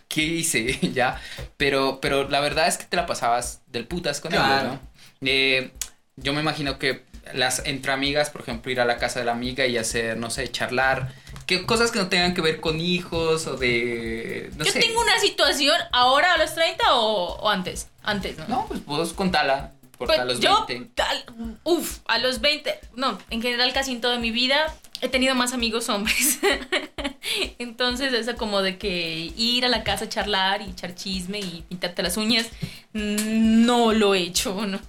¿qué 0.07 0.23
hice? 0.23 0.77
ya, 0.93 1.21
pero, 1.55 1.99
pero 2.01 2.27
la 2.29 2.39
verdad 2.39 2.67
es 2.67 2.77
que 2.77 2.85
te 2.85 2.97
la 2.97 3.05
pasabas 3.05 3.61
del 3.67 3.85
putas 3.85 4.19
con 4.21 4.31
Claro. 4.31 4.69
ellos, 4.69 4.79
¿no? 5.21 5.27
Eh, 5.27 5.71
yo 6.17 6.33
me 6.33 6.41
imagino 6.41 6.79
que 6.79 7.03
las 7.33 7.61
entre 7.65 7.91
amigas, 7.91 8.31
por 8.31 8.41
ejemplo, 8.41 8.71
ir 8.71 8.81
a 8.81 8.85
la 8.85 8.97
casa 8.97 9.19
de 9.19 9.25
la 9.25 9.31
amiga 9.33 9.65
y 9.67 9.77
hacer, 9.77 10.17
no 10.17 10.29
sé, 10.31 10.49
charlar, 10.51 11.13
que 11.59 11.65
cosas 11.65 11.91
que 11.91 11.99
no 11.99 12.07
tengan 12.09 12.33
que 12.33 12.41
ver 12.41 12.59
con 12.59 12.79
hijos 12.81 13.45
o 13.47 13.55
de, 13.57 14.51
no 14.57 14.65
yo 14.65 14.71
sé. 14.71 14.79
tengo 14.79 14.99
una 15.01 15.19
situación 15.19 15.75
ahora 15.91 16.33
a 16.33 16.37
los 16.37 16.53
30 16.55 16.95
o, 16.95 17.35
o 17.39 17.49
antes. 17.49 17.87
Antes, 18.03 18.37
¿no? 18.37 18.47
No, 18.47 18.65
pues 18.67 18.83
vos 18.85 19.13
contala, 19.13 19.73
Pues 19.97 20.09
a 20.17 20.25
los 20.25 20.39
yo, 20.39 20.65
20. 20.67 20.91
tal- 20.95 21.25
uf, 21.63 21.99
a 22.07 22.17
los 22.17 22.41
20, 22.41 22.79
no, 22.95 23.17
en 23.29 23.41
general 23.41 23.71
casi 23.73 23.91
en 23.91 24.01
toda 24.01 24.17
mi 24.17 24.31
vida 24.31 24.75
he 25.01 25.09
tenido 25.09 25.33
más 25.35 25.53
amigos 25.53 25.89
hombres. 25.89 26.39
Entonces, 27.59 28.13
eso 28.13 28.35
como 28.37 28.61
de 28.61 28.77
que 28.77 29.31
ir 29.37 29.65
a 29.65 29.69
la 29.69 29.83
casa 29.83 30.05
a 30.05 30.09
charlar 30.09 30.61
y 30.61 30.71
echar 30.71 30.95
chisme 30.95 31.39
y 31.39 31.63
pintarte 31.69 32.03
las 32.03 32.17
uñas, 32.17 32.47
no 32.93 33.93
lo 33.93 34.15
he 34.15 34.19
hecho, 34.21 34.53
¿no? 34.67 34.79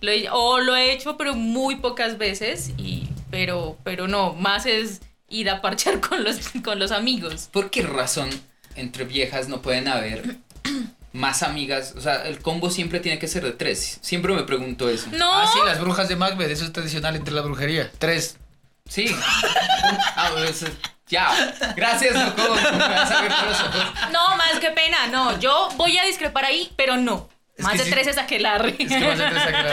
Lo 0.00 0.10
he- 0.10 0.28
o 0.30 0.58
lo 0.58 0.76
he 0.76 0.92
hecho, 0.92 1.16
pero 1.16 1.34
muy 1.34 1.76
pocas 1.76 2.18
veces, 2.18 2.70
y, 2.78 3.08
pero, 3.30 3.76
pero 3.84 4.08
no, 4.08 4.34
más 4.34 4.66
es 4.66 5.00
ir 5.28 5.50
a 5.50 5.60
parchar 5.62 6.00
con 6.06 6.24
los, 6.24 6.36
con 6.64 6.78
los 6.78 6.92
amigos. 6.92 7.48
¿Por 7.52 7.70
qué 7.70 7.82
razón 7.82 8.30
entre 8.74 9.04
viejas 9.04 9.48
no 9.48 9.62
pueden 9.62 9.88
haber 9.88 10.36
más 11.12 11.42
amigas? 11.42 11.94
O 11.96 12.00
sea, 12.00 12.26
el 12.26 12.40
combo 12.40 12.70
siempre 12.70 13.00
tiene 13.00 13.18
que 13.18 13.28
ser 13.28 13.42
de 13.44 13.52
tres. 13.52 13.98
Siempre 14.02 14.34
me 14.34 14.42
pregunto 14.44 14.88
eso. 14.88 15.08
No, 15.12 15.32
Ah, 15.32 15.50
sí, 15.52 15.58
las 15.64 15.80
brujas 15.80 16.08
de 16.08 16.16
Macbeth, 16.16 16.50
eso 16.50 16.64
es 16.64 16.72
tradicional 16.72 17.16
entre 17.16 17.34
la 17.34 17.42
brujería. 17.42 17.90
Tres. 17.98 18.36
Sí. 18.88 19.06
Ah, 20.16 20.30
pues, 20.34 20.64
ya. 21.08 21.54
Gracias, 21.76 22.14
loco. 22.14 22.54
No, 24.12 24.36
más 24.36 24.58
que 24.60 24.70
pena, 24.70 25.06
no, 25.08 25.38
yo 25.40 25.68
voy 25.76 25.96
a 25.98 26.04
discrepar 26.04 26.44
ahí, 26.44 26.72
pero 26.76 26.96
no. 26.96 27.28
Es 27.56 27.64
Más 27.64 27.78
de 27.78 27.84
sí. 27.84 27.90
tres 27.90 28.06
es 28.06 28.18
aquelarre. 28.18 28.74
Es 28.78 28.88
que 28.88 29.00
más 29.00 29.18
de 29.18 29.24
tres. 29.24 29.72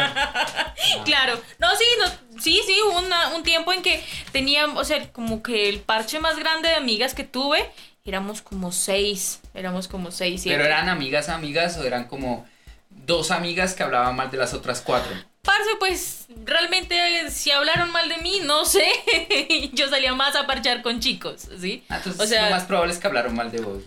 Claro, 1.06 1.40
no, 1.60 1.68
sí, 1.76 1.86
no, 2.00 2.40
sí, 2.42 2.62
sí, 2.66 2.76
hubo 2.88 3.00
una- 3.00 3.30
un 3.30 3.44
tiempo 3.44 3.74
en 3.74 3.82
que 3.82 4.04
tenía, 4.32 4.68
o 4.68 4.84
sea, 4.86 5.12
como 5.12 5.42
que 5.44 5.70
el 5.70 5.80
parche 5.80 6.20
más 6.20 6.38
grande 6.38 6.70
de 6.70 6.76
amigas 6.76 7.14
que 7.14 7.24
tuve, 7.24 7.70
éramos 8.06 8.42
como 8.42 8.72
seis, 8.72 9.40
éramos 9.54 9.88
como 9.88 10.12
seis, 10.12 10.42
siete. 10.42 10.58
Pero 10.58 10.66
eran 10.68 10.90
amigas, 10.90 11.30
amigas 11.30 11.78
o 11.78 11.84
eran 11.86 12.06
como 12.08 12.46
dos 12.90 13.32
amigas 13.32 13.74
que 13.74 13.84
hablaban 13.84 14.16
mal 14.16 14.30
de 14.32 14.38
las 14.38 14.54
otras 14.54 14.82
cuatro. 14.82 15.12
Parce, 15.42 15.70
pues, 15.80 16.26
realmente, 16.46 17.30
si 17.32 17.52
hablaron 17.52 17.92
mal 17.92 18.08
de 18.08 18.18
mí, 18.20 18.40
no 18.44 18.64
sé, 18.66 18.86
yo 19.74 19.90
salía 19.90 20.14
más 20.14 20.36
a 20.38 20.48
parchar 20.48 20.82
con 20.82 21.00
chicos, 21.02 21.48
¿sí? 21.60 21.84
Ah, 21.90 21.98
Entonces, 21.98 22.22
o 22.22 22.26
sea, 22.28 22.46
lo 22.50 22.56
más 22.56 22.64
probable 22.64 22.94
es 22.94 23.00
que 23.00 23.08
hablaron 23.08 23.36
mal 23.36 23.52
de 23.52 23.60
vos. 23.60 23.84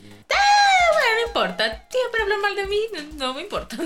Bueno, 0.92 1.14
no 1.20 1.26
importa, 1.26 1.86
siempre 1.90 2.22
hablan 2.22 2.40
mal 2.40 2.56
de 2.56 2.66
mí, 2.66 2.80
no, 2.92 3.26
no 3.26 3.34
me 3.34 3.40
importa. 3.42 3.76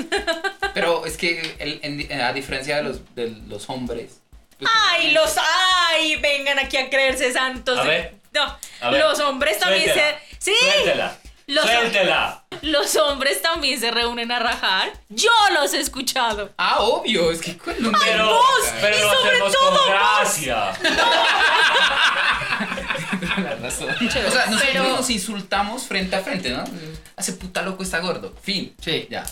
Pero 0.74 1.05
es 1.07 1.16
que 1.16 1.57
el- 1.59 1.80
en- 1.82 2.20
a 2.20 2.32
diferencia 2.32 2.76
de 2.76 2.82
los, 2.82 3.14
de 3.14 3.30
los 3.48 3.68
hombres. 3.70 4.20
pues, 4.59 4.70
¡Ay, 4.90 5.11
los, 5.12 5.34
ay, 5.88 6.16
vengan 6.16 6.59
aquí 6.59 6.76
a 6.76 6.88
creerse 6.90 7.32
santos! 7.32 7.78
A 7.78 7.82
ver. 7.84 8.14
No, 8.32 8.57
A 8.80 8.90
ver, 8.90 9.01
los 9.01 9.18
hombres 9.20 9.59
también 9.59 9.84
suéltela, 9.92 10.18
se... 10.38 10.53
Sí, 10.53 10.57
Suéltela. 10.72 11.16
Los, 11.48 11.64
¡Suéltela! 11.64 12.44
los 12.62 12.94
hombres 12.96 13.42
también 13.42 13.80
se 13.80 13.90
reúnen 13.90 14.30
a 14.30 14.38
rajar. 14.38 14.92
Yo 15.09 15.32
los 15.53 15.74
he 15.74 15.80
escuchado. 15.80 16.51
Ah, 16.57 16.76
obvio, 16.78 17.32
es 17.32 17.40
que 17.40 17.59
cuando 17.59 17.90
Pero, 17.98 18.26
vos! 18.28 18.44
pero 18.80 18.96
Y 18.96 19.01
sobre 19.01 19.38
todo 19.38 19.53
con 19.59 19.74
vos. 19.74 19.86
gracia. 19.88 20.72
La 23.42 23.56
razón. 23.56 23.88
O 23.90 24.11
sea, 24.11 24.22
nosotros 24.46 24.62
Pero- 24.72 24.88
nos 24.96 25.11
insultamos 25.11 25.84
frente 25.84 26.16
a 26.16 26.20
frente, 26.20 26.50
¿no? 26.50 26.64
Hace 27.16 27.32
puta 27.34 27.62
loco 27.62 27.82
está 27.82 28.00
gordo. 28.00 28.34
Fin. 28.42 28.74
Sí. 28.80 29.06
Ya. 29.11 29.24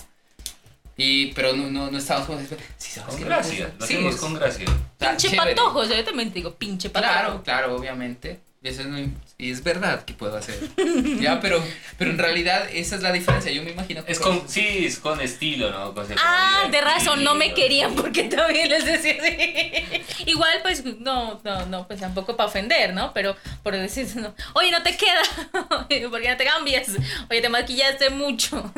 Y, 0.96 1.32
pero 1.32 1.52
no, 1.54 1.70
no, 1.70 1.90
no 1.90 1.98
estamos 1.98 2.26
como. 2.26 2.40
Sí, 2.40 2.90
sabes 2.90 3.10
Con 3.10 3.18
que 3.18 3.24
gracia. 3.24 3.72
Lo 3.78 3.84
hacemos 3.84 4.16
con 4.16 4.34
gracia. 4.34 4.64
o 4.68 4.98
sea, 4.98 5.10
Pinche 5.10 5.28
chévere. 5.30 5.54
patojo, 5.54 5.78
o 5.78 5.84
sea, 5.86 5.96
yo 5.96 6.04
también 6.04 6.28
te 6.30 6.34
digo, 6.36 6.54
pinche 6.54 6.90
patojo. 6.90 7.12
Claro, 7.12 7.42
claro, 7.44 7.76
obviamente. 7.76 8.40
Y 8.60 8.68
Eso 8.70 8.82
no, 8.84 8.98
y 9.38 9.52
es 9.52 9.62
verdad 9.62 10.04
que 10.04 10.14
puedo 10.14 10.36
hacer. 10.36 10.58
ya, 11.20 11.40
pero, 11.40 11.62
pero 11.96 12.10
en 12.10 12.18
realidad 12.18 12.68
esa 12.72 12.96
es 12.96 13.02
la 13.02 13.12
diferencia. 13.12 13.52
Yo 13.52 13.62
me 13.62 13.70
imagino 13.70 14.04
que. 14.04 14.10
Es 14.10 14.18
con, 14.18 14.48
sí, 14.48 14.84
es 14.84 14.98
con 14.98 15.20
estilo, 15.20 15.70
¿no? 15.70 15.94
Con 15.94 16.06
Ah, 16.16 16.66
de 16.68 16.80
razón, 16.80 17.22
no 17.22 17.36
me 17.36 17.54
querían 17.54 17.94
porque 17.94 18.24
también 18.24 18.68
les 18.68 18.84
decía 18.84 19.14
así. 19.20 20.24
Igual, 20.26 20.58
pues, 20.62 20.84
no, 20.84 21.40
no, 21.44 21.66
no, 21.66 21.86
pues 21.86 22.00
tampoco 22.00 22.36
para 22.36 22.48
ofender, 22.48 22.94
¿no? 22.94 23.12
Pero 23.14 23.36
por 23.62 23.76
decir, 23.76 24.08
no, 24.16 24.34
oye, 24.54 24.72
no 24.72 24.82
te 24.82 24.96
queda, 24.96 25.22
¿por 25.68 25.86
qué 25.86 26.00
no 26.28 26.36
te 26.36 26.44
cambias? 26.44 26.88
Oye, 27.30 27.40
te 27.40 27.48
maquillaste 27.48 28.10
mucho. 28.10 28.72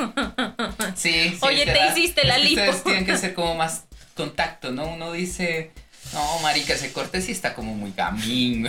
Sí, 0.95 1.31
sí, 1.31 1.39
Oye, 1.41 1.65
te 1.65 1.73
será. 1.73 1.87
hiciste 1.91 2.27
la 2.27 2.37
Es 2.37 2.45
lipo. 2.45 2.61
Ustedes 2.61 2.85
tienen 2.85 3.07
que 3.07 3.17
ser 3.17 3.33
como 3.33 3.55
más 3.55 3.85
contacto, 4.15 4.73
¿no? 4.73 4.89
Uno 4.89 5.13
dice. 5.13 5.73
No, 6.13 6.39
marica, 6.41 6.75
ese 6.75 6.93
corte 6.93 7.21
sí 7.21 7.33
está 7.33 7.55
como 7.55 7.75
muy 7.75 7.93
gamín. 7.97 8.67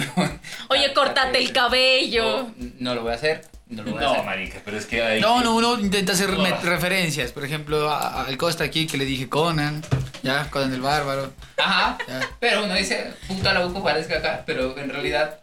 Oye, 0.69 0.93
córtate 0.93 1.39
el 1.39 1.51
cabello. 1.51 2.51
No 2.79 2.93
lo 2.95 3.01
voy 3.01 3.11
a 3.11 3.15
hacer. 3.15 3.45
No 3.67 3.83
lo 3.83 3.91
voy 3.91 3.99
a 3.99 4.01
No, 4.03 4.11
hacer. 4.11 4.25
marica, 4.25 4.59
pero 4.65 4.77
es 4.77 4.85
que 4.85 5.01
hay... 5.01 5.21
No, 5.21 5.41
no, 5.41 5.55
uno 5.55 5.79
intenta 5.79 6.11
hacer 6.13 6.29
Oh. 6.29 6.45
referencias. 6.63 7.31
Por 7.31 7.43
ejemplo, 7.45 7.89
a- 7.89 8.25
al 8.25 8.37
Costa 8.37 8.63
aquí 8.65 8.85
que 8.85 8.97
le 8.97 9.05
dije 9.05 9.29
Conan, 9.29 9.81
ya, 10.23 10.49
Conan 10.51 10.73
el 10.73 10.81
Bárbaro. 10.81 11.31
Ajá. 11.57 11.97
Ya. 12.07 12.19
Pero 12.39 12.65
uno 12.65 12.75
dice, 12.75 13.11
puta 13.27 13.53
la 13.53 13.65
boca 13.65 13.81
parezca 13.81 14.17
acá. 14.17 14.43
Pero 14.45 14.77
en 14.77 14.89
realidad. 14.89 15.39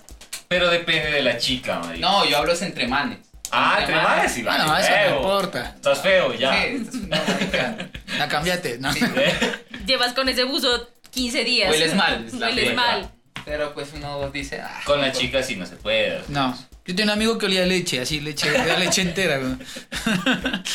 Pero 0.47 0.69
depende 0.71 1.11
de 1.11 1.23
la 1.23 1.37
chica, 1.39 1.79
marica. 1.81 2.07
No, 2.07 2.25
yo 2.27 2.37
hablo 2.39 2.53
es 2.53 2.63
entre 2.63 2.87
manes. 2.87 3.19
Ah, 3.51 3.79
entre 3.81 3.97
manes 3.97 4.31
sí, 4.33 4.43
Bueno, 4.43 4.67
vale, 4.67 4.85
eso 4.87 5.11
no 5.11 5.17
importa. 5.17 5.73
Estás 5.75 6.01
feo, 6.03 6.35
ya. 6.35 6.53
Sí, 6.63 6.87
una 7.07 7.23
marica. 7.27 7.77
La 8.19 8.29
cambiate, 8.29 8.79
¿no? 8.79 8.93
Sí. 8.93 9.01
¿Eh? 9.17 9.35
Llevas 9.87 10.13
con 10.13 10.29
ese 10.29 10.45
buzo 10.45 10.87
15 11.11 11.45
días. 11.45 11.71
Hueles 11.71 11.95
mal. 11.95 12.25
es 12.27 12.35
la 12.35 12.47
Hueles 12.49 12.75
mal. 12.75 13.11
Pero 13.45 13.73
pues 13.73 13.89
uno 13.95 14.29
dice, 14.31 14.61
ah, 14.61 14.81
Con 14.85 15.01
la 15.01 15.11
chica 15.13 15.43
sí 15.43 15.57
no 15.57 15.65
se 15.65 15.77
puede. 15.77 16.23
No. 16.29 16.57
Yo 16.85 16.95
tenía 16.95 17.05
un 17.05 17.11
amigo 17.11 17.39
que 17.39 17.47
olía 17.47 17.65
leche, 17.67 18.01
así, 18.01 18.21
leche, 18.21 18.51
leche 18.79 19.03
entera. 19.03 19.39
güey. 19.39 19.53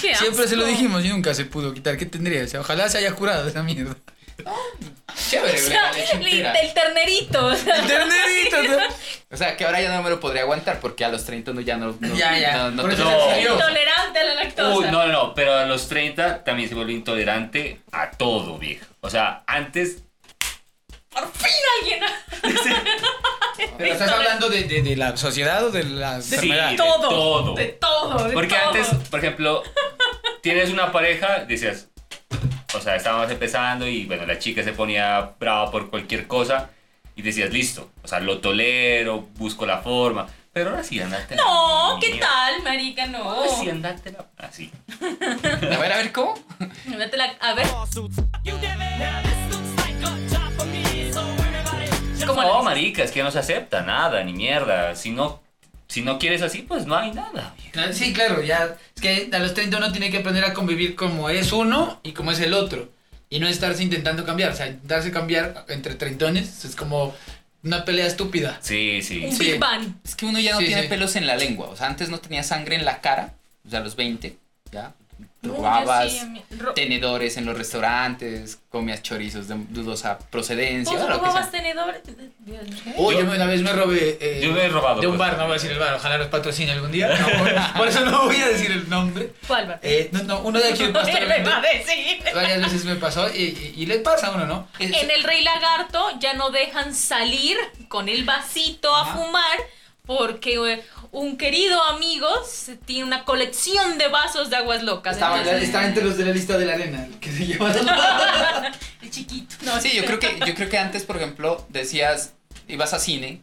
Qué 0.01 0.15
Siempre 0.15 0.47
se 0.47 0.55
lo 0.55 0.63
asco. 0.63 0.75
dijimos 0.75 1.05
y 1.05 1.09
nunca 1.09 1.34
se 1.34 1.45
pudo 1.45 1.73
quitar. 1.73 1.97
¿Qué 1.97 2.05
tendría? 2.05 2.43
O 2.43 2.47
sea, 2.47 2.61
ojalá 2.61 2.89
se 2.89 2.97
haya 2.99 3.13
curado 3.13 3.43
de 3.43 3.49
esa 3.51 3.63
mierda. 3.63 3.95
chévere, 5.29 5.51
O 5.51 5.53
huele 5.55 5.59
sea, 5.67 5.81
la 5.84 5.91
leche 5.93 6.13
entera. 6.15 6.53
el 6.53 6.73
ternerito. 6.73 7.45
o 7.45 7.55
sea. 7.55 7.75
El 7.77 7.88
ternerito, 7.88 8.63
¿no? 8.63 8.77
O 9.31 9.38
sea, 9.38 9.57
que 9.57 9.65
ahora 9.65 9.81
ya 9.81 9.95
no 9.95 10.01
me 10.03 10.09
lo 10.09 10.19
podría 10.19 10.43
aguantar 10.43 10.79
porque 10.79 11.05
a 11.05 11.09
los 11.09 11.25
30 11.25 11.53
no, 11.53 11.61
ya 11.61 11.77
no. 11.77 11.95
no 11.99 12.15
Ya, 12.15 12.38
ya. 12.39 12.57
No, 12.57 12.71
no 12.71 12.81
Por 12.84 12.91
te 12.95 13.01
eso 13.01 13.09
lo. 13.09 13.53
Intolerante 13.53 14.19
a 14.19 14.23
la 14.23 14.34
lactosa. 14.36 14.77
Uy, 14.77 14.86
no, 14.86 15.05
no, 15.07 15.11
no, 15.11 15.34
pero 15.36 15.53
a 15.55 15.65
los 15.65 15.88
30 15.89 16.43
también 16.43 16.69
se 16.69 16.75
vuelve 16.75 16.93
intolerante 16.93 17.81
a 17.91 18.11
todo, 18.11 18.57
viejo. 18.57 18.86
O 19.01 19.09
sea, 19.09 19.43
antes 19.47 20.03
Por 21.14 21.32
fin 21.34 21.51
alguien. 21.80 22.03
Pero 23.78 23.91
estás 23.93 24.11
hablando 24.11 24.49
de, 24.49 24.64
de, 24.64 24.82
de 24.82 24.95
la 24.95 25.16
sociedad 25.16 25.64
o 25.66 25.70
de 25.72 25.84
la 25.84 26.22
Sí, 26.22 26.36
enfermedad. 26.36 26.72
de 26.72 26.78
todo. 26.78 27.09
todo. 27.09 27.55
De 27.55 27.66
todo. 27.68 28.24
de 28.28 28.34
Porque 28.34 28.55
todo. 28.55 28.68
antes, 28.68 28.88
por 29.09 29.20
ejemplo, 29.20 29.64
tienes 30.41 30.70
una 30.72 30.91
pareja, 30.91 31.45
decías, 31.45 31.88
o 32.76 32.80
sea, 32.82 32.95
estábamos 32.95 33.30
empezando 33.32 33.88
y 33.88 34.05
bueno, 34.05 34.26
la 34.26 34.39
chica 34.39 34.64
se 34.64 34.74
ponía 34.74 35.34
brava 35.39 35.70
por 35.72 35.89
cualquier 35.89 36.28
cosa 36.28 36.70
y 37.16 37.22
decías, 37.22 37.51
listo, 37.53 37.91
o 38.03 38.07
sea, 38.07 38.20
lo 38.20 38.39
tolero, 38.39 39.22
busco 39.36 39.66
la 39.68 39.78
forma, 39.80 40.28
pero 40.51 40.72
ahora 40.72 40.84
sí, 40.84 40.99
andate. 40.99 41.36
No, 41.36 41.97
¿qué 42.01 42.16
tal, 42.18 42.61
marica? 42.64 43.05
No. 43.07 43.30
Ahora 43.30 43.49
sí, 43.49 43.70
andátela 43.70 44.26
así. 44.38 44.72
A 44.99 45.78
ver, 45.78 45.93
a 45.93 45.97
ver, 45.97 46.11
¿cómo? 46.11 46.34
Dátela- 46.88 47.38
A 47.39 47.53
ver. 47.53 47.68
¿Cómo 52.28 52.41
No, 52.41 52.57
le- 52.59 52.63
marica, 52.65 53.03
es 53.03 53.11
que 53.11 53.24
no 53.24 53.32
se 53.32 53.39
acepta 53.39 53.82
nada, 53.82 54.24
ni 54.24 54.34
mierda. 54.34 54.95
Si 54.95 55.11
no, 55.11 55.41
si 55.88 56.01
no 56.01 56.17
quieres 56.19 56.41
así, 56.41 56.59
pues 56.63 56.86
no 56.86 56.95
hay 56.95 57.11
nada. 57.11 57.53
viejo. 57.57 57.71
Claro, 57.71 57.93
Sí, 57.93 58.13
claro, 58.13 58.41
ya. 58.41 58.76
Es 58.95 59.01
que 59.01 59.30
a 59.32 59.39
los 59.39 59.53
30 59.53 59.78
uno 59.78 59.91
tiene 59.91 60.09
que 60.11 60.17
aprender 60.17 60.43
a 60.45 60.53
convivir 60.53 60.95
como 60.95 61.30
es 61.30 61.51
uno 61.51 61.99
y 62.03 62.11
como 62.13 62.32
es 62.32 62.39
el 62.39 62.53
otro. 62.53 62.89
Y 63.30 63.39
no 63.39 63.47
estarse 63.47 63.82
intentando 63.84 64.26
cambiar. 64.26 64.51
O 64.51 64.55
sea, 64.55 64.67
intentarse 64.67 65.11
cambiar 65.11 65.65
entre 65.69 65.95
treintones 65.95 66.65
es 66.65 66.76
como 66.76 67.15
una 67.63 67.84
pelea 67.86 68.05
estúpida. 68.05 68.57
Sí, 68.61 69.01
sí. 69.01 69.26
Un 69.26 69.32
Sí. 69.36 69.51
Big 69.51 69.59
Bang. 69.59 69.95
Es 70.03 70.15
que 70.15 70.26
uno 70.26 70.39
ya 70.39 70.53
no 70.53 70.59
Sí, 70.59 70.65
tiene 70.67 70.84
sí. 70.84 70.88
pelos 70.88 71.15
en 71.15 71.26
la 71.28 71.36
lengua. 71.36 71.67
O 71.69 71.76
sea, 71.76 71.88
antes 71.88 72.09
no 72.09 72.19
tenía 72.19 72.43
sangre 72.43 72.76
en 72.76 72.86
la 72.86 73.01
cara. 73.01 73.34
O 73.65 73.69
sea, 73.69 73.80
a 73.80 73.84
los 73.84 73.95
20, 73.95 74.38
¿ya? 74.71 74.93
No, 75.44 75.56
Robabas 75.56 76.10
sí, 76.10 76.41
ro- 76.58 76.74
tenedores 76.74 77.36
en 77.36 77.44
los 77.46 77.58
restaurantes, 77.58 78.60
comías 78.70 79.04
chorizos 79.04 79.50
de 79.50 79.56
dudosa 79.70 80.18
procedencia. 80.18 80.98
¿Vos 80.98 81.10
robabas 81.10 81.52
tenedores? 81.52 82.02
Uy, 82.96 83.16
Yo- 83.16 83.22
yo, 83.24 83.30
una 83.32 83.46
vez 83.46 83.62
me 83.62 83.74
robé. 83.74 84.18
eh, 84.22 84.39
Yo 84.41 84.54
me 84.54 84.64
he 84.64 84.70
robado 84.70 85.02
De 85.02 85.08
un 85.08 85.18
cosas. 85.18 85.32
bar, 85.32 85.38
no 85.38 85.44
voy 85.44 85.52
a 85.52 85.54
decir 85.56 85.72
el 85.72 85.80
bar, 85.80 85.96
ojalá 85.96 86.18
nos 86.18 86.28
patrocine 86.28 86.72
algún 86.72 86.94
día. 86.94 87.10
No, 87.10 87.28
por, 87.78 87.88
eso 87.89 88.06
no 88.06 88.24
voy 88.26 88.38
a 88.38 88.48
decir 88.48 88.72
el 88.72 88.89
nombre. 88.89 89.34
¿Cuál, 89.46 89.68
bar? 89.68 89.80
Eh, 89.84 90.10
no, 90.14 90.24
no, 90.24 90.39
uno 90.44 90.60
de 90.60 90.70
aquí 90.70 90.80
de 90.84 90.88
¿Qué 90.88 90.94
Pastor 90.94 91.22
le 91.28 91.44
va 91.44 91.58
a 91.58 91.62
decir? 91.62 92.24
Varias 92.34 92.62
veces 92.62 92.86
me 92.86 92.96
pasó 92.96 93.30
y, 93.30 93.41
y, 93.41 93.74
y 93.84 93.86
le 93.86 94.00
pasa 94.00 94.28
a 94.28 94.32
uno, 94.32 94.46
¿no? 94.46 94.68
Es- 94.80 94.94
En 95.04 95.12
el 95.12 95.24
Rey 95.24 95.44
Lagarto 95.44 96.08
ya 96.20 96.34
no 96.36 96.52
dejan 96.52 96.96
salir 96.96 97.58
con 97.89 98.08
el 98.08 98.24
vasito 98.24 98.96
a 98.96 99.08
fumar 99.08 99.58
porque 100.06 100.56
eh, 100.74 100.84
un 101.14 101.38
querido 101.38 101.82
amigo 101.84 102.28
se- 102.45 102.76
tiene 102.76 103.03
una 103.05 103.24
colección 103.24 103.97
de 103.97 104.07
vasos 104.09 104.49
de 104.49 104.57
aguas 104.57 104.84
locas. 104.84 105.14
Estaba, 105.16 105.38
entonces- 105.38 105.64
estaba 105.64 105.86
entre 105.86 106.03
los 106.03 106.18
de 106.18 106.26
la 106.26 106.32
lista 106.32 106.57
de 106.57 106.66
la 106.66 106.74
arena, 106.74 107.05
el 107.05 107.20
que 107.20 107.32
se 107.32 107.45
lleva 107.45 107.72
El 109.01 109.09
chiquito. 109.11 109.55
No, 109.61 109.80
Sí, 109.80 109.91
yo 109.95 110.03
creo 110.05 110.20
que 110.20 110.39
yo 110.45 110.53
creo 110.55 110.70
que 110.70 110.78
antes, 110.78 111.03
por 111.03 111.18
ejemplo, 111.18 111.66
decías, 111.70 112.34
ibas 112.68 112.93
a 112.93 112.99
cine 112.99 113.39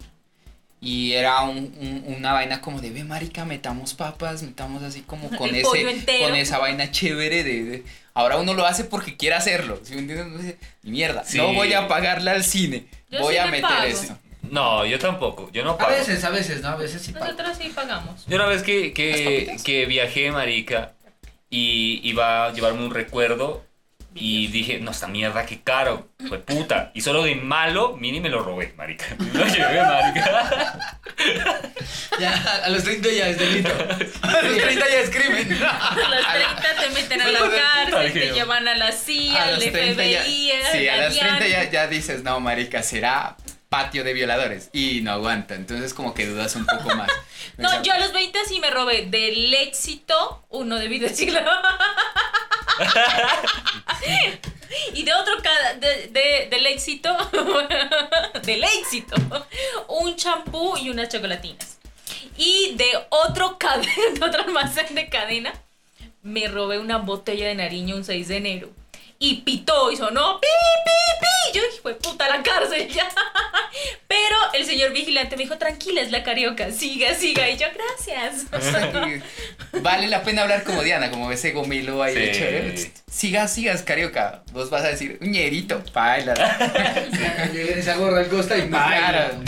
y 0.80 1.12
era 1.12 1.42
un- 1.42 1.74
un- 1.78 2.04
una 2.16 2.32
vaina 2.32 2.60
como 2.60 2.80
de, 2.80 2.90
ve 2.90 3.04
marica, 3.04 3.44
metamos 3.44 3.94
papas, 3.94 4.42
metamos 4.42 4.82
así 4.82 5.02
como 5.02 5.28
con 5.36 5.50
El 5.50 5.56
ese 5.56 6.22
con 6.22 6.34
esa 6.34 6.58
vaina 6.58 6.90
chévere 6.90 7.44
de, 7.44 7.64
de- 7.64 7.84
ahora 8.14 8.38
uno 8.38 8.54
lo 8.54 8.66
hace 8.66 8.84
porque 8.84 9.16
quiere 9.16 9.36
hacerlo, 9.36 9.78
¿sí 9.84 9.94
me 9.94 10.56
mierda, 10.82 11.22
Sí. 11.24 11.36
no 11.38 11.52
voy 11.52 11.72
a 11.74 11.86
pagarle 11.86 12.30
al 12.30 12.42
cine, 12.44 12.86
Yo 13.10 13.20
voy 13.20 13.34
sí 13.34 13.38
a 13.38 13.46
meter 13.46 13.62
pago. 13.62 13.84
esto. 13.84 14.18
No, 14.42 14.84
yo 14.86 14.98
tampoco. 14.98 15.50
Yo 15.52 15.62
no 15.64 15.72
A 15.72 15.78
pago. 15.78 15.90
veces, 15.90 16.22
a 16.24 16.30
veces, 16.30 16.62
¿no? 16.62 16.68
A 16.68 16.76
veces 16.76 17.02
sí 17.02 17.12
pago. 17.12 17.24
Nosotros 17.26 17.56
sí 17.60 17.68
pagamos. 17.74 18.26
Yo 18.26 18.36
una 18.36 18.46
vez 18.46 18.62
que, 18.62 18.92
que, 18.92 19.56
que 19.64 19.86
viajé, 19.86 20.32
marica, 20.32 20.92
y 21.50 22.00
iba 22.08 22.46
a 22.46 22.52
llevarme 22.52 22.84
un 22.84 22.94
recuerdo 22.94 23.64
y 24.12 24.48
dije, 24.48 24.80
no, 24.80 24.90
esta 24.90 25.06
mierda, 25.06 25.46
qué 25.46 25.60
caro, 25.60 26.08
fue 26.28 26.38
puta. 26.40 26.90
Y 26.94 27.00
solo 27.00 27.22
de 27.22 27.36
malo, 27.36 27.96
mini 27.96 28.20
me 28.20 28.28
lo 28.28 28.42
robé, 28.42 28.72
marica. 28.76 29.04
Me 29.18 29.32
lo 29.38 29.46
llevé, 29.46 29.82
marica. 29.82 31.00
Ya, 32.18 32.32
a 32.64 32.68
los 32.68 32.82
30 32.84 33.08
ya 33.10 33.28
es 33.28 33.38
delito. 33.38 33.70
A 34.22 34.42
los 34.42 34.56
30 34.56 34.88
ya 34.88 35.00
es 35.00 35.10
crimen. 35.10 35.58
A 35.62 36.08
los 36.08 36.26
30 36.26 36.82
te 36.82 36.90
meten 36.90 37.20
a 37.22 37.28
la 37.30 37.38
cárcel, 37.40 38.12
te 38.12 38.32
llevan 38.32 38.68
a 38.68 38.74
la 38.74 38.92
CIA, 38.92 39.42
A 39.42 39.44
al 39.48 39.58
30 39.58 40.04
ya, 40.04 40.20
FBI, 40.22 40.52
sí, 40.72 40.88
a 40.88 40.96
los 41.04 41.18
30 41.18 41.44
DIAN. 41.44 41.50
ya, 41.64 41.70
ya 41.70 41.86
dices, 41.86 42.22
no, 42.22 42.38
marica, 42.40 42.82
será 42.82 43.36
patio 43.70 44.04
de 44.04 44.12
violadores 44.12 44.68
y 44.72 45.00
no 45.00 45.12
aguanta, 45.12 45.54
entonces 45.54 45.94
como 45.94 46.12
que 46.12 46.26
dudas 46.26 46.54
un 46.56 46.66
poco 46.66 46.94
más. 46.94 47.08
No, 47.56 47.82
yo 47.82 47.92
a 47.92 47.98
los 47.98 48.12
20 48.12 48.38
sí 48.46 48.60
me 48.60 48.70
robé 48.70 49.06
del 49.06 49.52
éxito, 49.54 50.44
uno 50.50 50.76
debí 50.76 50.98
decirlo. 50.98 51.40
y 54.94 55.02
de 55.02 55.14
otro 55.14 55.34
de, 55.78 56.08
de- 56.08 56.48
del 56.50 56.66
éxito, 56.66 57.16
del 58.44 58.64
éxito, 58.64 59.16
un 59.88 60.16
champú 60.16 60.76
y 60.78 60.90
unas 60.90 61.08
chocolatinas. 61.08 61.78
Y 62.36 62.74
de 62.76 62.86
otro 63.10 63.58
cadena, 63.58 63.92
de 64.14 64.24
otro 64.24 64.42
almacén 64.42 64.94
de 64.94 65.08
cadena, 65.08 65.52
me 66.22 66.48
robé 66.48 66.78
una 66.78 66.98
botella 66.98 67.46
de 67.48 67.54
Nariño 67.54 67.96
un 67.96 68.04
6 68.04 68.28
de 68.28 68.36
enero. 68.36 68.70
Y 69.18 69.42
pitó 69.42 69.90
y 69.92 69.96
sonó 69.96 70.40
pi, 70.40 70.46
pi, 70.84 70.90
pi. 71.20 71.26
Yo 71.54 71.62
dije, 71.62 71.80
fue 71.82 71.94
puta 71.94 72.28
la 72.28 72.42
cárcel 72.42 72.88
ya. 72.88 73.08
Pero 74.08 74.36
el 74.54 74.66
señor 74.66 74.92
vigilante 74.92 75.36
me 75.36 75.44
dijo, 75.44 75.56
tranquila, 75.58 76.00
es 76.00 76.10
la 76.10 76.22
carioca, 76.22 76.70
siga, 76.72 77.14
siga. 77.14 77.48
Y 77.48 77.56
yo, 77.56 77.66
gracias. 77.74 78.46
Vale 79.82 80.08
la 80.08 80.22
pena 80.22 80.42
hablar 80.42 80.64
como 80.64 80.82
Diana, 80.82 81.10
como 81.10 81.30
ese 81.30 81.52
gomilo 81.52 82.02
ahí 82.02 82.14
de 82.14 82.34
Sí. 82.34 82.40
chévere. 82.40 82.92
Sigas, 83.10 83.52
sigas, 83.54 83.82
carioca. 83.82 84.42
Vos 84.52 84.70
vas 84.70 84.82
a 84.84 84.88
decir, 84.88 85.18
ñerito, 85.20 85.82
baila. 85.92 86.34
Esa 87.54 87.94
gorra 87.96 88.20
al 88.20 88.28
costa 88.28 88.56
y 88.58 88.68
mal. 88.68 89.40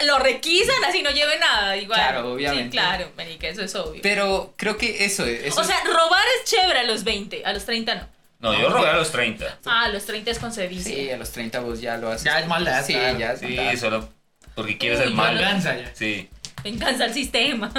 lo 0.00 0.18
requisan 0.18 0.84
así 0.84 1.02
no 1.02 1.10
lleve 1.10 1.38
nada, 1.38 1.76
igual. 1.76 1.98
Claro, 1.98 2.32
obviamente. 2.32 2.64
Sí, 2.64 2.70
claro, 2.70 3.10
marica, 3.16 3.48
eso 3.48 3.62
es 3.62 3.74
obvio. 3.74 4.00
Pero 4.02 4.54
creo 4.56 4.76
que 4.76 5.04
eso, 5.04 5.24
eso 5.26 5.60
o 5.60 5.64
sea, 5.64 5.80
robar 5.84 6.24
es 6.38 6.50
chévere 6.50 6.80
a 6.80 6.84
los 6.84 7.04
20, 7.04 7.42
a 7.44 7.52
los 7.52 7.64
30 7.64 7.94
no. 7.94 8.19
No, 8.40 8.58
yo 8.58 8.70
robé 8.70 8.88
a 8.88 8.96
los 8.96 9.10
30. 9.12 9.58
Ah, 9.66 9.84
a 9.84 9.88
los 9.88 10.04
30 10.06 10.30
es 10.30 10.38
concebible. 10.38 10.82
Sí, 10.82 11.10
a 11.10 11.16
los 11.18 11.30
30 11.30 11.60
vos 11.60 11.80
ya 11.80 11.96
lo 11.98 12.08
haces. 12.10 12.24
Ya 12.24 12.40
es 12.40 12.46
maldad, 12.46 12.84
Sí, 12.86 12.94
claro. 12.94 13.18
ya 13.18 13.32
es 13.32 13.40
Sí, 13.40 13.46
maldad. 13.54 13.76
solo 13.78 14.08
porque 14.54 14.78
quieres 14.78 14.98
ser 14.98 15.10
malo. 15.10 15.38
Venganza 15.38 15.76
ya. 15.76 15.90
Sí. 15.94 16.28
Venganza 16.64 17.04
al 17.04 17.14
sistema. 17.14 17.70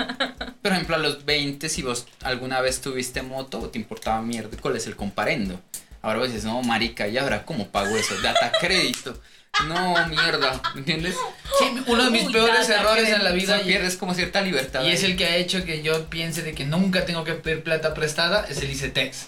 Por 0.61 0.71
ejemplo, 0.71 0.95
a 0.95 0.99
los 0.99 1.25
20, 1.25 1.67
si 1.69 1.81
vos 1.81 2.07
alguna 2.23 2.61
vez 2.61 2.81
tuviste 2.81 3.21
moto 3.21 3.59
o 3.59 3.69
te 3.69 3.77
importaba 3.79 4.21
mierda, 4.21 4.55
¿cuál 4.61 4.75
es 4.75 4.87
el 4.87 4.95
comparendo? 4.95 5.59
Ahora 6.03 6.19
vos 6.19 6.27
dices, 6.29 6.45
no, 6.45 6.61
marica, 6.63 7.07
¿y 7.07 7.17
ahora 7.17 7.43
cómo 7.45 7.67
pago 7.67 7.95
eso? 7.95 8.19
Data 8.21 8.51
crédito. 8.59 9.19
No, 9.67 10.07
mierda, 10.07 10.61
¿entiendes? 10.75 11.15
Sí, 11.59 11.65
uno 11.87 12.05
de 12.05 12.09
mis 12.11 12.23
Uy, 12.27 12.33
peores 12.33 12.69
errores 12.69 13.09
en 13.09 13.23
la 13.23 13.31
vida 13.31 13.59
pierdes 13.61 13.97
como 13.97 14.13
cierta 14.15 14.41
libertad. 14.41 14.83
y 14.83 14.91
es 14.91 15.03
el 15.03 15.15
que 15.17 15.25
ha 15.25 15.35
hecho 15.35 15.65
que 15.65 15.83
yo 15.83 16.05
piense 16.09 16.41
de 16.41 16.53
que 16.53 16.65
nunca 16.65 17.05
tengo 17.05 17.23
que 17.23 17.33
pedir 17.33 17.61
plata 17.63 17.93
prestada 17.93 18.45
es 18.49 18.61
el 18.63 18.71
ICETEX. 18.71 19.25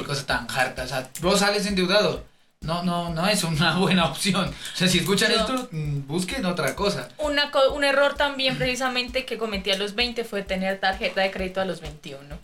Qué 0.00 0.04
cosa 0.04 0.26
tan 0.26 0.46
harta. 0.50 0.82
O 0.84 0.88
sea, 0.88 1.08
vos 1.20 1.40
sales 1.40 1.66
endeudado. 1.66 2.24
No, 2.60 2.82
no, 2.82 3.10
no 3.10 3.26
es 3.28 3.44
una 3.44 3.76
buena 3.78 4.06
opción. 4.06 4.48
O 4.48 4.76
sea, 4.76 4.88
si 4.88 4.98
escuchan 4.98 5.30
esto, 5.32 5.68
mm, 5.70 6.06
busquen 6.06 6.46
otra 6.46 6.74
cosa. 6.74 7.08
Una 7.18 7.50
co- 7.50 7.72
un 7.72 7.84
error 7.84 8.14
también 8.14 8.56
precisamente 8.56 9.26
que 9.26 9.36
cometí 9.36 9.70
a 9.70 9.76
los 9.76 9.94
20 9.94 10.24
fue 10.24 10.42
tener 10.42 10.80
tarjeta 10.80 11.20
de 11.20 11.30
crédito 11.30 11.60
a 11.60 11.64
los 11.66 11.80
21. 11.82 12.38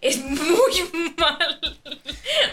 Es 0.00 0.18
muy 0.24 0.38
mal. 1.18 1.60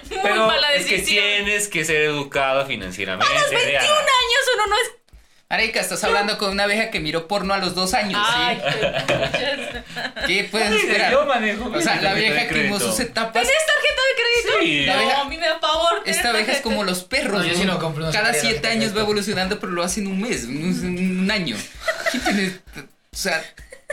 Muy 0.10 0.20
Pero 0.24 0.48
mala 0.48 0.74
es 0.74 0.86
que 0.88 0.98
decisión. 0.98 1.24
tienes 1.24 1.68
que 1.68 1.86
ser 1.86 2.02
educada 2.02 2.66
financieramente. 2.66 3.32
A 3.34 3.40
los 3.42 3.50
21 3.50 3.70
Diana. 3.72 3.88
años 3.88 4.46
uno 4.56 4.68
no 4.68 4.76
es... 4.76 4.92
Marica, 5.56 5.80
estás 5.80 6.04
hablando 6.04 6.38
con 6.38 6.50
una 6.52 6.68
vieja 6.68 6.90
que 6.92 7.00
miró 7.00 7.30
porno 7.30 7.54
a 7.54 7.60
los 7.60 7.76
dos 7.76 7.94
años, 7.94 8.20
Ay, 8.22 8.62
¿sí? 8.72 8.78
qué 9.38 10.28
¿Qué 10.28 10.44
puedes 10.52 10.70
Yo 10.70 10.76
esperar? 10.76 11.26
manejo 11.28 11.72
O 11.74 11.82
sea, 11.82 12.02
la 12.02 12.14
vieja 12.14 12.42
que 12.42 12.48
crédito. 12.50 12.80
sus 12.80 13.00
etapas. 13.00 13.44
¿Tienes 13.44 13.64
tarjeta 13.66 14.02
de 14.02 14.22
crédito? 14.22 14.60
Sí. 14.62 14.86
La 14.86 14.94
No, 14.96 15.00
vieja- 15.00 15.22
a 15.22 15.26
mí 15.26 15.38
me 15.38 15.48
da 15.48 15.60
pavor. 15.62 16.04
tener 16.04 16.18
Esta 16.18 16.34
vieja 16.34 16.52
es 16.52 16.60
como 16.62 16.84
los 16.84 17.04
perros. 17.06 17.42
No, 17.42 17.48
yo 17.48 17.56
sí 17.56 17.64
no 17.64 17.80
compro 17.80 18.04
una 18.04 18.12
Cada 18.12 18.34
siete 18.34 18.68
años 18.68 18.96
va 18.96 19.00
evolucionando, 19.02 19.58
pero 19.62 19.72
lo 19.72 19.82
hace 19.84 20.02
en 20.02 20.08
un 20.08 20.22
mes, 20.22 20.44
un, 20.44 21.20
un 21.22 21.32
año. 21.32 21.56
¿Quién 22.12 22.24
tiene? 22.24 22.48
O 23.14 23.18
sea, 23.18 23.42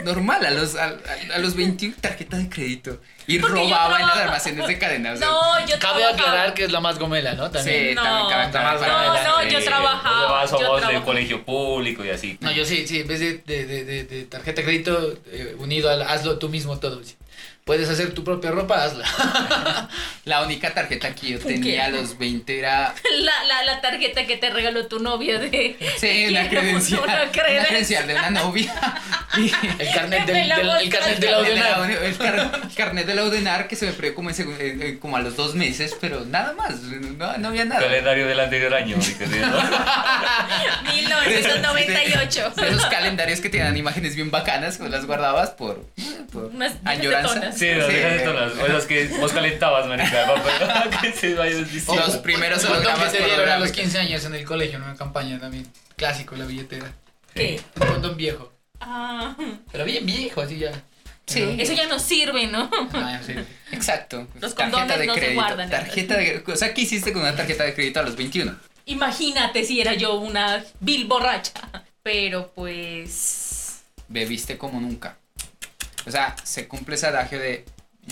normal, 0.03 0.45
a 0.45 0.51
los, 0.51 0.75
a, 0.75 0.85
a- 0.85 1.35
a 1.35 1.37
los 1.39 1.55
21 1.55 1.95
tarjeta 2.01 2.37
de 2.37 2.49
crédito. 2.49 2.99
Y 3.27 3.39
Porque 3.39 3.55
robaba 3.61 3.85
en 3.85 3.89
los 3.89 3.89
trabajaba- 3.99 4.21
almacenes 4.23 4.67
de 4.67 4.77
cadena. 4.79 5.13
O 5.13 5.17
sea, 5.17 5.27
No, 5.27 5.59
yo 5.65 5.79
Cabe 5.79 5.99
trabajaba. 6.01 6.09
aclarar 6.09 6.53
que 6.53 6.63
es 6.65 6.71
la 6.71 6.79
más 6.81 6.99
gomela, 6.99 7.33
¿no? 7.35 7.49
También. 7.49 7.89
Sí, 7.89 7.95
No, 7.95 8.03
también 8.03 8.29
cabe 8.29 8.43
aclarar 8.43 8.73
no, 8.75 8.79
para- 8.81 9.23
no, 9.23 9.43
yo 9.49 9.63
trabajaba. 9.63 10.41
Yo 10.41 10.47
somos 10.47 10.61
de 10.75 10.81
trabajaba. 10.81 11.05
colegio 11.05 11.45
público 11.45 12.03
y 12.03 12.09
así. 12.09 12.37
No, 12.41 12.51
yo 12.51 12.65
sí, 12.65 12.85
sí, 12.87 12.99
en 12.99 13.07
vez 13.07 13.19
de, 13.21 13.37
de, 13.37 13.65
de, 13.65 13.83
de- 13.85 14.03
de 14.03 14.23
tarjeta 14.25 14.61
de 14.61 14.65
crédito 14.65 15.13
eh, 15.31 15.55
unido 15.59 15.89
al 15.89 16.01
hazlo 16.01 16.37
tú 16.37 16.49
mismo 16.49 16.79
todo. 16.79 17.03
sí. 17.03 17.15
Puedes 17.65 17.87
hacer 17.89 18.13
tu 18.13 18.25
propia 18.25 18.51
ropa, 18.51 18.83
hazla. 18.83 19.05
La 20.25 20.41
única 20.43 20.73
tarjeta 20.73 21.15
que 21.15 21.27
yo 21.31 21.39
¿Qué? 21.39 21.45
tenía 21.45 21.85
a 21.85 21.89
los 21.89 22.17
20 22.17 22.59
era. 22.59 22.93
La, 23.19 23.43
la, 23.45 23.63
la 23.63 23.79
tarjeta 23.81 24.25
que 24.25 24.35
te 24.37 24.49
regaló 24.49 24.87
tu 24.87 24.99
novia 24.99 25.39
de... 25.39 25.77
Sí, 25.97 26.25
una 26.29 26.49
credencial. 26.49 27.01
una 27.03 27.13
Una 27.23 27.31
credencial. 27.31 27.67
credencial 27.67 28.07
de 28.07 28.15
una 28.15 28.29
novia. 28.31 28.73
Y- 29.35 29.51
El 29.79 29.91
carnet 29.95 30.27
del, 30.27 30.37
el 30.51 30.89
carnet 30.89 31.17
de 31.19 31.31
la 31.31 31.39
uni- 31.79 31.93
el 32.03 32.15
car- 32.17 32.61
el 32.69 32.75
carnet 32.75 33.07
de 33.07 33.15
la 33.15 33.23
UDENAR 33.23 33.67
que 33.67 33.75
se 33.75 33.87
me 33.87 33.93
perdió 33.93 34.13
como, 34.13 34.29
en 34.29 34.35
eh, 34.37 34.45
eh, 34.59 34.97
como 35.01 35.17
a 35.17 35.21
los 35.21 35.35
dos 35.35 35.55
meses, 35.55 35.95
pero 35.99 36.23
nada 36.25 36.53
más, 36.53 36.79
no, 36.81 37.35
no 37.39 37.47
había 37.47 37.65
nada. 37.65 37.81
Calendario 37.81 38.27
del 38.27 38.39
anterior 38.39 38.71
año. 38.75 39.01
¿sí? 39.01 39.15
1998. 40.93 42.53
De 42.55 42.69
esos 42.69 42.85
calendarios 42.87 43.39
que 43.41 43.49
tenían 43.49 43.75
imágenes 43.75 44.15
bien 44.15 44.29
bacanas, 44.29 44.77
pues 44.77 44.91
las 44.91 45.05
guardabas 45.07 45.49
por, 45.51 45.83
por 46.31 46.45
Unas 46.45 46.73
viejas 46.99 47.52
Sí, 47.57 47.67
las 47.73 47.87
viejas 47.87 48.11
de 48.13 48.19
tonas. 48.19 48.53
O 48.53 48.67
las 48.67 48.85
que 48.85 49.07
vos 49.19 49.31
calentabas, 49.31 49.87
marica. 49.87 50.25
para 50.89 50.89
que 51.01 51.11
se 51.13 51.35
vaya 51.35 51.55
distinto. 51.57 51.95
Los 51.95 52.17
primeros 52.17 52.63
que 52.63 52.71
hologramas 52.71 53.11
dieron 53.11 53.29
a 53.31 53.35
los 53.35 53.37
pornográficos. 53.37 53.71
15 53.71 53.99
años 53.99 54.25
en 54.25 54.35
el 54.35 54.45
colegio, 54.45 54.77
en 54.77 54.83
una 54.83 54.95
campaña 54.95 55.39
también. 55.39 55.67
Clásico, 55.95 56.35
la 56.35 56.45
billetera. 56.45 56.91
¿Qué? 57.33 57.61
Un 57.79 57.87
condón 57.87 58.17
viejo. 58.17 58.51
Ah, 58.79 59.35
Pero 59.71 59.85
bien 59.85 60.05
viejo, 60.05 60.41
así 60.41 60.57
ya. 60.59 60.71
Sí. 61.25 61.55
eso 61.57 61.71
ya 61.71 61.87
no 61.87 61.99
sirve, 61.99 62.47
¿no? 62.47 62.69
Ah, 62.93 63.19
sé. 63.25 63.45
Exacto. 63.71 64.27
Los 64.41 64.53
tarjeta 64.55 64.79
condones 64.79 64.99
de 64.99 65.05
no 65.07 65.13
se 65.13 65.19
crédito. 65.21 65.41
guardan. 65.41 65.69
Tarjeta 65.69 66.17
de 66.17 66.43
O 66.45 66.55
sea, 66.57 66.73
¿qué 66.73 66.81
hiciste 66.81 67.13
con 67.13 67.21
una 67.21 67.35
tarjeta 67.35 67.63
de 67.63 67.73
crédito 67.73 68.01
a 68.01 68.03
los 68.03 68.17
21? 68.17 68.53
Imagínate 68.85 69.63
si 69.63 69.79
era 69.79 69.93
yo 69.93 70.15
una 70.15 70.63
vil 70.81 71.05
borracha. 71.05 71.53
Pero 72.03 72.51
pues... 72.53 73.83
Bebiste 74.09 74.57
como 74.57 74.81
nunca. 74.81 75.17
O 76.05 76.11
sea, 76.11 76.35
se 76.43 76.67
cumple 76.67 76.95
ese 76.95 77.07
adagio 77.07 77.39
de. 77.39 77.65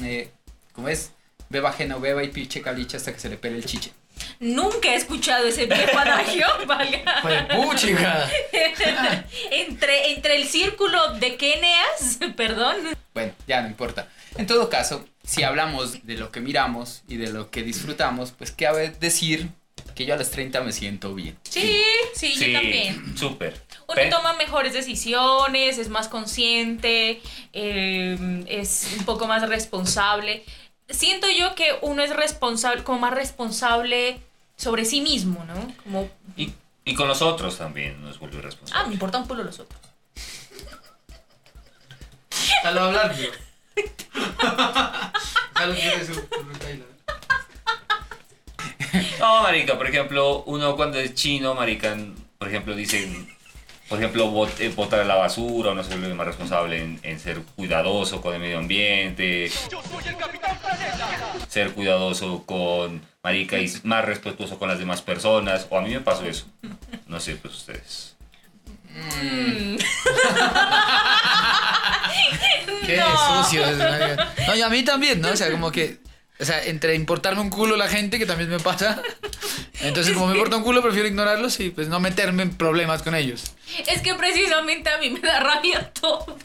eh, 0.03 0.29
¿Cómo 0.73 0.87
es? 0.89 1.11
Beba 1.49 1.75
que 1.75 1.85
no 1.85 1.99
beba 1.99 2.23
y 2.23 2.29
piche 2.29 2.61
caliche 2.61 2.97
hasta 2.97 3.13
que 3.13 3.19
se 3.19 3.29
le 3.29 3.37
pele 3.37 3.57
el 3.57 3.65
chiche. 3.65 3.91
Nunca 4.39 4.89
he 4.89 4.95
escuchado 4.95 5.45
ese 5.47 5.65
viejo 5.65 5.97
adagio, 5.97 6.45
valga. 6.67 7.19
Pues 7.21 7.43
puchica. 7.45 8.29
entre, 9.51 10.11
entre 10.13 10.35
el 10.37 10.47
círculo 10.47 11.15
de 11.15 11.35
Keneas, 11.35 12.19
perdón. 12.37 12.77
Bueno, 13.13 13.33
ya 13.47 13.61
no 13.61 13.67
importa. 13.67 14.07
En 14.37 14.47
todo 14.47 14.69
caso, 14.69 15.05
si 15.23 15.43
hablamos 15.43 16.05
de 16.05 16.15
lo 16.17 16.31
que 16.31 16.39
miramos 16.39 17.01
y 17.07 17.17
de 17.17 17.31
lo 17.31 17.49
que 17.51 17.63
disfrutamos, 17.63 18.31
pues 18.31 18.51
cabe 18.51 18.89
decir 18.99 19.49
que 19.95 20.05
yo 20.05 20.13
a 20.13 20.17
los 20.17 20.31
30 20.31 20.61
me 20.61 20.71
siento 20.71 21.13
bien. 21.13 21.37
Sí, 21.43 21.83
sí, 22.15 22.35
yo 22.35 22.53
también. 22.59 23.17
súper. 23.17 23.61
Uno 23.91 24.09
toma 24.09 24.33
mejores 24.33 24.73
decisiones, 24.73 25.77
es 25.77 25.89
más 25.89 26.07
consciente, 26.07 27.21
eh, 27.53 28.43
es 28.47 28.95
un 28.97 29.05
poco 29.05 29.27
más 29.27 29.47
responsable. 29.47 30.43
Siento 30.89 31.27
yo 31.29 31.55
que 31.55 31.77
uno 31.81 32.03
es 32.03 32.15
responsable, 32.15 32.83
como 32.83 32.99
más 32.99 33.13
responsable 33.13 34.19
sobre 34.57 34.85
sí 34.85 35.01
mismo, 35.01 35.43
¿no? 35.45 35.73
Como, 35.83 36.09
Y, 36.35 36.53
y 36.85 36.95
con 36.95 37.07
los 37.07 37.21
otros 37.21 37.57
también 37.57 38.01
nos 38.01 38.19
vuelve 38.19 38.39
ah, 38.39 38.41
responsable. 38.41 38.87
me 38.87 38.93
importa 38.93 39.17
un 39.17 39.27
culo 39.27 39.43
los 39.43 39.59
otros. 39.59 39.79
Déjalo 42.63 42.81
hablar, 42.81 43.15
tío. 43.15 43.29
Retaila. 46.53 46.85
No, 49.19 49.43
marica, 49.43 49.77
por 49.77 49.87
ejemplo, 49.87 50.43
uno 50.43 50.75
cuando 50.75 50.99
es 50.99 51.13
chino, 51.15 51.53
marica, 51.55 51.95
por 52.37 52.47
ejemplo, 52.47 52.75
dicen, 52.75 53.29
por 53.91 53.99
ejemplo, 53.99 54.31
bot- 54.31 54.57
eh, 54.61 54.69
botar 54.69 55.01
a 55.01 55.03
la 55.03 55.15
basura, 55.15 55.71
uno 55.71 55.83
se 55.83 55.97
vuelve 55.97 56.13
más 56.13 56.25
responsable 56.25 56.81
en, 56.81 56.97
en 57.03 57.19
ser 57.19 57.41
cuidadoso 57.57 58.21
con 58.21 58.33
el 58.33 58.39
medio 58.39 58.57
ambiente, 58.57 59.51
ser 61.49 61.71
cuidadoso 61.73 62.43
con, 62.45 63.01
marica, 63.21 63.59
y 63.59 63.69
más 63.83 64.05
respetuoso 64.05 64.57
con 64.57 64.69
las 64.69 64.79
demás 64.79 65.01
personas, 65.01 65.67
o 65.69 65.77
a 65.77 65.81
mí 65.81 65.89
me 65.89 65.99
pasó 65.99 66.23
eso, 66.25 66.45
no 67.07 67.19
sé, 67.19 67.35
pues 67.35 67.53
ustedes. 67.53 68.15
Qué 72.85 72.97
No. 72.97 73.43
sucio 73.43 73.65
es. 73.65 73.77
No, 74.47 74.55
y 74.55 74.61
a 74.61 74.69
mí 74.69 74.83
también, 74.83 75.21
¿no? 75.21 75.29
O 75.31 75.35
sea, 75.35 75.51
como 75.51 75.71
que. 75.71 75.97
O 76.41 76.45
sea, 76.45 76.63
entre 76.65 76.95
importarme 76.95 77.39
un 77.41 77.49
culo 77.51 77.77
la 77.77 77.87
gente, 77.87 78.17
que 78.17 78.25
también 78.25 78.49
me 78.49 78.59
pasa. 78.59 79.01
Entonces, 79.81 80.13
como 80.13 80.27
me 80.27 80.33
importa 80.33 80.57
un 80.57 80.63
culo, 80.63 80.81
prefiero 80.81 81.07
ignorarlos 81.07 81.59
y 81.59 81.69
pues 81.69 81.87
no 81.87 81.99
meterme 81.99 82.43
en 82.43 82.55
problemas 82.57 83.03
con 83.03 83.13
ellos. 83.15 83.53
Es 83.87 84.01
que 84.01 84.15
precisamente 84.15 84.89
a 84.89 84.97
mí 84.97 85.11
me 85.11 85.19
da 85.19 85.39
rabia 85.39 85.91
todo. 86.01 86.37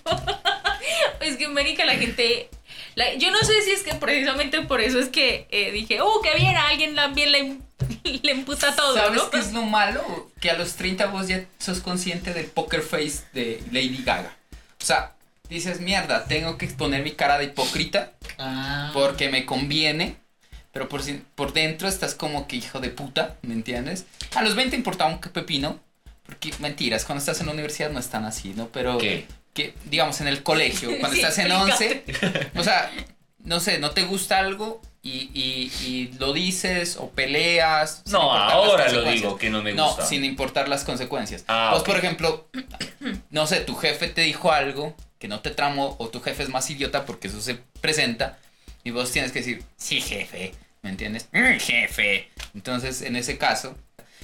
es 1.20 1.36
que, 1.36 1.46
América, 1.46 1.84
la 1.84 1.94
gente. 1.96 2.48
la- 2.94 3.14
yo 3.14 3.30
no 3.30 3.38
sé 3.40 3.62
si 3.62 3.70
es 3.72 3.82
que 3.82 3.94
precisamente 3.94 4.60
por 4.62 4.80
eso 4.80 4.98
es 4.98 5.08
que 5.08 5.46
eh, 5.50 5.70
dije, 5.72 6.00
oh, 6.00 6.20
qué 6.22 6.34
bien, 6.34 6.56
a 6.56 6.68
alguien 6.68 6.94
también 6.94 7.32
le, 7.32 7.56
le 8.22 8.32
emputa 8.32 8.74
todo, 8.76 8.94
¿Sabes 8.94 9.16
¿no? 9.22 9.30
qué 9.30 9.38
es 9.38 9.52
lo 9.52 9.62
malo? 9.62 10.30
Que 10.40 10.50
a 10.50 10.54
los 10.58 10.74
30 10.76 11.06
vos 11.06 11.26
ya 11.28 11.44
sos 11.58 11.80
consciente 11.80 12.32
del 12.34 12.46
poker 12.46 12.82
face 12.82 13.24
de 13.32 13.62
Lady 13.72 14.02
Gaga. 14.04 14.36
O 14.80 14.84
sea, 14.84 15.12
dices, 15.48 15.80
mierda, 15.80 16.24
tengo 16.26 16.58
que 16.58 16.64
exponer 16.66 17.02
mi 17.02 17.12
cara 17.12 17.38
de 17.38 17.44
hipócrita 17.46 18.12
Ah. 18.38 18.90
porque 18.92 19.28
me 19.28 19.44
conviene. 19.46 20.16
Pero 20.72 20.88
por, 20.90 21.02
si- 21.02 21.22
por 21.34 21.52
dentro 21.54 21.88
estás 21.88 22.14
como 22.14 22.46
que 22.46 22.56
hijo 22.56 22.80
de 22.80 22.90
puta, 22.90 23.36
¿me 23.42 23.54
entiendes? 23.54 24.04
A 24.34 24.42
los 24.42 24.54
20 24.54 24.76
importaba 24.76 25.10
un 25.10 25.20
pepino. 25.20 25.80
Porque 26.26 26.52
mentiras, 26.58 27.04
cuando 27.04 27.20
estás 27.20 27.40
en 27.40 27.46
la 27.46 27.52
universidad 27.52 27.90
no 27.90 28.00
están 28.00 28.24
así, 28.24 28.52
¿no? 28.56 28.66
Pero 28.68 28.98
¿Qué? 28.98 29.26
que, 29.54 29.74
digamos, 29.84 30.20
en 30.20 30.26
el 30.28 30.42
colegio, 30.42 30.90
cuando 30.98 31.16
Sí, 31.16 31.22
estás 31.22 31.38
en 31.38 31.50
explícate. 31.52 32.04
11, 32.52 32.58
o 32.58 32.64
sea, 32.64 32.90
no 33.44 33.60
sé, 33.60 33.78
no 33.78 33.92
te 33.92 34.02
gusta 34.02 34.38
algo 34.38 34.82
y, 35.02 35.30
y, 35.32 35.72
y 35.86 36.12
lo 36.18 36.32
dices 36.32 36.96
o 36.98 37.10
peleas. 37.10 38.02
No, 38.06 38.32
ahora 38.32 38.90
lo 38.90 39.04
digo, 39.04 39.38
que 39.38 39.48
no 39.50 39.62
me 39.62 39.72
No, 39.72 39.86
gusta. 39.86 40.04
sin 40.04 40.24
importar 40.24 40.68
las 40.68 40.82
consecuencias. 40.84 41.44
Ah, 41.46 41.70
Vos, 41.72 41.82
ok. 41.82 41.86
por 41.86 41.96
ejemplo, 41.96 42.48
no 43.30 43.46
sé, 43.46 43.60
tu 43.60 43.76
jefe 43.76 44.08
te 44.08 44.22
dijo 44.22 44.50
algo 44.52 44.94
que 45.18 45.28
no 45.28 45.40
te 45.40 45.50
tramó 45.50 45.96
o 45.98 46.08
tu 46.08 46.20
jefe 46.20 46.42
es 46.42 46.48
más 46.48 46.68
idiota 46.70 47.04
porque 47.06 47.28
eso 47.28 47.40
se 47.40 47.54
presenta 47.80 48.38
y 48.84 48.90
vos 48.90 49.10
tienes 49.12 49.32
que 49.32 49.40
decir, 49.40 49.62
sí, 49.76 50.00
jefe, 50.00 50.52
¿me 50.82 50.90
entiendes? 50.90 51.28
"Mm, 51.32 51.58
jefe. 51.58 52.30
Entonces, 52.54 53.02
en 53.02 53.16
ese 53.16 53.38
caso, 53.38 53.76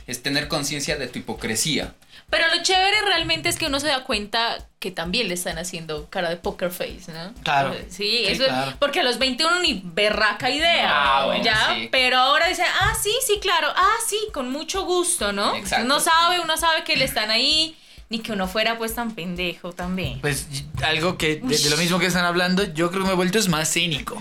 es 0.06 0.22
tener 0.22 0.48
conciencia 0.48 0.96
de 0.96 1.06
tu 1.06 1.18
hipocresía. 1.20 1.94
Pero 2.28 2.46
lo 2.54 2.62
chévere 2.62 3.02
realmente 3.02 3.48
es 3.48 3.56
que 3.56 3.66
uno 3.66 3.78
se 3.78 3.86
da 3.88 4.04
cuenta 4.04 4.66
que 4.80 4.90
también 4.90 5.28
le 5.28 5.34
están 5.34 5.58
haciendo 5.58 6.08
cara 6.10 6.28
de 6.30 6.36
poker 6.36 6.70
face, 6.70 7.12
¿no? 7.12 7.32
Claro. 7.42 7.74
Sí, 7.88 7.90
Sí, 7.90 8.24
eso 8.26 8.44
claro. 8.46 8.76
porque 8.80 9.00
a 9.00 9.02
los 9.02 9.18
21 9.18 9.60
ni 9.60 9.80
berraca 9.84 10.50
idea. 10.50 10.88
Ah, 10.90 11.26
bueno, 11.26 11.44
ya, 11.44 11.74
sí. 11.74 11.88
pero 11.92 12.16
ahora 12.18 12.48
dice, 12.48 12.62
ah, 12.80 12.94
sí, 13.00 13.12
sí, 13.26 13.38
claro, 13.40 13.68
ah, 13.76 13.96
sí, 14.08 14.18
con 14.32 14.50
mucho 14.50 14.84
gusto, 14.84 15.32
¿no? 15.32 15.54
Exacto. 15.54 15.84
Uno 15.84 16.00
sabe, 16.00 16.40
uno 16.40 16.56
sabe 16.56 16.84
que 16.84 16.96
le 16.96 17.04
están 17.04 17.30
ahí, 17.30 17.76
ni 18.12 18.18
que 18.20 18.30
uno 18.32 18.46
fuera 18.46 18.76
pues 18.76 18.94
tan 18.94 19.12
pendejo 19.14 19.72
también. 19.72 20.20
Pues 20.20 20.46
algo 20.84 21.16
que 21.16 21.36
de, 21.36 21.56
de 21.58 21.70
lo 21.70 21.78
mismo 21.78 21.98
que 21.98 22.04
están 22.06 22.26
hablando, 22.26 22.62
yo 22.74 22.90
creo 22.90 23.00
que 23.02 23.06
me 23.08 23.12
he 23.14 23.16
vuelto 23.16 23.38
es 23.38 23.48
más 23.48 23.72
cínico. 23.72 24.20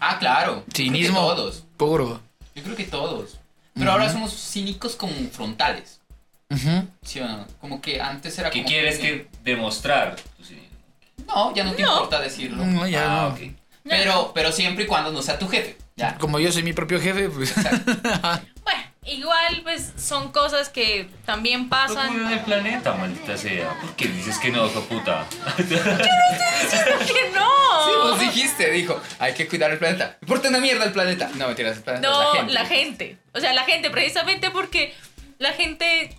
Ah, 0.00 0.18
claro. 0.18 0.64
Cinismo 0.74 1.20
todos. 1.20 1.64
puro. 1.76 2.20
Yo 2.54 2.62
creo 2.62 2.74
que 2.76 2.84
todos. 2.84 3.38
Pero 3.74 3.92
ahora 3.92 4.10
somos 4.10 4.32
cínicos 4.32 4.96
como 4.96 5.12
frontales. 5.30 6.00
Ujú. 6.48 6.88
¿Sí 7.02 7.20
o 7.20 7.28
no? 7.28 7.46
Como 7.60 7.80
que 7.82 8.00
antes 8.00 8.38
era 8.38 8.48
¿Qué 8.50 8.60
como 8.60 8.68
quieres 8.70 8.98
que 8.98 9.28
demostrar? 9.44 10.16
Pues. 10.38 10.50
No, 11.26 11.54
ya 11.54 11.64
no 11.64 11.72
te 11.74 11.82
No. 11.82 11.92
importa 11.92 12.20
decirlo. 12.20 12.64
No, 12.64 12.88
ya 12.88 13.04
Ah, 13.04 13.28
no. 13.28 13.34
ok. 13.34 13.52
Pero, 13.84 14.32
pero 14.34 14.50
siempre 14.50 14.84
y 14.84 14.86
cuando 14.86 15.12
no 15.12 15.20
sea 15.22 15.38
tu 15.38 15.46
jefe. 15.46 15.76
Ya. 15.96 16.16
Como 16.16 16.38
yo 16.40 16.50
soy 16.50 16.62
mi 16.62 16.72
propio 16.72 16.98
jefe, 17.00 17.28
pues. 17.28 17.52
Igual 19.06 19.60
pues 19.62 19.92
son 19.96 20.30
cosas 20.30 20.68
que 20.68 21.08
también 21.24 21.64
No 21.64 21.68
pasan. 21.70 22.30
el 22.32 22.40
planeta, 22.40 22.92
maldita 22.94 23.36
sea. 23.36 23.70
¿Por 23.80 23.96
qué 23.96 24.08
dices 24.08 24.38
que 24.38 24.50
no, 24.50 24.66
hijo 24.66 24.80
de 24.80 24.86
puta? 24.88 25.26
que 25.56 27.30
no. 27.34 27.84
Sí, 27.84 27.90
vos 28.02 28.20
dijiste, 28.20 28.70
dijo, 28.70 29.00
hay 29.18 29.32
que 29.34 29.48
cuidar 29.48 29.70
el 29.70 29.78
planeta. 29.78 30.18
¿Importa 30.20 30.48
una 30.48 30.60
mierda 30.60 30.84
el 30.84 30.92
planeta? 30.92 31.30
No, 31.36 31.46
mentiras, 31.46 31.78
el 31.78 31.82
planeta 31.82 32.08
No, 32.08 32.20
es 32.20 32.28
la 32.28 32.34
gente. 32.36 32.52
la 32.52 32.64
gente. 32.66 33.18
O 33.32 33.40
sea, 33.40 33.52
la 33.54 33.64
gente, 33.64 33.90
precisamente 33.90 34.50
porque 34.50 34.94
la 35.38 35.52
gente. 35.52 36.16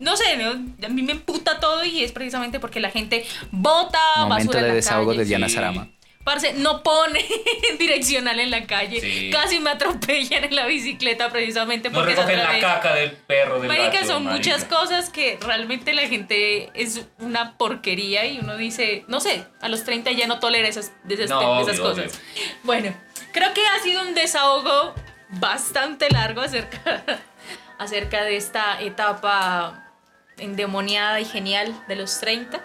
No 0.00 0.16
sé, 0.16 0.36
¿no? 0.36 0.50
a 0.86 0.88
mí 0.88 1.02
me 1.02 1.12
emputa 1.12 1.58
todo 1.58 1.84
y 1.84 2.04
es 2.04 2.12
precisamente 2.12 2.60
porque 2.60 2.78
la 2.78 2.90
gente 2.90 3.26
bota 3.50 3.98
basura 4.28 4.60
en 4.60 4.76
la 4.76 4.82
calle. 4.82 5.24
Diana 5.24 5.48
Sarama. 5.48 5.88
Parce, 6.28 6.52
no 6.52 6.82
pone 6.82 7.24
direccional 7.78 8.38
en 8.38 8.50
la 8.50 8.66
calle. 8.66 9.00
Sí. 9.00 9.30
Casi 9.32 9.60
me 9.60 9.70
atropellan 9.70 10.44
en 10.44 10.54
la 10.54 10.66
bicicleta 10.66 11.30
precisamente 11.30 11.88
No 11.88 11.94
porque 12.00 12.10
al 12.12 12.16
recogen 12.18 12.36
la 12.38 12.46
revés. 12.48 12.62
caca 12.64 12.94
del 12.94 13.12
perro 13.12 13.58
del 13.60 13.68
Marica, 13.68 13.92
gato, 14.00 14.06
son 14.08 14.24
marica. 14.24 14.36
muchas 14.50 14.64
cosas 14.66 15.08
que 15.08 15.38
realmente 15.40 15.94
la 15.94 16.02
gente 16.06 16.68
es 16.74 17.06
una 17.18 17.56
porquería 17.56 18.26
y 18.26 18.40
uno 18.40 18.58
dice, 18.58 19.04
no 19.08 19.20
sé, 19.20 19.46
a 19.62 19.70
los 19.70 19.84
30 19.84 20.12
ya 20.12 20.26
no 20.26 20.38
tolera 20.38 20.68
esas, 20.68 20.92
esas, 21.08 21.30
No, 21.30 21.56
de 21.56 21.62
esas 21.72 21.80
obvio, 21.80 22.04
cosas. 22.04 22.20
Bueno, 22.62 22.94
creo 23.32 23.54
que 23.54 23.66
ha 23.66 23.78
sido 23.82 24.02
un 24.02 24.14
desahogo 24.14 24.94
bastante 25.30 26.10
largo 26.10 26.42
acerca, 26.42 27.04
acerca 27.78 28.22
de 28.24 28.36
esta 28.36 28.82
etapa 28.82 29.94
endemoniada 30.36 31.20
y 31.20 31.24
genial 31.24 31.74
de 31.88 31.96
los 31.96 32.20
30. 32.20 32.60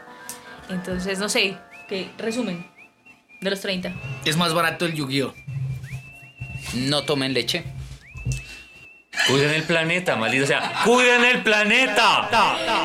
Entonces, 0.70 1.18
no 1.18 1.30
sé, 1.30 1.58
¿qué 1.88 2.12
resumen 2.18 2.73
de 3.44 3.50
los 3.52 3.62
30? 3.62 3.92
es 4.26 4.38
más 4.38 4.54
barato 4.54 4.86
el 4.86 4.94
Yu-Gi-Oh! 4.94 5.34
No 6.74 7.04
tomen 7.04 7.34
leche. 7.34 7.64
Cuiden 9.28 9.54
el 9.54 9.64
planeta, 9.64 10.16
maldita 10.16 10.48
sea. 10.48 10.82
¡Cuiden 10.84 11.24
el 11.24 11.44
planeta! 11.44 12.30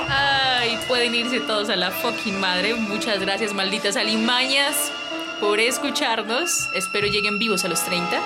Ay, 0.09 0.79
pueden 0.87 1.15
irse 1.15 1.41
todos 1.41 1.71
a 1.71 1.77
la 1.77 1.91
fucking 1.91 2.39
madre. 2.39 2.75
Muchas 2.75 3.21
gracias, 3.21 3.55
malditas 3.55 3.97
alimañas, 3.97 4.93
por 5.41 5.59
escucharnos. 5.59 6.69
Espero 6.75 7.09
lleguen 7.09 7.39
vivos 7.39 7.65
a 7.65 7.69
los 7.69 7.83
30. 7.85 8.21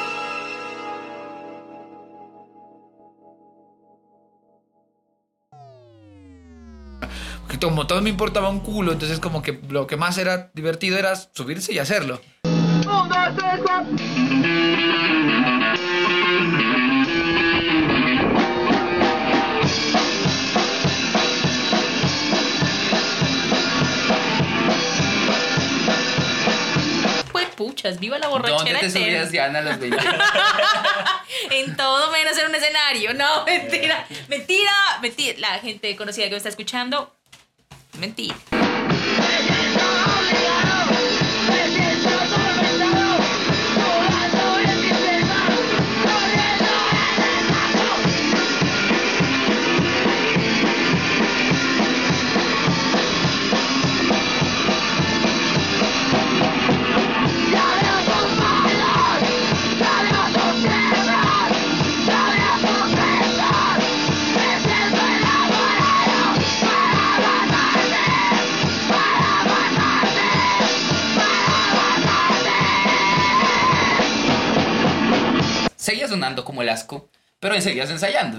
Porque 7.53 7.67
como 7.67 7.87
todo 7.87 8.01
me 8.01 8.09
importaba 8.09 8.49
un 8.49 8.61
culo, 8.61 8.93
entonces 8.93 9.21
como 9.21 9.43
que 9.43 9.61
lo 9.69 9.87
que 9.87 9.99
más 9.99 10.17
era 10.17 10.51
divertido 10.55 10.97
era 10.97 11.15
subirse 11.17 11.75
y 11.75 11.79
hacerlo. 11.79 12.19
Pues 27.31 27.49
puchas, 27.57 27.99
viva 27.99 28.19
la 28.19 28.29
¿Dónde 28.29 28.51
borrachera 28.51 28.81
te 28.81 28.87
eterna. 28.87 29.07
subías, 29.07 29.31
Diana, 29.31 29.59
a 29.61 29.63
los 29.63 29.79
20? 29.79 29.99
En 31.51 31.77
todo 31.77 32.11
menos 32.13 32.37
en 32.39 32.49
un 32.49 32.55
escenario. 32.55 33.15
No, 33.15 33.45
mentira, 33.47 34.07
mentira, 34.29 34.71
mentira. 35.01 35.35
La 35.39 35.59
gente 35.59 35.97
conocida 35.97 36.27
que 36.27 36.31
me 36.33 36.37
está 36.37 36.49
escuchando, 36.49 37.13
mentira. 38.03 38.62
Sonando 76.13 76.45
como 76.45 76.61
el 76.61 76.69
asco, 76.69 77.09
pero 77.41 77.59
seguías 77.63 77.89
ensayando. 77.91 78.39